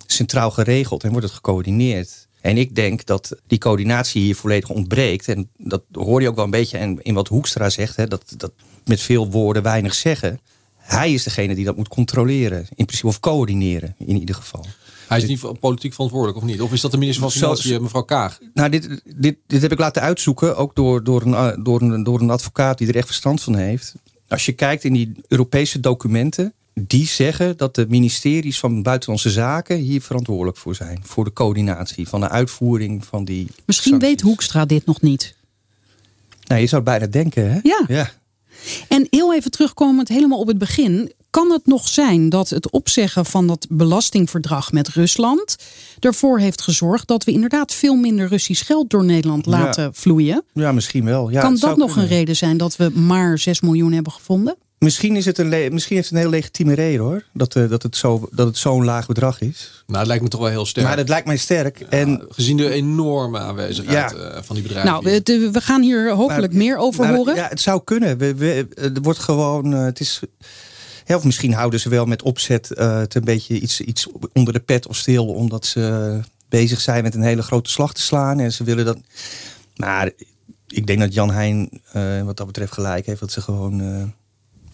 centraal 0.06 0.50
geregeld 0.50 1.04
en 1.04 1.10
wordt 1.10 1.26
het 1.26 1.34
gecoördineerd. 1.34 2.21
En 2.42 2.56
ik 2.56 2.74
denk 2.74 3.06
dat 3.06 3.36
die 3.46 3.58
coördinatie 3.58 4.22
hier 4.22 4.36
volledig 4.36 4.68
ontbreekt. 4.68 5.28
En 5.28 5.48
dat 5.56 5.82
hoor 5.92 6.22
je 6.22 6.28
ook 6.28 6.34
wel 6.34 6.44
een 6.44 6.50
beetje 6.50 6.96
in, 7.02 7.14
wat 7.14 7.28
Hoekstra 7.28 7.70
zegt. 7.70 7.96
Hè, 7.96 8.06
dat, 8.06 8.34
dat 8.36 8.52
met 8.84 9.00
veel 9.00 9.30
woorden 9.30 9.62
weinig 9.62 9.94
zeggen. 9.94 10.40
Hij 10.76 11.12
is 11.12 11.22
degene 11.22 11.54
die 11.54 11.64
dat 11.64 11.76
moet 11.76 11.88
controleren. 11.88 12.66
In 12.74 12.84
principe 12.84 13.06
of 13.06 13.20
coördineren 13.20 13.94
in 13.98 14.18
ieder 14.18 14.34
geval. 14.34 14.66
hij 15.08 15.18
is 15.18 15.28
niet 15.28 15.60
politiek 15.60 15.92
verantwoordelijk 15.92 16.38
of 16.38 16.44
niet? 16.44 16.60
Of 16.60 16.72
is 16.72 16.80
dat 16.80 16.90
de 16.90 16.98
minister 16.98 17.22
van 17.22 17.32
Financiën, 17.32 17.82
mevrouw 17.82 18.02
Kaag? 18.02 18.38
Nou, 18.54 18.70
dit, 18.70 19.02
dit, 19.16 19.36
dit 19.46 19.62
heb 19.62 19.72
ik 19.72 19.78
laten 19.78 20.02
uitzoeken, 20.02 20.56
ook 20.56 20.74
door, 20.74 21.04
door, 21.04 21.22
een, 21.22 21.34
eh, 21.34 21.64
door, 21.64 21.82
een, 21.82 22.02
door 22.02 22.20
een 22.20 22.30
advocaat 22.30 22.78
die 22.78 22.88
er 22.88 22.96
echt 22.96 23.06
verstand 23.06 23.42
van 23.42 23.56
heeft. 23.56 23.94
Als 24.28 24.46
je 24.46 24.52
kijkt 24.52 24.84
in 24.84 24.92
die 24.92 25.12
Europese 25.28 25.80
documenten, 25.80 26.54
die 26.74 27.06
zeggen 27.06 27.56
dat 27.56 27.74
de 27.74 27.86
ministeries 27.88 28.58
van 28.58 28.82
Buitenlandse 28.82 29.30
Zaken 29.30 29.76
hier 29.76 30.02
verantwoordelijk 30.02 30.56
voor 30.56 30.74
zijn. 30.74 31.00
Voor 31.02 31.24
de 31.24 31.32
coördinatie 31.32 32.08
van 32.08 32.20
de 32.20 32.28
uitvoering 32.28 33.04
van 33.04 33.24
die. 33.24 33.46
Misschien 33.66 33.90
sancties. 33.90 34.10
weet 34.10 34.20
Hoekstra 34.20 34.64
dit 34.64 34.86
nog 34.86 35.00
niet. 35.00 35.34
Nou, 36.46 36.60
je 36.60 36.66
zou 36.66 36.82
het 36.82 36.90
bijna 36.90 37.06
denken, 37.06 37.52
hè? 37.52 37.58
Ja. 37.62 37.84
ja. 37.88 38.10
En 38.88 39.06
heel 39.10 39.34
even 39.34 39.50
terugkomend 39.50 40.08
helemaal 40.08 40.38
op 40.38 40.46
het 40.46 40.58
begin. 40.58 41.12
Kan 41.30 41.50
het 41.50 41.66
nog 41.66 41.88
zijn 41.88 42.28
dat 42.28 42.48
het 42.50 42.70
opzeggen 42.70 43.26
van 43.26 43.46
dat 43.46 43.66
belastingverdrag 43.70 44.72
met 44.72 44.88
Rusland 44.88 45.56
ervoor 46.00 46.38
heeft 46.38 46.62
gezorgd 46.62 47.08
dat 47.08 47.24
we 47.24 47.32
inderdaad 47.32 47.74
veel 47.74 47.94
minder 47.94 48.28
Russisch 48.28 48.66
geld 48.66 48.90
door 48.90 49.04
Nederland 49.04 49.44
Ja. 49.44 49.50
laten 49.50 49.94
vloeien? 49.94 50.44
Ja, 50.52 50.72
misschien 50.72 51.04
wel. 51.04 51.30
Ja, 51.30 51.40
kan 51.40 51.56
dat 51.56 51.76
nog 51.76 51.96
een 51.96 52.06
reden 52.06 52.36
zijn 52.36 52.56
dat 52.56 52.76
we 52.76 52.88
maar 52.88 53.38
6 53.38 53.60
miljoen 53.60 53.92
hebben 53.92 54.12
gevonden? 54.12 54.56
Misschien, 54.82 55.16
is 55.16 55.24
het 55.24 55.38
een 55.38 55.48
misschien 55.72 55.96
heeft 55.96 56.08
het 56.08 56.16
een 56.16 56.22
heel 56.22 56.30
legitieme 56.30 56.74
reden 56.74 57.00
hoor. 57.00 57.22
Dat, 57.32 57.56
eh, 57.56 57.68
dat 57.68 57.82
het 57.82 57.96
zo- 57.96 58.28
dat 58.30 58.46
het 58.46 58.58
zo'n 58.58 58.84
laag 58.84 59.06
bedrag 59.06 59.40
is. 59.40 59.84
Nou, 59.86 59.98
het 59.98 60.06
lijkt 60.06 60.22
me 60.22 60.28
toch 60.28 60.40
wel 60.40 60.48
heel 60.50 60.66
sterk. 60.66 60.86
Maar 60.86 60.96
dat 60.96 61.08
lijkt 61.08 61.26
mij 61.26 61.36
sterk. 61.36 61.80
en 61.80 62.24
Gezien 62.28 62.56
de 62.56 62.70
enorme 62.70 63.38
aanwezigheid 63.38 64.10
Ja. 64.10 64.16
eh, 64.16 64.42
van 64.42 64.54
die 64.56 64.64
bedrijven. 64.64 64.92
Nou, 64.92 65.22
we, 65.24 65.48
we 65.52 65.60
gaan 65.60 65.82
hier 65.82 66.12
hopelijk 66.14 66.52
Maar- 66.52 66.62
meer 66.62 66.76
over 66.76 67.04
maar, 67.04 67.14
horen. 67.14 67.34
Ja, 67.34 67.48
het 67.48 67.60
zou 67.60 67.80
kunnen. 67.84 68.18
We, 68.18 68.34
we, 68.34 68.66
er 68.74 69.02
wordt 69.02 69.18
gewoon. 69.18 69.74
eh, 69.74 69.84
het 69.84 70.00
is, 70.00 70.20
ja, 71.06 71.16
of 71.16 71.24
misschien 71.24 71.52
houden 71.52 71.80
ze 71.80 71.88
wel 71.88 72.04
met 72.06 72.22
opzet 72.22 72.70
eh, 72.70 72.98
het 72.98 73.14
een 73.14 73.24
beetje 73.24 73.60
iets, 73.60 73.80
iets 73.80 74.06
onder 74.32 74.52
de 74.52 74.60
pet 74.60 74.86
of 74.86 74.96
stil, 74.96 75.26
omdat 75.26 75.66
ze 75.66 76.20
bezig 76.48 76.80
zijn 76.80 77.02
met 77.02 77.14
een 77.14 77.22
hele 77.22 77.42
grote 77.42 77.70
slag 77.70 77.92
te 77.94 78.02
slaan. 78.02 78.38
En 78.40 78.52
ze 78.52 78.64
willen 78.64 78.84
dat. 78.84 78.98
Maar 79.76 80.10
ik 80.66 80.86
denk 80.86 80.98
dat 81.00 81.14
Jan 81.14 81.30
Heijn 81.30 81.70
eh, 81.92 82.22
wat 82.22 82.36
dat 82.36 82.46
betreft 82.46 82.72
gelijk 82.72 83.06
heeft. 83.06 83.20
Dat 83.20 83.32
ze 83.32 83.40
gewoon. 83.40 84.12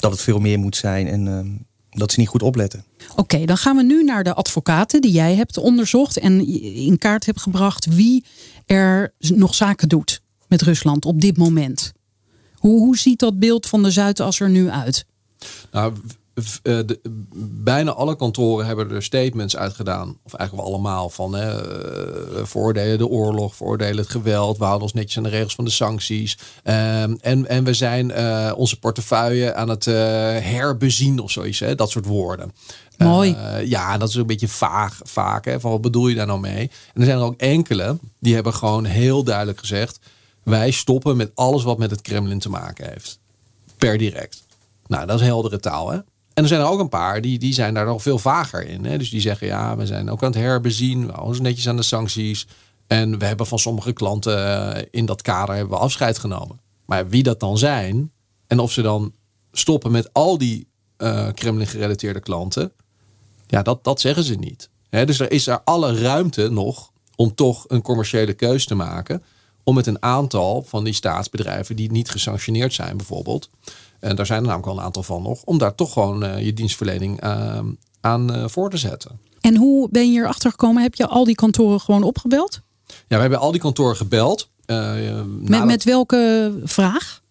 Dat 0.00 0.10
het 0.10 0.20
veel 0.20 0.38
meer 0.38 0.58
moet 0.58 0.76
zijn 0.76 1.06
en 1.06 1.28
eh, 1.28 1.98
dat 1.98 2.12
ze 2.12 2.20
niet 2.20 2.28
goed 2.28 2.42
opletten. 2.42 2.84
Oké, 3.16 3.44
dan 3.44 3.56
gaan 3.56 3.76
we 3.76 3.82
nu 3.82 4.04
naar 4.04 4.24
de 4.24 4.34
advocaten 4.34 5.00
die 5.00 5.12
jij 5.12 5.34
hebt 5.34 5.56
onderzocht 5.56 6.18
en 6.18 6.46
in 6.74 6.98
kaart 6.98 7.26
hebt 7.26 7.40
gebracht 7.40 7.86
wie 7.86 8.24
er 8.66 9.14
nog 9.18 9.54
zaken 9.54 9.88
doet 9.88 10.20
met 10.48 10.62
Rusland 10.62 11.04
op 11.04 11.20
dit 11.20 11.36
moment. 11.36 11.92
Hoe, 12.54 12.78
hoe 12.80 12.96
ziet 12.96 13.18
dat 13.18 13.38
beeld 13.38 13.66
van 13.66 13.82
de 13.82 13.90
Zuidas 13.90 14.40
er 14.40 14.50
nu 14.50 14.70
uit? 14.70 15.04
Nou, 15.72 15.94
de- 16.62 17.00
bijna 17.62 17.92
alle 17.92 18.16
kantoren 18.16 18.66
hebben 18.66 18.90
er 18.90 19.02
statements 19.02 19.56
uitgedaan. 19.56 20.18
Of 20.22 20.34
eigenlijk 20.34 20.68
wel 20.68 20.74
allemaal 20.74 21.08
van 21.10 21.34
hè, 21.34 21.50
eh, 21.50 22.44
veroordelen 22.44 22.98
de 22.98 23.06
oorlog, 23.06 23.54
veroordelen 23.56 23.96
het 23.96 24.10
geweld. 24.10 24.58
We 24.58 24.64
houden 24.64 24.82
ons 24.82 24.92
netjes 24.92 25.16
aan 25.16 25.22
de 25.22 25.28
regels 25.28 25.54
van 25.54 25.64
de 25.64 25.70
sancties. 25.70 26.38
Ehm, 26.62 27.16
en, 27.20 27.46
en 27.48 27.64
we 27.64 27.74
zijn 27.74 28.10
eh, 28.10 28.52
onze 28.56 28.78
portefeuille 28.78 29.54
aan 29.54 29.68
het 29.68 29.86
eh, 29.86 29.94
herbezien 30.38 31.18
of 31.18 31.30
zoiets. 31.30 31.58
Hè, 31.58 31.74
dat 31.74 31.90
soort 31.90 32.06
woorden. 32.06 32.52
Mooi. 32.98 33.32
Eh, 33.32 33.66
ja, 33.66 33.98
dat 33.98 34.08
is 34.08 34.14
een 34.14 34.26
beetje 34.26 34.48
vaag, 34.48 35.00
vaak. 35.02 35.44
Hè, 35.44 35.60
van 35.60 35.70
wat 35.70 35.80
bedoel 35.80 36.08
je 36.08 36.14
daar 36.14 36.26
nou 36.26 36.40
mee? 36.40 36.70
En 36.94 37.00
er 37.00 37.04
zijn 37.04 37.18
er 37.18 37.24
ook 37.24 37.40
enkele 37.40 37.98
die 38.20 38.34
hebben 38.34 38.54
gewoon 38.54 38.84
heel 38.84 39.22
duidelijk 39.24 39.58
gezegd... 39.58 39.98
wij 40.42 40.70
stoppen 40.70 41.16
met 41.16 41.30
alles 41.34 41.62
wat 41.62 41.78
met 41.78 41.90
het 41.90 42.00
Kremlin 42.00 42.38
te 42.38 42.50
maken 42.50 42.88
heeft. 42.88 43.18
Per 43.76 43.98
direct. 43.98 44.46
Nou, 44.86 45.06
dat 45.06 45.20
is 45.20 45.26
heldere 45.26 45.60
taal, 45.60 45.90
hè? 45.90 45.98
En 46.38 46.44
er 46.44 46.50
zijn 46.50 46.60
er 46.60 46.68
ook 46.68 46.80
een 46.80 46.88
paar 46.88 47.20
die, 47.20 47.38
die 47.38 47.52
zijn 47.52 47.74
daar 47.74 47.86
nog 47.86 48.02
veel 48.02 48.18
vager 48.18 48.66
in. 48.66 48.84
Hè? 48.84 48.98
Dus 48.98 49.10
die 49.10 49.20
zeggen, 49.20 49.46
ja, 49.46 49.76
we 49.76 49.86
zijn 49.86 50.10
ook 50.10 50.22
aan 50.22 50.30
het 50.30 50.40
herbezien. 50.40 50.98
We 50.98 51.06
houden 51.06 51.26
ons 51.26 51.40
netjes 51.40 51.68
aan 51.68 51.76
de 51.76 51.82
sancties. 51.82 52.46
En 52.86 53.18
we 53.18 53.24
hebben 53.24 53.46
van 53.46 53.58
sommige 53.58 53.92
klanten 53.92 54.74
eh, 54.74 54.84
in 54.90 55.06
dat 55.06 55.22
kader 55.22 55.54
hebben 55.54 55.76
we 55.76 55.82
afscheid 55.82 56.18
genomen. 56.18 56.60
Maar 56.84 57.08
wie 57.08 57.22
dat 57.22 57.40
dan 57.40 57.58
zijn 57.58 58.12
en 58.46 58.58
of 58.58 58.72
ze 58.72 58.82
dan 58.82 59.14
stoppen 59.52 59.90
met 59.90 60.12
al 60.12 60.38
die 60.38 60.66
eh 60.96 61.28
Kremlin-gerelateerde 61.34 62.20
klanten... 62.20 62.72
Ja, 63.46 63.62
dat, 63.62 63.84
dat 63.84 64.00
zeggen 64.00 64.24
ze 64.24 64.34
niet. 64.34 64.70
Dus 64.90 65.20
er 65.20 65.30
is 65.32 65.46
er 65.46 65.60
alle 65.64 66.00
ruimte 66.00 66.48
nog 66.48 66.90
om 67.16 67.34
toch 67.34 67.64
een 67.68 67.82
commerciële 67.82 68.32
keus 68.32 68.66
te 68.66 68.74
maken. 68.74 69.22
Om 69.64 69.74
met 69.74 69.86
een 69.86 70.02
aantal 70.02 70.62
van 70.62 70.84
die 70.84 70.92
staatsbedrijven 70.92 71.76
die 71.76 71.90
niet 71.90 72.10
gesanctioneerd 72.10 72.74
zijn 72.74 72.96
bijvoorbeeld. 72.96 73.50
En 74.00 74.16
daar 74.16 74.26
zijn 74.26 74.40
er 74.40 74.46
namelijk 74.46 74.68
al 74.68 74.78
een 74.78 74.84
aantal 74.84 75.02
van 75.02 75.22
nog. 75.22 75.42
Om 75.44 75.58
daar 75.58 75.74
toch 75.74 75.92
gewoon 75.92 76.24
eh, 76.24 76.44
je 76.44 76.52
dienstverlening 76.52 77.20
eh, 77.20 77.58
aan 78.00 78.34
eh, 78.34 78.44
voor 78.48 78.70
te 78.70 78.76
zetten. 78.76 79.20
En 79.40 79.56
hoe 79.56 79.88
ben 79.90 80.12
je 80.12 80.20
erachter 80.20 80.50
gekomen? 80.50 80.82
Heb 80.82 80.94
je 80.94 81.06
al 81.06 81.24
die 81.24 81.34
kantoren 81.34 81.80
gewoon 81.80 82.02
opgebeld? 82.02 82.60
Ja, 82.86 82.94
we 83.16 83.20
hebben 83.20 83.38
al 83.38 83.52
die 83.52 83.60
kantoren 83.60 83.96
gebeld. 83.96 84.48
Eh, 84.64 84.92
Met, 84.94 85.48
nadat- 85.48 85.66
met 85.66 85.84
welke 85.84 86.52
vraag? 86.64 87.22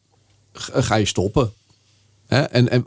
Ga 0.54 0.96
je 0.96 1.06
stoppen? 1.06 1.54
Hè? 2.28 2.42
En, 2.42 2.70
en, 2.70 2.84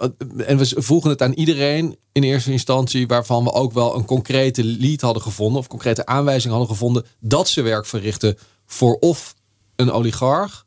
en 0.47 0.59
we 0.59 0.67
vroegen 0.77 1.11
het 1.11 1.23
aan 1.23 1.33
iedereen 1.33 1.97
in 2.13 2.23
eerste 2.23 2.53
instantie, 2.53 3.07
waarvan 3.07 3.45
we 3.45 3.53
ook 3.53 3.73
wel 3.73 3.97
een 3.97 4.05
concrete 4.05 4.65
lead 4.65 5.01
hadden 5.01 5.23
gevonden, 5.23 5.59
of 5.61 5.67
concrete 5.67 6.07
aanwijzing 6.07 6.51
hadden 6.53 6.71
gevonden, 6.71 7.05
dat 7.21 7.49
ze 7.49 7.63
werk 7.63 7.87
verrichten 7.87 8.39
voor 8.67 8.95
of 8.95 9.35
een 9.77 9.91
oligarch, 9.91 10.67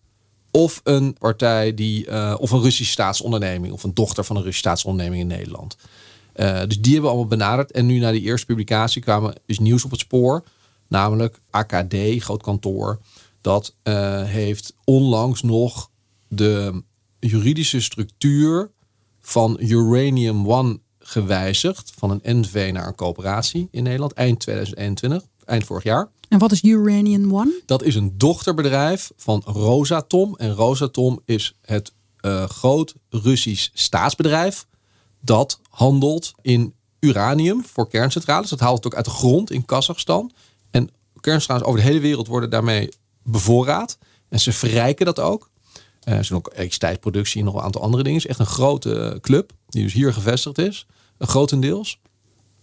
of 0.56 0.82
een 0.84 1.16
partij 1.20 1.74
die, 1.74 2.06
eh, 2.06 2.36
of 2.40 2.52
een 2.52 2.62
Russische 2.62 2.92
staatsonderneming, 2.92 3.74
of 3.74 3.84
een 3.84 3.94
dochter 3.94 4.24
van 4.24 4.36
een 4.36 4.42
Russische 4.42 4.68
staatsonderneming 4.68 5.22
in 5.22 5.38
Nederland. 5.38 5.78
Eh, 6.34 6.60
dus 6.68 6.80
die 6.80 6.94
hebben 6.94 7.02
we 7.02 7.08
allemaal 7.16 7.38
benaderd. 7.38 7.72
En 7.72 7.86
nu 7.86 8.00
na 8.00 8.12
die 8.12 8.22
eerste 8.22 8.46
publicatie 8.46 9.02
kwamen 9.02 9.34
is 9.46 9.60
nieuws 9.60 9.86
op 9.86 9.92
het 9.92 10.00
spoor. 10.00 10.44
Namelijk 10.88 11.42
AKD, 11.50 11.96
groot 12.18 12.44
kantoor. 12.44 13.00
Dat 13.42 13.76
eh, 13.84 14.24
heeft 14.24 14.74
onlangs 14.84 15.42
nog 15.42 15.90
de 16.28 16.84
juridische 17.20 17.82
structuur 17.82 18.72
van 19.22 19.58
Uranium 19.60 20.48
One 20.48 20.80
gewijzigd. 21.00 21.92
Van 21.98 22.10
een 22.12 22.40
NV 22.40 22.70
naar 22.74 22.88
een 22.88 22.96
coöperatie 22.96 23.68
in 23.72 23.84
Nederland. 23.84 24.14
Eind 24.14 24.40
2021, 24.40 25.24
eind 25.46 25.64
vorig 25.64 25.84
jaar. 25.84 26.10
En 26.30 26.40
wat 26.40 26.52
is 26.52 26.64
Uranium 26.64 27.34
One? 27.34 27.62
Dat 27.66 27.84
is 27.84 27.96
een 27.96 28.18
dochterbedrijf 28.18 29.12
van 29.16 29.42
Rosatom. 29.46 30.36
En 30.36 30.54
Rosatom 30.54 31.20
is 31.26 31.58
het 31.62 31.94
uh, 32.22 32.44
groot 32.44 32.94
Russisch 33.10 33.70
staatsbedrijf 33.74 34.66
dat 35.20 35.60
handelt 35.70 36.32
in 36.42 36.74
uranium 37.00 37.66
voor 37.66 37.90
kerncentrales. 37.90 38.50
Dat 38.50 38.60
haalt 38.60 38.76
het 38.76 38.86
ook 38.86 38.96
uit 38.96 39.06
de 39.06 39.12
grond 39.12 39.52
in 39.52 39.66
Kazachstan. 39.66 40.32
En 40.72 40.90
kerncentrales 41.22 41.68
over 41.68 41.80
de 41.80 41.86
hele 41.86 42.00
wereld 42.00 42.28
worden 42.28 42.50
daarmee 42.50 42.90
bevoorraad. 43.24 43.98
En 44.30 44.40
ze 44.40 44.52
verrijken 44.52 45.06
dat 45.06 45.20
ook. 45.20 45.50
Uh, 46.08 46.14
er 46.14 46.26
zijn 46.26 46.40
ook 46.40 46.48
elektriciteitsproductie 46.48 47.40
en 47.40 47.46
nog 47.46 47.56
een 47.56 47.62
aantal 47.62 47.82
andere 47.82 48.04
dingen. 48.04 48.20
Het 48.20 48.30
is 48.30 48.38
echt 48.38 48.48
een 48.48 48.56
grote 48.56 49.18
club 49.22 49.52
die 49.68 49.84
dus 49.84 49.94
hier 49.94 50.14
gevestigd 50.14 50.58
is. 50.58 50.86
Grotendeels. 51.20 52.00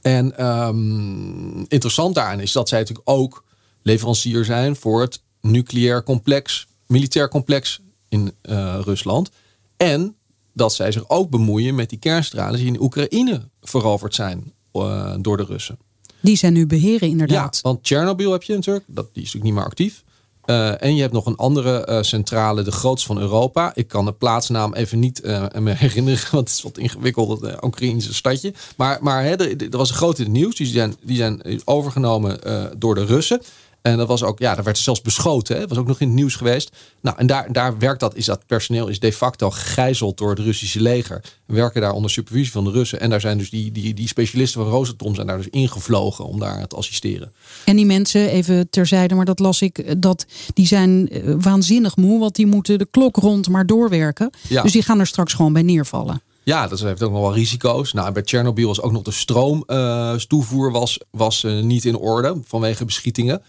En 0.03 0.47
um, 0.47 1.65
interessant 1.69 2.15
daarin 2.15 2.41
is 2.41 2.53
dat 2.53 2.69
zij 2.69 2.79
natuurlijk 2.79 3.11
ook 3.11 3.45
leverancier 3.83 4.45
zijn 4.45 4.77
voor 4.77 5.01
het 5.01 5.23
nucleair 5.41 6.03
complex, 6.03 6.67
militair 6.87 7.29
complex 7.29 7.81
in 8.09 8.33
uh, 8.43 8.79
Rusland. 8.85 9.31
En 9.77 10.17
dat 10.53 10.75
zij 10.75 10.93
zich 10.93 11.09
ook 11.09 11.31
bemoeien 11.31 11.75
met 11.75 11.91
die 11.91 11.99
kerncentrales 11.99 12.61
die 12.61 12.69
in 12.69 12.81
Oekraïne 12.81 13.49
veroverd 13.61 14.15
zijn 14.15 14.53
uh, 14.73 15.15
door 15.21 15.37
de 15.37 15.45
Russen. 15.45 15.79
Die 16.21 16.37
zijn 16.37 16.53
nu 16.53 16.67
beheren 16.67 17.09
inderdaad. 17.09 17.55
Ja, 17.55 17.61
want 17.63 17.83
Tsjernobyl 17.83 18.33
heb 18.33 18.43
je 18.43 18.55
natuurlijk, 18.55 18.85
dat, 18.89 19.05
die 19.13 19.23
is 19.23 19.33
natuurlijk 19.33 19.45
niet 19.45 19.55
meer 19.55 19.65
actief. 19.65 20.05
Uh, 20.51 20.83
en 20.83 20.95
je 20.95 21.01
hebt 21.01 21.13
nog 21.13 21.27
een 21.27 21.37
andere 21.37 21.87
uh, 21.89 22.03
centrale, 22.03 22.63
de 22.63 22.71
grootste 22.71 23.07
van 23.07 23.19
Europa. 23.19 23.71
Ik 23.75 23.89
kan 23.89 24.05
de 24.05 24.13
plaatsnaam 24.13 24.75
even 24.75 24.99
niet 24.99 25.21
uh, 25.25 25.45
me 25.59 25.71
herinneren, 25.85 26.29
want 26.31 26.49
het 26.49 26.57
is 26.57 26.63
wat 26.63 26.79
ingewikkeld, 26.79 27.41
het 27.41 27.65
Oekraïnse 27.65 28.15
stadje. 28.15 28.53
Maar, 28.77 28.99
maar 29.01 29.23
hè, 29.25 29.31
er, 29.31 29.71
er, 29.71 29.79
was 29.79 29.89
een 29.89 29.97
groot 29.97 30.19
in 30.19 30.25
het 30.25 30.33
nieuws. 30.33 30.57
Die 30.57 30.67
zijn, 30.67 30.97
die 31.03 31.17
zijn 31.17 31.43
overgenomen 31.65 32.41
door 32.79 32.95
de 32.95 33.05
Russen. 33.05 33.41
En 33.83 33.97
dat 33.97 34.09
was 34.09 34.23
ook, 34.23 34.39
ja, 34.39 34.55
daar 34.55 34.65
werd 34.65 34.79
zelfs 34.79 35.03
beschoten. 35.03 35.55
Hè? 35.55 35.61
Dat 35.61 35.69
was 35.69 35.79
ook 35.79 35.87
nog 35.87 36.01
in 36.01 36.07
het 36.07 36.17
nieuws 36.17 36.37
geweest. 36.37 36.77
Nou, 37.01 37.17
en 37.19 37.27
daar, 37.27 37.53
daar 37.53 37.79
werkt 37.79 38.01
dat, 38.01 38.15
is 38.15 38.25
dat 38.25 38.47
personeel 38.47 38.89
is 38.89 39.01
de 39.01 39.13
facto 39.13 39.51
gegijzeld 39.51 40.19
door 40.19 40.31
het 40.31 40.39
Russische 40.39 40.81
leger. 40.81 41.25
Werken 41.47 41.81
daar 41.81 41.93
onder 41.93 42.11
supervisie 42.11 42.53
van 42.53 42.65
de 42.65 42.71
Russen. 42.71 43.01
En 43.01 43.11
daar 43.11 43.21
zijn 43.21 43.39
dus 43.39 43.51
die, 43.51 43.73
die, 43.73 43.95
die 43.95 44.09
specialisten 44.09 44.63
van 44.63 44.71
Rosatom 44.71 45.15
zijn 45.15 45.27
daar 45.27 45.37
dus 45.37 45.49
ingevlogen 45.49 46.25
om 46.25 46.39
daar 46.39 46.67
te 46.67 46.77
assisteren. 46.77 47.33
En 47.65 47.77
die 47.77 47.87
mensen, 47.87 48.29
even 48.29 48.71
terzijde, 48.71 49.15
maar 49.15 49.25
dat 49.25 49.39
las 49.39 49.63
ik, 49.63 50.03
dat 50.03 50.27
die 50.55 50.67
zijn 50.67 51.09
eh, 51.09 51.35
waanzinnig 51.39 51.97
moe, 51.97 52.19
want 52.19 52.35
die 52.35 52.47
moeten 52.47 52.79
de 52.79 52.89
klok 52.91 53.17
rond 53.17 53.49
maar 53.49 53.67
doorwerken. 53.67 54.31
Ja. 54.49 54.63
Dus 54.63 54.73
die 54.73 54.83
gaan 54.83 55.01
er 55.01 55.07
straks 55.07 55.35
gewoon 55.35 55.53
bij 55.53 55.63
neervallen. 55.63 56.23
Ja, 56.43 56.67
dat 56.67 56.81
heeft 56.81 57.03
ook 57.03 57.13
nog 57.13 57.21
wel 57.21 57.35
risico's. 57.35 57.93
Nou, 57.93 58.13
bij 58.13 58.23
Tsjernobyl 58.23 58.67
was 58.67 58.81
ook 58.81 58.93
nog 58.93 59.03
de 59.03 59.11
stroomtoevoer 59.11 60.67
uh, 60.67 60.73
was, 60.73 61.01
was 61.11 61.45
uh, 61.45 61.63
niet 61.63 61.85
in 61.85 61.97
orde 61.97 62.41
vanwege 62.45 62.85
beschietingen. 62.85 63.43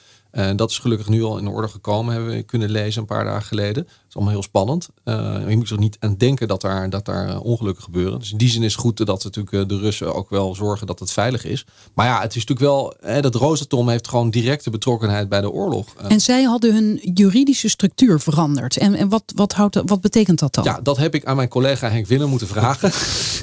Dat 0.56 0.70
is 0.70 0.80
gelukkig 0.80 1.08
nu 1.08 1.24
al 1.24 1.38
in 1.38 1.48
orde 1.48 1.68
gekomen, 1.68 2.14
hebben 2.14 2.32
we 2.32 2.44
kunnen 2.44 2.70
lezen 2.70 3.02
een 3.02 3.08
paar 3.08 3.26
dagen 3.26 3.48
geleden. 3.48 3.88
Het 4.12 4.20
is 4.20 4.26
allemaal 4.26 4.42
heel 4.42 4.52
spannend. 4.52 4.90
Uh, 5.06 5.50
je 5.50 5.58
moet 5.58 5.70
er 5.70 5.78
niet 5.78 5.98
aan 6.00 6.16
denken 6.18 6.48
dat 6.48 6.62
daar, 6.62 6.90
dat 6.90 7.06
daar 7.06 7.30
uh, 7.30 7.44
ongelukken 7.44 7.84
gebeuren. 7.84 8.20
Dus 8.20 8.32
in 8.32 8.38
die 8.38 8.50
zin 8.50 8.64
is 8.64 8.72
het 8.72 8.82
goed 8.82 9.06
dat 9.06 9.24
natuurlijk 9.24 9.56
uh, 9.56 9.68
de 9.68 9.78
Russen 9.78 10.16
ook 10.16 10.30
wel 10.30 10.56
zorgen 10.56 10.88
dat 10.88 11.00
het 11.00 11.12
veilig 11.12 11.46
is. 11.46 11.66
Maar 11.94 12.06
ja, 12.06 12.22
het 12.22 12.36
is 12.36 12.46
natuurlijk 12.46 12.60
wel, 12.60 12.94
hè, 13.00 13.22
dat 13.22 13.36
Rosatom 13.36 13.90
heeft 13.90 14.08
gewoon 14.08 14.30
directe 14.30 14.70
betrokkenheid 14.70 15.30
bij 15.30 15.42
de 15.42 15.52
oorlog. 15.52 15.86
En 16.08 16.20
zij 16.20 16.44
hadden 16.44 16.74
hun 16.74 17.00
juridische 17.14 17.70
structuur 17.70 18.20
veranderd. 18.20 18.78
En, 18.78 18.96
en 18.96 19.10
wat, 19.10 19.24
wat, 19.36 19.54
houdt, 19.54 19.82
wat 19.86 20.02
betekent 20.02 20.40
dat 20.40 20.54
dan? 20.54 20.64
Ja, 20.64 20.80
dat 20.84 20.98
heb 20.98 21.16
ik 21.16 21.26
aan 21.26 21.36
mijn 21.36 21.50
collega 21.50 21.90
Henk 21.90 22.08
Willem 22.08 22.30
moeten 22.30 22.48
vragen. 22.48 22.92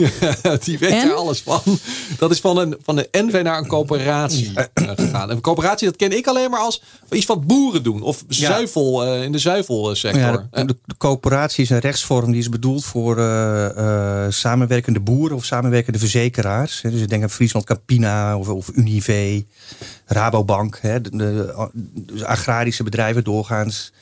Die 0.64 0.78
weet 0.78 1.02
er 1.02 1.14
alles 1.14 1.40
van. 1.40 1.60
Dat 2.18 2.30
is 2.30 2.40
van 2.40 2.58
een, 2.58 2.76
van 2.82 2.96
de 2.96 3.08
NV 3.12 3.40
naar 3.42 3.58
een 3.58 3.66
coöperatie 3.66 4.52
gegaan. 4.74 5.30
En 5.30 5.36
een 5.36 5.40
coöperatie, 5.40 5.86
dat 5.86 5.96
ken 5.96 6.16
ik 6.16 6.26
alleen 6.26 6.50
maar 6.50 6.60
als 6.60 6.82
iets 7.10 7.26
wat 7.26 7.46
boeren 7.46 7.82
doen. 7.82 8.02
Of 8.02 8.24
zuivel 8.28 9.06
uh, 9.06 9.22
in 9.22 9.32
de 9.32 9.38
zuivelsector. 9.38 10.20
Ja, 10.20 10.57
de, 10.66 10.76
de, 10.84 10.96
coöperatie 10.96 11.64
is 11.64 11.70
een 11.70 11.78
rechtsvorm 11.78 12.30
die 12.30 12.40
is 12.40 12.48
bedoeld 12.48 12.84
voor 12.84 13.18
uh, 13.18 13.68
uh, 13.76 14.26
samenwerkende 14.28 15.00
boeren 15.00 15.36
of 15.36 15.44
samenwerkende 15.44 15.98
verzekeraars. 15.98 16.80
Dus 16.80 17.00
ik 17.00 17.08
denk 17.08 17.22
aan 17.22 17.30
Friesland 17.30 17.64
Campina 17.64 18.38
of, 18.38 18.48
of 18.48 18.70
Unive, 18.74 19.44
Rabobank. 20.06 20.78
Hè, 20.82 21.00
de, 21.00 21.16
de, 21.16 22.26
agrarische 22.26 22.82
bedrijven 22.82 23.24
doorgaans. 23.24 23.92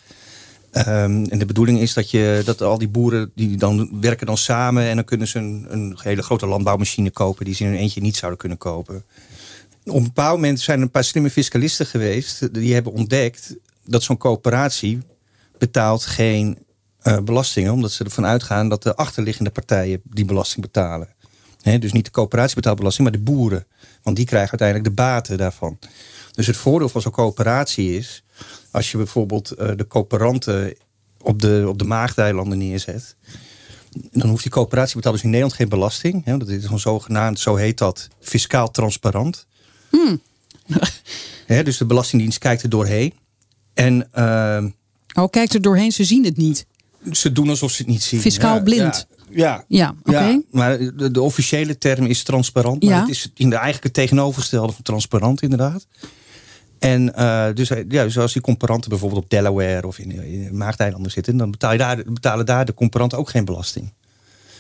Um, 0.73 1.25
en 1.25 1.39
de 1.39 1.47
bedoeling 1.47 1.81
is 1.81 1.95
dat, 1.95 2.11
je, 2.11 2.43
dat 2.45 2.63
al 2.63 2.79
die 2.79 2.89
boeren 2.89 3.31
die 3.35 3.57
dan 3.57 4.01
werken 4.01 4.27
dan 4.27 4.37
samen 4.37 4.85
en 4.85 4.95
dan 4.95 5.05
kunnen 5.05 5.29
ze 5.29 5.39
een, 5.39 5.67
een 5.69 5.99
hele 6.03 6.23
grote 6.23 6.47
landbouwmachine 6.47 7.11
kopen 7.11 7.45
die 7.45 7.55
ze 7.55 7.65
in 7.65 7.71
hun 7.71 7.79
eentje 7.79 8.01
niet 8.01 8.17
zouden 8.17 8.39
kunnen 8.39 8.59
kopen 8.59 9.05
op 9.87 9.97
een 9.97 10.03
bepaald 10.03 10.35
moment 10.35 10.61
zijn 10.61 10.79
er 10.79 10.85
een 10.85 10.91
paar 10.91 11.05
slimme 11.05 11.31
fiscalisten 11.31 11.87
geweest. 11.87 12.55
Die 12.55 12.75
hebben 12.75 12.93
ontdekt 12.93 13.57
dat 13.85 14.03
zo'n 14.03 14.17
coöperatie 14.17 14.99
betaalt 15.59 16.05
geen 16.05 16.59
uh, 17.03 17.19
belastingen. 17.19 17.73
Omdat 17.73 17.93
ze 17.93 18.05
ervan 18.05 18.27
uitgaan 18.27 18.69
dat 18.69 18.83
de 18.83 18.97
achterliggende 18.97 19.51
partijen 19.51 20.01
die 20.05 20.25
belasting 20.25 20.65
betalen. 20.65 21.09
He, 21.61 21.79
dus 21.79 21.93
niet 21.93 22.05
de 22.05 22.11
coöperatie 22.11 22.55
betaalt 22.55 22.77
belasting, 22.77 23.09
maar 23.09 23.19
de 23.19 23.25
boeren. 23.25 23.67
Want 24.03 24.17
die 24.17 24.27
krijgen 24.27 24.51
uiteindelijk 24.51 24.89
de 24.89 25.03
baten 25.03 25.37
daarvan. 25.37 25.79
Dus 26.33 26.47
het 26.47 26.57
voordeel 26.57 26.89
van 26.89 27.01
zo'n 27.01 27.13
coöperatie 27.13 27.97
is... 27.97 28.25
als 28.71 28.91
je 28.91 28.97
bijvoorbeeld 28.97 29.53
uh, 29.59 29.71
de 29.77 29.87
coöperanten 29.87 30.77
op 31.21 31.41
de, 31.41 31.65
op 31.69 31.79
de 31.79 31.85
Maagdeilanden 31.85 32.59
neerzet... 32.59 33.17
dan 34.13 34.29
hoeft 34.29 34.43
die 34.43 34.53
coöperatie 34.53 34.97
betaalt 34.97 35.15
dus 35.15 35.25
in 35.25 35.31
Nederland 35.31 35.57
geen 35.57 35.69
belasting. 35.69 36.25
Dat 36.25 36.49
is 36.49 36.65
gewoon 36.65 36.81
zogenaamd, 36.81 37.41
zo 37.41 37.55
heet 37.55 37.79
dat, 37.79 38.09
fiscaal 38.21 38.71
transparant. 38.71 39.47
Hmm. 39.91 40.21
dus 41.47 41.77
de 41.77 41.87
Belastingdienst 41.87 42.39
kijkt 42.39 42.63
er 42.63 42.69
doorheen. 42.69 43.15
En, 43.75 44.09
uh, 44.15 44.65
oh, 45.23 45.31
kijkt 45.31 45.55
er 45.55 45.63
doorheen, 45.63 45.93
ze 45.93 46.05
zien 46.05 46.25
het 46.25 46.37
niet. 46.37 46.67
Ze 47.13 47.33
doen 47.33 47.49
alsof 47.49 47.71
ze 47.71 47.83
het 47.83 47.91
niet 47.91 48.03
zien. 48.03 48.21
Fiscaal 48.21 48.63
blind. 48.63 49.07
Ja, 49.31 49.65
ja, 49.69 49.95
ja, 50.05 50.29
ja 50.29 50.41
maar 50.51 50.79
de, 50.79 51.11
de, 51.11 51.23
officiële 51.23 51.79
term 51.79 52.07
is 52.07 52.23
transparant. 52.23 52.83
Maar 52.83 53.01
het 53.01 53.09
is 53.09 53.31
in 53.35 53.51
de 53.51 53.57
eigenlijk 53.57 53.95
tegenovergestelde 53.95 54.73
van 54.73 54.83
transparant, 54.83 55.43
inderdaad. 55.43 55.87
En 56.79 57.13
uh, 57.19 57.47
dus, 57.55 57.71
ja, 57.89 58.09
zoals 58.09 58.33
die 58.33 58.43
comparanten 58.43 58.91
bijvoorbeeld 58.91 59.23
op 59.23 59.31
Delaware 59.31 59.87
of 59.87 59.99
in, 59.99 60.11
in 60.11 60.57
Maagdeilanden 60.57 61.11
zitten, 61.11 61.37
dan 61.37 61.51
betaal 61.51 61.73
je 61.73 61.79
daar, 61.79 62.03
betalen 62.07 62.47
daar 62.47 62.65
de 62.65 62.75
comparanten 62.75 63.19
ook 63.19 63.31
geen 63.31 63.45
belasting. 63.45 63.93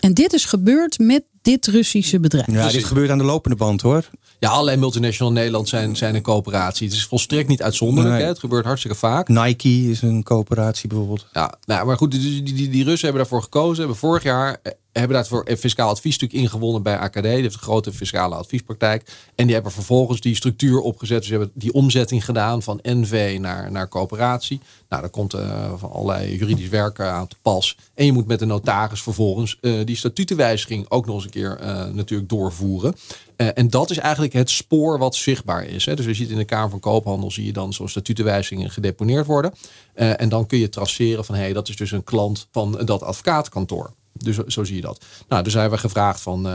En 0.01 0.15
dit 0.15 0.33
is 0.33 0.45
gebeurd 0.45 0.99
met 0.99 1.23
dit 1.47 1.67
Russische 1.67 2.21
bedrijf. 2.21 2.53
Ja, 2.53 2.69
dit 2.69 2.85
gebeurt 2.85 3.11
aan 3.11 3.19
de 3.19 3.25
lopende 3.25 3.57
band 3.57 3.83
hoor. 3.83 4.09
Ja, 4.39 4.51
allerlei 4.51 4.77
multinational 4.77 5.33
in 5.33 5.39
Nederland 5.39 5.69
zijn, 5.69 5.97
zijn 5.97 6.15
een 6.15 6.23
coöperatie. 6.23 6.87
Het 6.87 6.97
is 6.97 7.05
volstrekt 7.05 7.49
niet 7.49 7.63
uitzonderlijk. 7.63 8.21
Hè? 8.21 8.27
Het 8.27 8.39
gebeurt 8.39 8.65
hartstikke 8.65 8.97
vaak. 8.97 9.29
Nike 9.29 9.91
is 9.91 10.03
een 10.03 10.23
coöperatie 10.23 10.89
bijvoorbeeld. 10.89 11.27
Ja, 11.33 11.55
nou, 11.65 11.87
maar 11.87 11.97
goed, 11.97 12.11
die, 12.11 12.43
die, 12.43 12.55
die, 12.55 12.69
die 12.69 12.85
Russen 12.85 13.09
hebben 13.09 13.23
daarvoor 13.23 13.43
gekozen. 13.43 13.79
Hebben 13.79 13.97
vorig 13.97 14.23
jaar 14.23 14.59
eh, 14.63 14.73
hebben 14.99 15.17
daarvoor 15.17 15.43
een 15.45 15.57
fiscaal 15.57 15.89
adviesstuk 15.89 16.33
ingewonnen 16.33 16.83
bij 16.83 16.99
AKD. 16.99 17.23
Die 17.23 17.31
heeft 17.31 17.55
een 17.55 17.61
grote 17.61 17.93
fiscale 17.93 18.35
adviespraktijk. 18.35 19.11
En 19.35 19.45
die 19.45 19.55
hebben 19.55 19.73
vervolgens 19.73 20.21
die 20.21 20.35
structuur 20.35 20.81
opgezet. 20.81 21.19
Dus 21.19 21.27
ze 21.27 21.33
hebben 21.33 21.51
die 21.55 21.73
omzetting 21.73 22.25
gedaan 22.25 22.63
van 22.63 22.79
NV 22.83 23.37
naar, 23.41 23.71
naar 23.71 23.89
coöperatie. 23.89 24.61
Nou, 24.89 25.03
daar 25.03 25.11
komt 25.11 25.35
uh, 25.35 25.73
van 25.77 25.91
allerlei 25.91 26.37
juridisch 26.37 26.69
werken 26.69 27.13
aan 27.13 27.27
te 27.27 27.37
pas. 27.43 27.77
En 27.95 28.05
je 28.05 28.13
moet 28.13 28.27
met 28.27 28.39
de 28.39 28.45
notaris 28.45 29.03
vervolgens 29.03 29.59
uh, 29.61 29.85
die 29.85 29.97
statutenwijziging 29.97 30.91
ook 30.91 31.07
nog 31.07 31.15
eens 31.15 31.25
een 31.25 31.31
keer 31.31 31.36
uh, 31.37 31.85
natuurlijk 31.93 32.29
doorvoeren. 32.29 32.95
en 33.37 33.71
dat 33.71 33.91
is 33.91 33.99
eigenlijk 33.99 34.33
het 34.33 34.51
spoor 34.51 34.99
wat 34.99 35.15
zichtbaar 35.15 35.65
is. 35.65 35.85
Hè. 35.85 35.95
Dus 35.97 36.05
je 36.05 36.15
ziet 36.15 36.31
in 36.31 36.37
de 36.37 36.45
Kamer 36.45 36.71
van 36.71 36.81
Koophandel 36.81 37.31
zie 37.31 37.45
je 37.45 37.53
dan 37.53 37.73
zo'n 37.73 37.89
statutenwijzigingen 37.89 38.71
gedeponeerd 38.71 39.27
worden. 39.27 39.55
en 39.95 40.29
dan 40.29 40.47
kun 40.47 40.59
je 40.59 40.69
traceren 40.69 41.25
van 41.25 41.35
hé, 41.35 41.41
hey, 41.41 41.53
dat 41.53 41.69
is 41.69 41.77
dus 41.77 41.91
een 41.91 42.05
klant 42.05 42.49
van 42.51 42.81
dat 42.85 43.03
advocaatkantoor. 43.03 43.91
Dus 44.13 44.37
zo 44.37 44.65
zie 44.65 44.77
je 44.77 44.83
dat. 44.83 45.05
Nou, 45.29 45.43
dus 45.43 45.53
hebben 45.53 45.73
we 45.73 45.79
gevraagd 45.79 46.21
van 46.21 46.47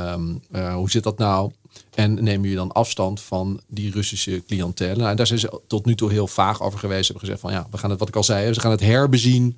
uh, 0.51 0.73
hoe 0.73 0.89
zit 0.89 1.03
dat 1.03 1.17
nou? 1.17 1.51
En 1.93 2.13
nemen 2.13 2.41
jullie 2.41 2.55
dan 2.55 2.71
afstand 2.71 3.21
van 3.21 3.61
die 3.67 3.91
Russische 3.91 4.43
cliëntelen? 4.47 4.97
Nou, 4.97 5.15
daar 5.15 5.27
zijn 5.27 5.39
ze 5.39 5.61
tot 5.67 5.85
nu 5.85 5.95
toe 5.95 6.11
heel 6.11 6.27
vaag 6.27 6.61
over 6.61 6.79
geweest. 6.79 7.05
Ze 7.05 7.11
hebben 7.11 7.29
gezegd 7.29 7.41
van 7.41 7.51
ja, 7.51 7.67
we 7.71 7.77
gaan 7.77 7.89
het, 7.89 7.99
wat 7.99 8.07
ik 8.07 8.15
al 8.15 8.23
zei, 8.23 8.53
we 8.53 8.59
gaan 8.59 8.71
het 8.71 8.79
herbezien. 8.79 9.57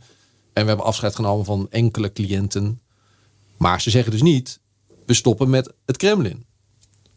En 0.53 0.61
we 0.61 0.67
hebben 0.67 0.85
afscheid 0.85 1.15
genomen 1.15 1.45
van 1.45 1.67
enkele 1.69 2.13
cliënten. 2.13 2.81
Maar 3.57 3.81
ze 3.81 3.89
zeggen 3.89 4.11
dus 4.11 4.21
niet, 4.21 4.59
we 5.05 5.13
stoppen 5.13 5.49
met 5.49 5.73
het 5.85 5.97
Kremlin. 5.97 6.45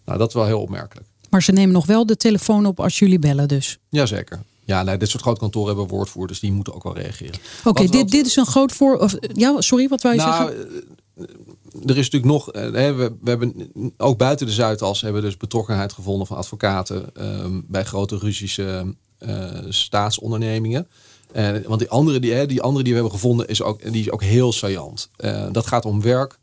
Nou, 0.05 0.19
dat 0.19 0.29
is 0.29 0.35
wel 0.35 0.45
heel 0.47 0.61
opmerkelijk. 0.61 1.07
Maar 1.31 1.43
ze 1.43 1.53
nemen 1.53 1.73
nog 1.73 1.87
wel 1.87 2.07
de 2.07 2.17
telefoon 2.17 2.67
op 2.67 2.81
als 2.81 2.99
jullie 2.99 3.19
bellen 3.19 3.49
dus. 3.49 3.79
Jazeker. 3.89 4.43
Ja, 4.65 4.83
nee, 4.83 4.97
dit 4.97 5.09
soort 5.09 5.23
grote 5.23 5.41
kantoren 5.41 5.77
hebben 5.77 5.95
woordvoerders, 5.97 6.41
die 6.41 6.53
moeten 6.53 6.75
ook 6.75 6.83
wel 6.83 6.97
reageren. 6.97 7.35
Oké, 7.65 7.87
dit, 7.87 8.11
dit 8.11 8.27
is 8.27 8.37
een 8.37 8.47
groot 8.47 8.73
voor... 8.73 8.99
Of, 8.99 9.17
ja, 9.33 9.61
sorry, 9.61 9.89
wat 9.89 10.03
je 10.03 10.09
Nou, 10.09 10.21
zeggen? 10.21 10.83
eh, 11.17 11.91
er 11.91 11.99
is 11.99 12.11
natuurlijk 12.11 12.33
nog, 12.33 12.53
eh, 12.53 12.63
hè, 12.73 12.95
we, 12.95 13.17
we 13.21 13.31
hebben 13.31 13.71
ook 13.97 14.19
buiten 14.19 14.47
de 14.47 14.53
Zuidas 14.53 15.01
hebben 15.01 15.23
we 15.23 15.29
dus 15.29 15.37
betrokkenheid 15.37 15.93
gevonden 15.93 16.27
van 16.27 16.37
advocaten 16.37 17.15
ehm, 17.15 17.61
bij 17.67 17.85
grote 17.85 18.19
Russische 18.19 18.95
eh, 19.19 19.51
staatsondernemingen. 19.69 20.89
En, 21.33 21.65
want 21.67 21.81
die 21.81 21.89
andere 21.91 22.19
die, 22.19 22.33
hè, 22.33 22.47
die 22.47 22.63
andere 22.63 22.85
die 22.85 22.93
we 22.93 22.99
hebben 22.99 23.19
gevonden 23.19 23.49
is 23.49 23.63
ook, 23.63 23.93
die 23.93 24.01
is 24.01 24.11
ook 24.11 24.23
heel 24.23 24.53
saillant. 24.53 25.11
Dat 25.53 25.67
gaat 25.67 25.85
om 25.85 26.03
werk, 26.03 26.39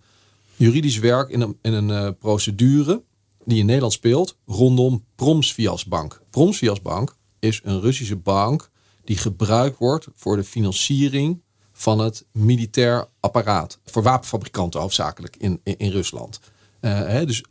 juridisch 0.63 0.99
werk 0.99 1.29
in 1.29 1.41
een, 1.41 1.57
in 1.61 1.73
een 1.73 1.89
eh, 1.89 2.09
procedure 2.19 3.03
die 3.45 3.59
in 3.59 3.65
Nederland 3.65 3.93
speelt 3.93 4.37
rondom 4.45 5.05
Promsvias 5.15 5.85
Bank. 5.85 6.21
Promsvias 6.29 6.81
Bank 6.81 7.15
is 7.39 7.61
een 7.63 7.81
Russische 7.81 8.15
bank 8.15 8.69
die 9.03 9.17
gebruikt 9.17 9.77
wordt 9.77 10.07
voor 10.15 10.35
de 10.35 10.43
financiering 10.43 11.41
van 11.71 11.99
het 11.99 12.25
militair 12.31 13.07
apparaat. 13.19 13.79
Voor 13.85 14.03
wapenfabrikanten 14.03 14.79
hoofdzakelijk 14.79 15.35
in, 15.37 15.61
in, 15.63 15.91
Rusland. 15.91 16.39
Eh, 16.79 16.91
hè, 16.91 17.25
dus 17.25 17.43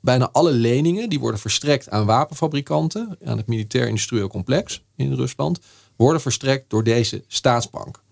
bijna 0.00 0.30
alle 0.32 0.52
leningen 0.52 1.08
die 1.08 1.20
worden 1.20 1.40
verstrekt 1.40 1.90
aan 1.90 2.06
wapenfabrikanten, 2.06 3.18
aan 3.24 3.36
het 3.36 3.46
militair-industrieel 3.46 4.28
complex 4.28 4.84
in 4.96 5.14
Rusland, 5.14 5.60
worden 5.96 6.20
verstrekt 6.20 6.70
door 6.70 6.84
deze 6.84 7.24
staatsbank. 7.26 8.02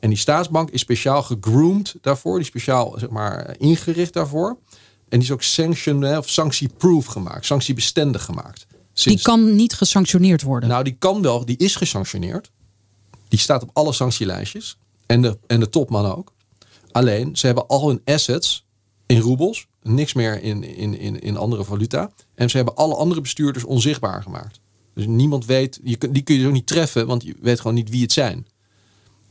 En 0.00 0.08
die 0.08 0.18
staatsbank 0.18 0.70
is 0.70 0.80
speciaal 0.80 1.22
gegroomd 1.22 1.94
daarvoor, 2.00 2.32
die 2.32 2.42
is 2.42 2.46
speciaal 2.46 2.94
zeg 2.98 3.10
maar, 3.10 3.54
ingericht 3.58 4.12
daarvoor. 4.12 4.56
En 5.08 5.18
die 5.18 5.28
is 5.28 5.30
ook 5.30 5.42
sanction, 5.42 6.16
of 6.16 6.28
sanctieproof 6.28 7.06
gemaakt, 7.06 7.46
sanctiebestendig 7.46 8.24
gemaakt. 8.24 8.66
Die 8.92 9.22
kan 9.22 9.56
niet 9.56 9.72
gesanctioneerd 9.72 10.42
worden. 10.42 10.68
nou, 10.68 10.84
die 10.84 10.96
kan 10.98 11.22
wel, 11.22 11.44
die 11.44 11.56
is 11.56 11.76
gesanctioneerd. 11.76 12.50
Die 13.28 13.38
staat 13.38 13.62
op 13.62 13.70
alle 13.72 13.92
sanctielijstjes. 13.92 14.76
En 15.06 15.22
de, 15.22 15.38
en 15.46 15.60
de 15.60 15.68
topman 15.68 16.12
ook. 16.12 16.32
Alleen, 16.92 17.36
ze 17.36 17.46
hebben 17.46 17.66
al 17.66 17.88
hun 17.88 18.00
assets 18.04 18.66
in 19.06 19.20
roebels. 19.20 19.66
Niks 19.82 20.12
meer 20.12 20.42
in, 20.42 20.62
in, 20.62 20.98
in, 20.98 21.20
in 21.20 21.36
andere 21.36 21.64
valuta. 21.64 22.10
En 22.34 22.50
ze 22.50 22.56
hebben 22.56 22.76
alle 22.76 22.94
andere 22.94 23.20
bestuurders 23.20 23.64
onzichtbaar 23.64 24.22
gemaakt. 24.22 24.60
Dus 24.94 25.06
niemand 25.06 25.46
weet, 25.46 25.80
je, 25.82 25.98
die 26.10 26.22
kun 26.22 26.34
je 26.34 26.46
ook 26.46 26.52
niet 26.52 26.66
treffen, 26.66 27.06
want 27.06 27.22
je 27.22 27.34
weet 27.40 27.60
gewoon 27.60 27.74
niet 27.74 27.90
wie 27.90 28.02
het 28.02 28.12
zijn. 28.12 28.46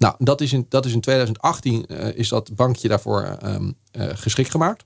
Nou, 0.01 0.15
dat 0.17 0.41
is 0.41 0.53
in, 0.53 0.65
dat 0.69 0.85
is 0.85 0.93
in 0.93 1.01
2018 1.01 1.85
eh, 1.85 2.17
is 2.17 2.29
dat 2.29 2.55
bankje 2.55 2.87
daarvoor 2.87 3.21
ehm, 3.21 3.71
eh, 3.91 4.07
geschikt 4.13 4.51
gemaakt. 4.51 4.85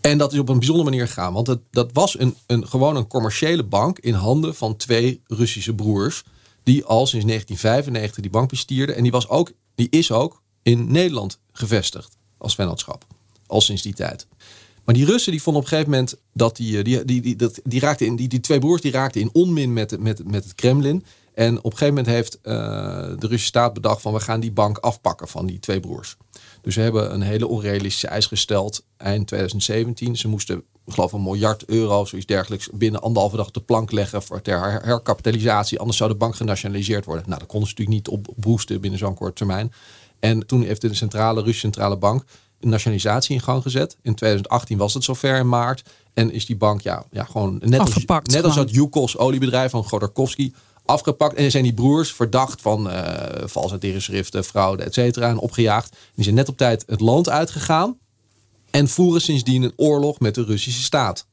En 0.00 0.18
dat 0.18 0.32
is 0.32 0.38
op 0.38 0.48
een 0.48 0.58
bijzondere 0.58 0.90
manier 0.90 1.06
gegaan. 1.06 1.32
Want 1.32 1.46
het, 1.46 1.60
dat 1.70 1.90
was 1.92 2.18
een, 2.18 2.34
een, 2.46 2.68
gewoon 2.68 2.96
een 2.96 3.06
commerciële 3.06 3.64
bank 3.64 3.98
in 3.98 4.14
handen 4.14 4.54
van 4.54 4.76
twee 4.76 5.20
Russische 5.26 5.74
broers. 5.74 6.24
Die 6.62 6.84
al 6.84 7.06
sinds 7.06 7.26
1995 7.26 8.22
die 8.22 8.30
bank 8.30 8.48
bestierden. 8.48 8.96
En 8.96 9.02
die, 9.02 9.12
was 9.12 9.28
ook, 9.28 9.52
die 9.74 9.88
is 9.90 10.12
ook 10.12 10.42
in 10.62 10.92
Nederland 10.92 11.38
gevestigd 11.52 12.16
als 12.38 12.54
vennootschap. 12.54 13.04
Al 13.46 13.60
sinds 13.60 13.82
die 13.82 13.94
tijd. 13.94 14.26
Maar 14.84 14.94
die 14.94 15.04
Russen 15.04 15.32
die 15.32 15.42
vonden 15.42 15.62
op 15.62 15.68
een 15.68 15.76
gegeven 15.76 15.92
moment 15.92 16.16
dat 16.32 16.56
die, 16.56 16.78
eh, 16.78 16.84
die, 16.84 17.04
die, 17.04 17.20
die, 17.20 17.36
dat, 17.36 17.60
die, 17.64 17.80
raakten 17.80 18.06
in, 18.06 18.16
die, 18.16 18.28
die 18.28 18.40
twee 18.40 18.58
broers 18.58 18.80
die 18.80 18.92
raakten 18.92 19.20
in 19.20 19.30
onmin 19.32 19.72
met, 19.72 20.00
met, 20.00 20.30
met 20.30 20.44
het 20.44 20.54
Kremlin. 20.54 21.04
En 21.36 21.58
op 21.58 21.64
een 21.64 21.78
gegeven 21.78 21.94
moment 21.94 22.06
heeft 22.06 22.40
eh, 22.40 22.52
de 23.18 23.26
Russische 23.26 23.46
staat 23.46 23.72
bedacht 23.72 24.02
van 24.02 24.12
we 24.12 24.20
gaan 24.20 24.40
die 24.40 24.52
bank 24.52 24.78
afpakken 24.78 25.28
van 25.28 25.46
die 25.46 25.58
twee 25.58 25.80
broers. 25.80 26.16
Dus 26.62 26.74
ze 26.74 26.80
hebben 26.80 27.14
een 27.14 27.22
hele 27.22 27.46
onrealistische 27.46 28.06
eis 28.08 28.26
gesteld 28.26 28.84
eind 28.96 29.26
2017. 29.26 30.16
Ze 30.16 30.28
moesten, 30.28 30.56
ik 30.86 30.92
geloof 30.92 31.12
een 31.12 31.22
miljard 31.22 31.64
euro, 31.64 32.04
zoiets 32.04 32.26
dergelijks, 32.26 32.68
binnen 32.72 33.00
anderhalve 33.00 33.36
dag 33.36 33.46
op 33.46 33.54
de 33.54 33.60
plank 33.60 33.90
leggen 33.92 34.22
voor 34.22 34.42
ter 34.42 34.60
her- 34.60 34.84
herkapitalisatie. 34.84 35.78
Anders 35.78 35.98
zou 35.98 36.10
de 36.10 36.16
bank 36.16 36.36
genationaliseerd 36.36 37.04
worden. 37.04 37.24
Nou, 37.26 37.38
dat 37.38 37.48
konden 37.48 37.68
ze 37.68 37.74
natuurlijk 37.78 38.08
niet 38.08 38.18
op 38.18 38.34
boosten 38.36 38.80
binnen 38.80 38.98
zo'n 38.98 39.14
korte 39.14 39.34
termijn. 39.34 39.72
En 40.20 40.46
toen 40.46 40.62
heeft 40.62 40.80
de 40.80 40.94
centrale 40.94 41.40
Russische 41.40 41.60
centrale 41.60 41.96
bank 41.96 42.24
een 42.60 42.68
nationalisatie 42.68 43.34
in 43.34 43.40
gang 43.40 43.62
gezet. 43.62 43.96
In 44.02 44.14
2018 44.14 44.78
was 44.78 44.94
het 44.94 45.04
zover 45.04 45.38
in 45.38 45.48
maart. 45.48 45.82
En 46.14 46.32
is 46.32 46.46
die 46.46 46.56
bank 46.56 46.80
ja, 46.80 47.04
ja, 47.10 47.24
gewoon 47.24 47.60
net 47.64 47.80
als, 47.80 48.04
net 48.22 48.44
als 48.44 48.54
dat 48.54 48.70
Yukos 48.70 49.16
oliebedrijf 49.16 49.70
van 49.70 49.84
Godorkovsky 49.84 50.52
afgepakt. 50.86 51.36
En 51.36 51.50
zijn 51.50 51.62
die 51.62 51.74
broers 51.74 52.12
verdacht 52.12 52.60
van 52.60 52.90
eh 52.90 53.48
valse 53.48 53.78
tegenschriften, 53.78 54.44
fraude, 54.44 54.82
et 54.82 54.94
cetera. 54.94 55.28
En 55.28 55.38
opgejaagd. 55.38 55.96
Die 56.14 56.24
zijn 56.24 56.36
net 56.36 56.48
op 56.48 56.56
tijd 56.56 56.84
het 56.86 57.00
land 57.00 57.28
uitgegaan. 57.28 57.98
En 58.70 58.88
voeren 58.88 59.20
sindsdien 59.20 59.62
een 59.62 59.72
oorlog 59.76 60.18
met 60.20 60.34
de 60.34 60.44
Russische 60.44 60.82
staat. 60.82 61.26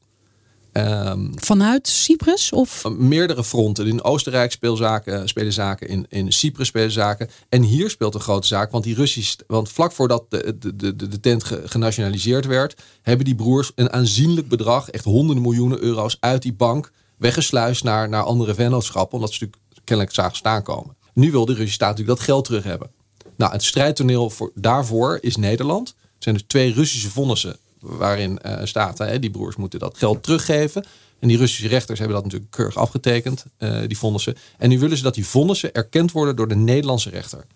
Ehm, 0.72 1.32
Vanuit 1.34 1.88
Cyprus? 1.88 2.52
Of 2.52 2.84
meerdere 2.98 3.44
fronten. 3.44 3.86
In 3.86 4.02
Oostenrijk 4.02 4.52
speelzaken, 4.52 5.28
spelen 5.28 5.52
zaken, 5.52 5.88
in, 5.88 6.06
in 6.08 6.32
Cyprus 6.32 6.66
spelen 6.66 6.90
zaken. 6.90 7.28
En 7.48 7.62
hier 7.62 7.90
speelt 7.90 8.14
een 8.14 8.20
grote 8.20 8.46
zaak, 8.46 8.70
want 8.70 8.84
die 8.84 8.94
Russische, 8.94 9.36
want 9.46 9.68
vlak 9.68 9.92
voordat 9.92 10.24
de, 10.28 10.56
de, 10.58 10.76
de, 10.76 11.08
de 11.08 11.20
tent 11.20 11.44
ge- 11.44 11.62
genationaliseerd 11.64 12.46
werd, 12.46 12.82
hebben 13.02 13.24
die 13.24 13.34
broers 13.34 13.72
een 13.74 13.92
aanzienlijk 13.92 14.48
bedrag, 14.48 14.90
echt 14.90 15.04
honderden 15.04 15.42
miljoenen 15.42 15.78
euro's, 15.78 16.16
uit 16.20 16.42
die 16.42 16.54
bank 16.54 16.90
weggesluist 17.16 17.84
naar, 17.84 18.08
naar 18.08 18.22
andere 18.22 18.54
vennootschappen, 18.54 19.14
omdat 19.14 19.32
ze 19.32 19.44
natuurlijk 19.44 19.62
kennelijk 19.84 20.14
zagen 20.14 20.36
staan 20.36 20.62
komen. 20.62 20.96
Nu 21.14 21.30
wil 21.30 21.44
de 21.44 21.52
Russische 21.52 21.74
staat 21.74 21.90
natuurlijk 21.90 22.18
dat 22.18 22.26
geld 22.26 22.44
terug 22.44 22.64
hebben. 22.64 22.90
Nou, 23.36 23.52
het 23.52 23.64
strijdtoneel 23.64 24.30
voor, 24.30 24.50
daarvoor 24.54 25.18
is 25.20 25.36
Nederland. 25.36 25.88
Er 25.88 26.04
zijn 26.18 26.34
dus 26.34 26.44
twee 26.46 26.72
Russische 26.72 27.10
vonnissen 27.10 27.56
waarin 27.80 28.38
eh, 28.38 28.64
staat, 28.64 28.98
hè, 28.98 29.18
die 29.18 29.30
broers 29.30 29.56
moeten 29.56 29.78
dat 29.78 29.98
geld 29.98 30.22
teruggeven. 30.22 30.86
En 31.18 31.28
die 31.28 31.38
Russische 31.38 31.68
rechters 31.68 31.98
hebben 31.98 32.16
dat 32.16 32.24
natuurlijk 32.24 32.50
keurig 32.50 32.76
afgetekend, 32.76 33.44
eh, 33.56 33.80
die 33.86 33.98
vonnissen. 33.98 34.36
En 34.58 34.68
nu 34.68 34.78
willen 34.78 34.96
ze 34.96 35.02
dat 35.02 35.14
die 35.14 35.26
vonnissen 35.26 35.74
erkend 35.74 36.12
worden 36.12 36.36
door 36.36 36.48
de 36.48 36.56
Nederlandse 36.56 37.10
rechter. 37.10 37.46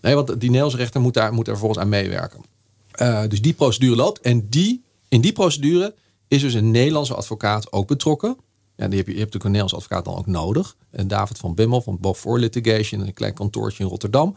Nee, 0.00 0.14
want 0.14 0.26
die 0.28 0.36
Nederlandse 0.38 0.78
rechter 0.78 1.00
moet 1.00 1.14
daar, 1.14 1.32
moet 1.32 1.44
daar 1.44 1.54
vervolgens 1.54 1.84
aan 1.84 1.90
meewerken. 1.90 2.44
Eh, 2.90 3.22
dus 3.28 3.42
die 3.42 3.52
procedure 3.52 3.96
loopt. 3.96 4.20
En 4.20 4.48
die, 4.48 4.82
in 5.08 5.20
die 5.20 5.32
procedure 5.32 5.94
is 6.28 6.40
dus 6.40 6.54
een 6.54 6.70
Nederlandse 6.70 7.14
advocaat 7.14 7.72
ook 7.72 7.86
betrokken. 7.86 8.36
Ja, 8.76 8.88
die 8.88 8.98
heb 8.98 9.06
je, 9.06 9.12
je 9.14 9.20
hebt 9.20 9.34
een 9.34 9.40
Nederlandse 9.42 9.76
advocaat 9.76 10.04
dan 10.04 10.16
ook 10.16 10.26
nodig. 10.26 10.76
En 10.90 11.08
David 11.08 11.38
van 11.38 11.54
Bimmel 11.54 11.80
van 11.80 11.98
Beaufort 12.00 12.40
Litigation, 12.40 13.00
een 13.00 13.12
klein 13.12 13.34
kantoortje 13.34 13.82
in 13.82 13.88
Rotterdam. 13.88 14.36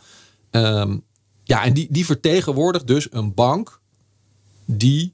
Ehm, 0.50 0.98
ja, 1.44 1.64
en 1.64 1.74
die, 1.74 1.88
die 1.90 2.06
vertegenwoordigt 2.06 2.88
dus 2.88 3.08
een 3.12 3.34
bank 3.34 3.80
die 4.66 5.14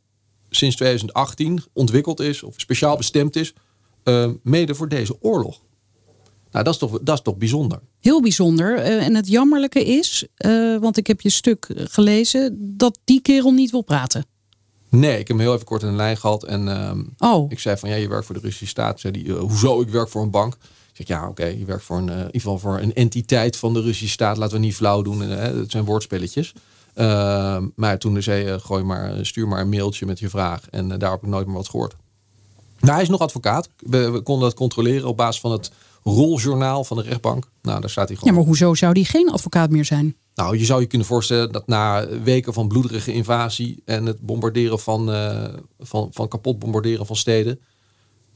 sinds 0.49 0.75
2018 0.75 1.63
ontwikkeld 1.73 2.19
is 2.19 2.43
of 2.43 2.53
speciaal 2.57 2.97
bestemd 2.97 3.35
is, 3.35 3.53
eh, 4.03 4.29
mede 4.43 4.75
voor 4.75 4.89
deze 4.89 5.21
oorlog. 5.21 5.61
Nou, 6.51 6.65
dat 6.65 6.73
is 6.73 6.79
toch, 6.79 6.99
dat 7.01 7.15
is 7.15 7.21
toch 7.21 7.37
bijzonder. 7.37 7.79
heel 7.99 8.21
bijzonder. 8.21 8.77
Eh, 8.77 9.05
en 9.05 9.15
het 9.15 9.27
jammerlijke 9.27 9.85
is, 9.85 10.27
eh, 10.35 10.77
want 10.77 10.97
ik 10.97 11.07
heb 11.07 11.21
je 11.21 11.29
stuk 11.29 11.69
gelezen, 11.75 12.75
dat 12.77 12.99
die 13.03 13.21
kerel 13.21 13.51
niet 13.51 13.71
wil 13.71 13.81
praten. 13.81 14.25
Nee, 14.95 15.11
ik 15.11 15.27
heb 15.27 15.27
hem 15.27 15.39
heel 15.39 15.53
even 15.53 15.65
kort 15.65 15.81
in 15.81 15.89
de 15.89 15.95
lijn 15.95 16.17
gehad. 16.17 16.43
En 16.43 16.67
ehm, 16.67 17.01
Oh, 17.17 17.51
ik 17.51 17.59
zei 17.59 17.77
van, 17.77 17.89
ja, 17.89 17.95
je 17.95 18.07
werkt 18.07 18.25
voor 18.25 18.35
de 18.35 18.41
Russische 18.41 18.67
staat. 18.67 18.99
Zei 18.99 19.13
die, 19.13 19.33
eh, 19.33 19.39
hoezo, 19.39 19.81
ik 19.81 19.89
werk 19.89 20.09
voor 20.09 20.21
een 20.21 20.29
bank. 20.29 20.53
Ik 20.53 20.59
zeg, 20.93 21.07
ja, 21.07 21.27
oké, 21.27 21.45
je 21.45 21.65
werkt 21.65 21.83
voor 21.83 21.97
een, 21.97 22.09
eh, 22.09 22.15
in 22.17 22.25
ieder 22.25 22.41
geval 22.41 22.59
voor 22.59 22.79
een 22.79 22.93
entiteit 22.93 23.57
van 23.57 23.73
de 23.73 23.81
Russische 23.81 24.13
staat. 24.13 24.37
Laten 24.37 24.55
we 24.55 24.65
niet 24.65 24.75
flauw 24.75 25.01
doen. 25.01 25.23
Eh, 25.23 25.41
het 25.41 25.71
zijn 25.71 25.85
woordspelletjes. 25.85 26.53
Ehm, 26.93 27.67
maar 27.75 27.97
toen 27.97 28.21
zei 28.21 28.59
gooi 28.59 28.83
maar, 28.83 29.25
stuur 29.25 29.47
maar 29.47 29.61
een 29.61 29.69
mailtje 29.69 30.05
met 30.05 30.19
je 30.19 30.29
vraag. 30.29 30.69
En 30.69 30.91
eh, 30.91 30.99
daar 30.99 31.11
heb 31.11 31.23
ik 31.23 31.29
nooit 31.29 31.45
meer 31.47 31.55
wat 31.55 31.69
gehoord. 31.69 31.95
Nou, 32.79 32.93
hij 32.93 33.01
is 33.01 33.09
nog 33.09 33.19
advocaat. 33.19 33.69
We, 33.77 34.09
we 34.09 34.21
konden 34.21 34.43
dat 34.49 34.57
controleren 34.57 35.07
op 35.07 35.17
basis 35.17 35.41
van 35.41 35.51
het 35.51 35.71
roljournaal 36.03 36.83
van 36.83 36.97
de 36.97 37.03
rechtbank. 37.03 37.49
Nou, 37.61 37.81
daar 37.81 37.89
staat 37.89 38.07
hij 38.07 38.15
ja, 38.15 38.19
gewoon. 38.21 38.35
maar 38.35 38.45
hoezo 38.47 38.73
zou 38.73 38.93
die 38.93 39.05
geen 39.05 39.31
advocaat 39.31 39.69
meer 39.69 39.85
zijn? 39.85 40.15
Nou, 40.35 40.57
je 40.57 40.65
zou 40.65 40.81
je 40.81 40.87
kunnen 40.87 41.07
voorstellen 41.07 41.51
dat 41.51 41.67
na 41.67 42.07
weken 42.23 42.53
van 42.53 42.67
bloederige 42.67 43.13
invasie 43.13 43.81
en 43.85 44.05
het 44.05 44.19
bombarderen 44.19 44.79
van, 44.79 45.11
eh, 45.11 45.53
van, 45.79 46.09
van 46.11 46.27
kapot 46.27 46.59
bombarderen 46.59 47.05
van 47.05 47.15
steden, 47.15 47.59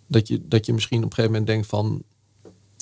dat 0.07 0.27
je, 0.27 0.41
dat 0.47 0.65
je 0.65 0.73
misschien 0.73 0.97
op 0.97 1.03
een 1.03 1.09
gegeven 1.09 1.31
moment 1.31 1.49
denkt 1.49 1.67
van, 1.67 2.03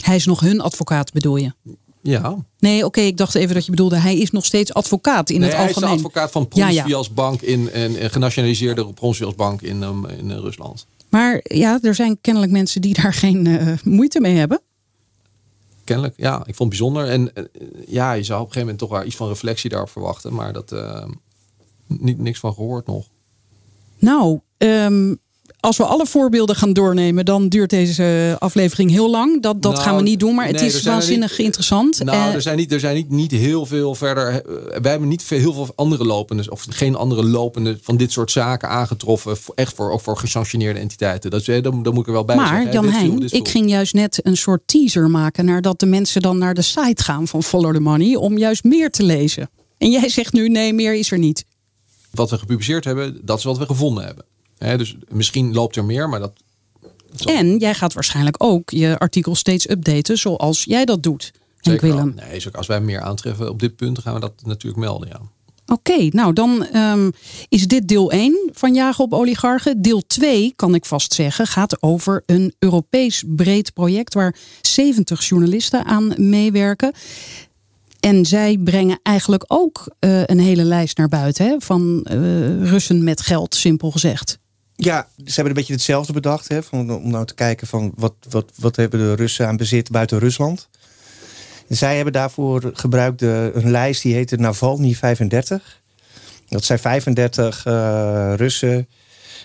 Hij 0.04 0.16
is 0.16 0.26
nog 0.26 0.40
hun 0.40 0.62
advocaat, 0.62 1.12
bedoel 1.12 1.36
je? 1.36 1.54
ja, 2.02 2.46
Nee, 2.60 2.86
oké, 2.86 3.02
ik 3.02 3.18
dacht 3.18 3.36
even 3.36 3.56
dat 3.56 3.66
je 3.66 3.72
bedoelde, 3.72 3.98
hij 3.98 4.18
is 4.18 4.32
nog 4.32 4.46
steeds 4.46 4.74
advocaat 4.74 5.30
in 5.30 5.40
nee, 5.40 5.50
het 5.50 5.58
hij 5.58 5.68
is 5.68 5.74
de 5.76 5.82
algemeen. 5.82 6.06
advocaat 6.06 6.32
van 6.32 6.46
Ja, 6.50 6.70
ja. 6.70 7.04
In 7.42 7.72
en, 7.72 7.98
en 7.98 8.10
genationaliseerde 8.10 8.88
Bank 9.36 9.62
in, 9.62 9.82
um, 9.82 10.06
in 10.06 10.32
eh, 10.32 10.38
Rusland. 10.38 10.86
Maar 11.10 11.40
ja, 11.44 11.80
er 11.82 11.96
zijn 11.96 12.18
kennelijk 12.22 12.52
mensen 12.52 12.82
die 12.82 12.94
daar 13.02 13.14
geen 13.14 13.48
eh, 13.48 13.74
moeite 13.84 14.20
mee 14.20 14.36
hebben. 14.36 14.62
Kennelijk, 15.86 16.14
ja, 16.18 16.36
ik 16.36 16.56
vond 16.56 16.58
het 16.58 16.70
bijzonder. 16.70 17.10
En 17.10 17.34
eh, 17.34 17.44
ja, 17.88 18.14
je 18.14 18.24
zou 18.24 18.42
op 18.42 18.46
een 18.48 18.54
gegeven 18.54 18.60
moment 18.60 18.78
toch 18.78 18.90
wel 18.90 19.08
iets 19.08 19.16
van 19.16 19.28
reflectie 19.28 19.70
daarop 19.70 19.90
verwachten, 19.90 20.34
maar 20.34 20.54
dat 20.54 20.72
eh, 20.72 21.08
niet 21.88 22.20
niks 22.20 22.40
van 22.40 22.54
gehoord 22.54 22.88
nog. 22.88 23.08
Nou, 24.00 24.40
ehm, 24.58 25.16
Als 25.66 25.78
we 25.78 25.84
alle 25.86 26.06
voorbeelden 26.06 26.56
gaan 26.56 26.74
doornemen, 26.74 27.26
dan 27.26 27.48
duurt 27.50 27.70
deze 27.70 28.36
aflevering 28.40 28.92
heel 28.92 29.10
lang. 29.10 29.42
Dat, 29.42 29.62
dat 29.62 29.72
Nou, 29.72 29.84
gaan 29.84 29.96
we 29.96 30.02
niet 30.02 30.20
doen, 30.20 30.36
maar 30.36 30.48
het 30.48 30.56
nee, 30.56 30.66
is 30.66 30.84
waanzinnig 30.84 31.30
niet- 31.32 31.40
interessant. 31.40 32.04
Nou, 32.04 32.18
Eh, 32.30 32.34
er 32.34 32.42
zijn 32.42 32.58
niet, 32.58 32.72
er 32.72 32.80
zijn 32.80 32.96
niet, 32.96 33.10
niet 33.10 33.32
heel 33.32 33.66
veel 33.66 33.96
verder. 33.96 34.28
eh, 34.28 34.80
Wij 34.82 34.92
hebben 34.92 35.10
niet 35.10 35.24
veel, 35.24 35.40
heel 35.40 35.54
veel 35.54 35.72
andere 35.76 36.04
lopende, 36.06 36.50
of 36.52 36.66
geen 36.70 36.96
andere 36.96 37.24
lopende 37.24 37.78
van 37.82 37.98
dit 37.98 38.12
soort 38.12 38.32
zaken 38.32 38.70
aangetroffen. 38.70 39.38
Echt 39.56 39.74
voor, 39.76 39.92
ook 39.92 40.02
voor 40.02 40.18
gesanctioneerde 40.18 40.80
entiteiten. 40.80 41.32
Dat, 41.32 41.48
eh, 41.48 41.64
dat, 41.64 41.84
dat 41.84 41.94
moet 41.94 42.02
ik 42.02 42.08
er 42.08 42.14
wel 42.14 42.26
bij 42.26 42.36
zeggen. 42.36 42.56
maar 42.56 42.66
hè. 42.66 42.72
Jan 42.72 42.90
Heijn, 42.90 43.12
viel. 43.30 43.40
ik 43.40 43.48
ging 43.48 43.70
juist 43.70 43.94
net 43.94 44.20
een 44.24 44.38
soort 44.38 44.62
teaser 44.66 45.10
maken 45.10 45.46
naar 45.46 45.62
dat 45.62 45.80
de 45.80 45.86
mensen 45.86 46.22
dan 46.22 46.38
naar 46.38 46.54
de 46.54 46.62
site 46.62 47.04
gaan 47.04 47.28
van 47.28 47.44
Follow 47.44 47.74
the 47.74 47.80
Money 47.80 48.16
om 48.16 48.38
juist 48.38 48.64
meer 48.64 48.90
te 48.90 49.04
lezen. 49.04 49.50
En 49.78 49.90
jij 49.90 50.10
zegt 50.10 50.34
nu 50.34 50.50
nee, 50.50 50.74
meer 50.74 50.96
is 50.96 51.12
er 51.12 51.18
niet. 51.20 51.46
Wat 52.12 52.30
we 52.30 52.38
gepubliceerd 52.38 52.84
hebben, 52.86 53.20
dat 53.24 53.38
is 53.38 53.44
wat 53.44 53.58
we 53.58 53.66
gevonden 53.66 54.06
hebben. 54.06 54.26
Dus 54.58 54.96
misschien 55.08 55.54
loopt 55.54 55.76
er 55.76 55.86
meer, 55.86 56.10
maar 56.10 56.20
dat. 56.20 56.34
En 57.26 57.58
jij 57.58 57.74
gaat 57.74 57.94
waarschijnlijk 57.94 58.44
ook 58.44 58.70
je 58.70 58.98
artikel 58.98 59.36
steeds 59.36 59.70
updaten 59.70 60.18
zoals 60.18 60.64
jij 60.64 60.86
dat 60.86 61.04
doet, 61.04 61.32
Henk. 61.60 61.82
Willem. 61.82 62.14
Nee, 62.16 62.34
dus 62.34 62.48
ook 62.48 62.56
als 62.56 62.68
wij 62.68 62.82
meer 62.82 63.02
aantreffen 63.02 63.50
op 63.50 63.60
dit 63.60 63.76
punt, 63.76 64.00
gaan 64.00 64.14
we 64.14 64.20
dat 64.20 64.34
natuurlijk 64.44 64.84
melden. 64.84 65.08
Ja. 65.08 65.20
Oké, 65.68 66.08
nou 66.10 66.34
dan 66.34 66.66
ehm, 66.66 67.10
is 67.50 67.68
dit 67.68 67.88
deel 67.88 68.12
1 68.12 68.50
van 68.54 68.74
Jagen 68.74 69.04
op 69.04 69.14
oligarchen. 69.14 69.82
Deel 69.82 70.02
2, 70.08 70.54
kan 70.56 70.76
ik 70.76 70.86
vast 70.86 71.14
zeggen, 71.14 71.48
gaat 71.48 71.82
over 71.82 72.24
een 72.26 72.54
Europees 72.60 73.24
breed 73.28 73.74
project 73.74 74.14
waar 74.14 74.36
70 74.62 75.28
journalisten 75.28 75.86
aan 75.86 76.14
meewerken. 76.18 76.94
En 78.00 78.26
zij 78.26 78.58
brengen 78.58 79.00
eigenlijk 79.04 79.44
ook 79.48 79.96
eh, 80.00 80.24
een 80.24 80.40
hele 80.40 80.64
lijst 80.64 80.98
naar 80.98 81.08
buiten 81.08 81.46
hè, 81.46 81.56
van 81.60 82.02
eh, 82.04 82.70
Russen 82.70 83.04
met 83.04 83.22
geld, 83.22 83.56
simpel 83.56 83.92
gezegd. 83.92 84.38
Ja, 84.76 85.08
ze 85.18 85.24
hebben 85.26 85.48
een 85.48 85.54
beetje 85.54 85.74
hetzelfde 85.74 86.14
bedacht. 86.14 86.48
Hè, 86.48 86.64
van, 86.64 86.92
om 86.92 87.10
nou 87.10 87.26
te 87.26 87.34
kijken 87.34 87.68
van 87.68 87.94
wat, 87.96 88.14
wat, 88.30 88.52
wat 88.56 88.76
hebben 88.76 89.00
de 89.00 89.14
Russen 89.14 89.48
aan 89.48 89.58
bezit 89.58 89.92
buiten 89.92 90.20
Rusland. 90.20 90.70
Zij 91.70 91.96
hebben 91.96 92.14
daarvoor 92.14 92.72
gebruikt 92.74 93.20
de, 93.20 93.52
een 93.54 93.72
lijst 93.72 94.02
die 94.02 94.14
heette 94.14 94.36
Navalny 94.36 94.94
35. 94.94 95.82
Dat 96.50 96.64
zijn 96.64 96.80
35 96.80 97.66
eh, 97.66 98.34
Russen 98.36 98.88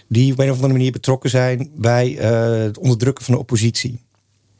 die 0.09 0.33
op 0.33 0.39
een 0.39 0.49
of 0.49 0.55
andere 0.55 0.73
manier 0.73 0.93
betrokken 0.93 1.31
zijn 1.31 1.71
bij 1.75 2.19
eh, 2.19 2.63
het 2.63 2.79
onderdrukken 2.79 3.25
van 3.25 3.35
de 3.35 3.41
oppositie. 3.41 4.01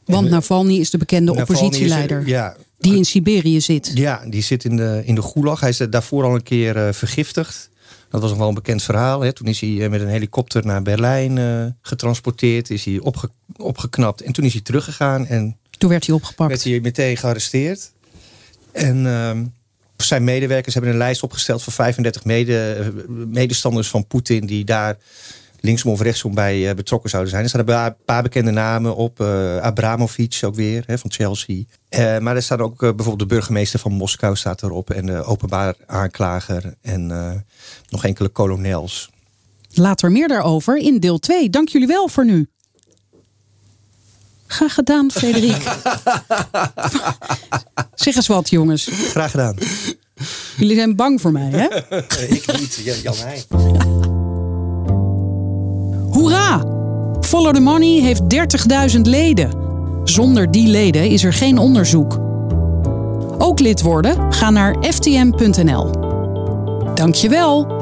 Want 0.05 0.29
Navalny 0.29 0.75
is 0.75 0.89
de 0.89 0.97
bekende 0.97 1.33
Navalny 1.33 1.61
oppositieleider 1.61 2.27
ja, 2.27 2.55
die 2.77 2.95
in 2.95 3.05
Siberië 3.05 3.61
zit. 3.61 3.91
ja, 3.93 4.23
die 4.29 4.41
zit 4.41 4.63
in 4.63 4.75
de, 4.75 5.01
in 5.05 5.15
de 5.15 5.21
gulag. 5.21 5.59
Hij 5.59 5.69
is 5.69 5.77
daarvoor 5.77 6.23
al 6.23 6.35
een 6.35 6.43
keer 6.43 6.87
eh, 6.87 6.93
vergiftigd. 6.93 7.69
Dat 8.11 8.21
was 8.21 8.29
nog 8.29 8.39
wel 8.39 8.47
een 8.47 8.53
bekend 8.53 8.83
verhaal. 8.83 9.21
Hè. 9.21 9.33
Toen 9.33 9.47
is 9.47 9.59
hij 9.59 9.83
eh, 9.83 9.89
met 9.89 10.01
een 10.01 10.07
helikopter 10.07 10.65
naar 10.65 10.81
Berlijn 10.81 11.37
eh, 11.37 11.65
getransporteerd. 11.81 12.69
Is 12.69 12.85
hij 12.85 12.99
opge, 12.99 13.29
opgeknapt. 13.57 14.21
En 14.21 14.33
toen 14.33 14.45
is 14.45 14.53
hij 14.53 14.61
teruggegaan. 14.61 15.25
En 15.27 15.57
Toen 15.77 15.89
werd 15.89 16.05
hij 16.05 16.15
opgepakt. 16.15 16.49
werd 16.49 16.63
hij 16.63 16.79
meteen 16.79 17.17
gearresteerd. 17.17 17.91
En 18.71 19.05
ehm, 19.05 19.45
zijn 19.97 20.23
medewerkers 20.23 20.73
hebben 20.73 20.91
een 20.91 20.97
lijst 20.97 21.23
opgesteld 21.23 21.63
van 21.63 21.73
35 21.73 22.25
mede, 22.25 22.73
eh, 22.73 22.87
medestanders 23.27 23.87
van 23.87 24.07
Poetin. 24.07 24.45
Die 24.45 24.65
daar 24.65 24.97
linksom 25.61 25.91
of 25.91 26.01
rechtsom 26.01 26.33
bij 26.33 26.69
eh, 26.69 26.75
betrokken 26.75 27.09
zouden 27.09 27.31
zijn. 27.31 27.43
Er 27.43 27.49
staan 27.49 27.67
een 27.67 27.95
paar, 28.05 28.23
bekende 28.23 28.51
namen 28.51 28.95
op. 28.95 29.19
eh 29.19 29.57
Abramovic 29.57 30.39
ook 30.45 30.55
weer, 30.55 30.83
hè, 30.85 30.97
van 30.97 31.11
Chelsea. 31.11 31.63
Eh, 31.89 32.17
maar 32.17 32.35
er 32.35 32.43
staat 32.43 32.59
ook 32.59 32.79
bijvoorbeeld 32.79 33.19
de 33.19 33.35
burgemeester 33.35 33.79
van 33.79 33.91
Moskou 33.91 34.35
staat 34.35 34.63
erop. 34.63 34.89
En 34.89 35.05
de 35.05 35.23
openbaar 35.23 35.75
aanklager. 35.85 36.73
En 36.81 37.07
nog 37.89 38.05
enkele 38.05 38.29
kolonels. 38.29 39.09
Later 39.73 40.11
meer 40.11 40.27
daarover 40.27 40.77
in 40.77 40.99
deel 40.99 41.19
2. 41.19 41.49
Dank 41.49 41.69
jullie 41.69 41.87
wel 41.87 42.07
voor 42.07 42.25
nu. 42.25 42.49
Graag 44.47 44.73
gedaan, 44.73 45.11
Frederik. 45.11 45.61
zeg 47.95 48.15
eens 48.15 48.27
wat, 48.27 48.49
jongens. 48.49 48.89
Graag 48.91 49.31
gedaan. 49.31 49.57
Jullie 50.57 50.75
zijn 50.75 50.95
bang 50.95 51.21
voor 51.21 51.31
mij, 51.31 51.49
hè? 51.49 51.65
Ik 52.35 52.59
niet, 52.59 52.81
Jan 53.01 53.15
Heijn. 53.15 53.43
Hoera! 56.11 56.59
Follow 57.21 57.53
the 57.53 57.59
Money 57.59 58.01
heeft 58.01 58.21
30.000 58.95 59.01
leden. 59.01 59.49
Zonder 60.03 60.51
die 60.51 60.67
leden 60.67 61.09
is 61.09 61.23
er 61.23 61.33
geen 61.33 61.57
onderzoek. 61.57 62.19
Ook 63.37 63.59
lid 63.59 63.81
worden? 63.81 64.33
Ga 64.33 64.49
naar 64.49 64.75
ftm.nl. 64.81 65.89
Dankjewel. 66.95 67.80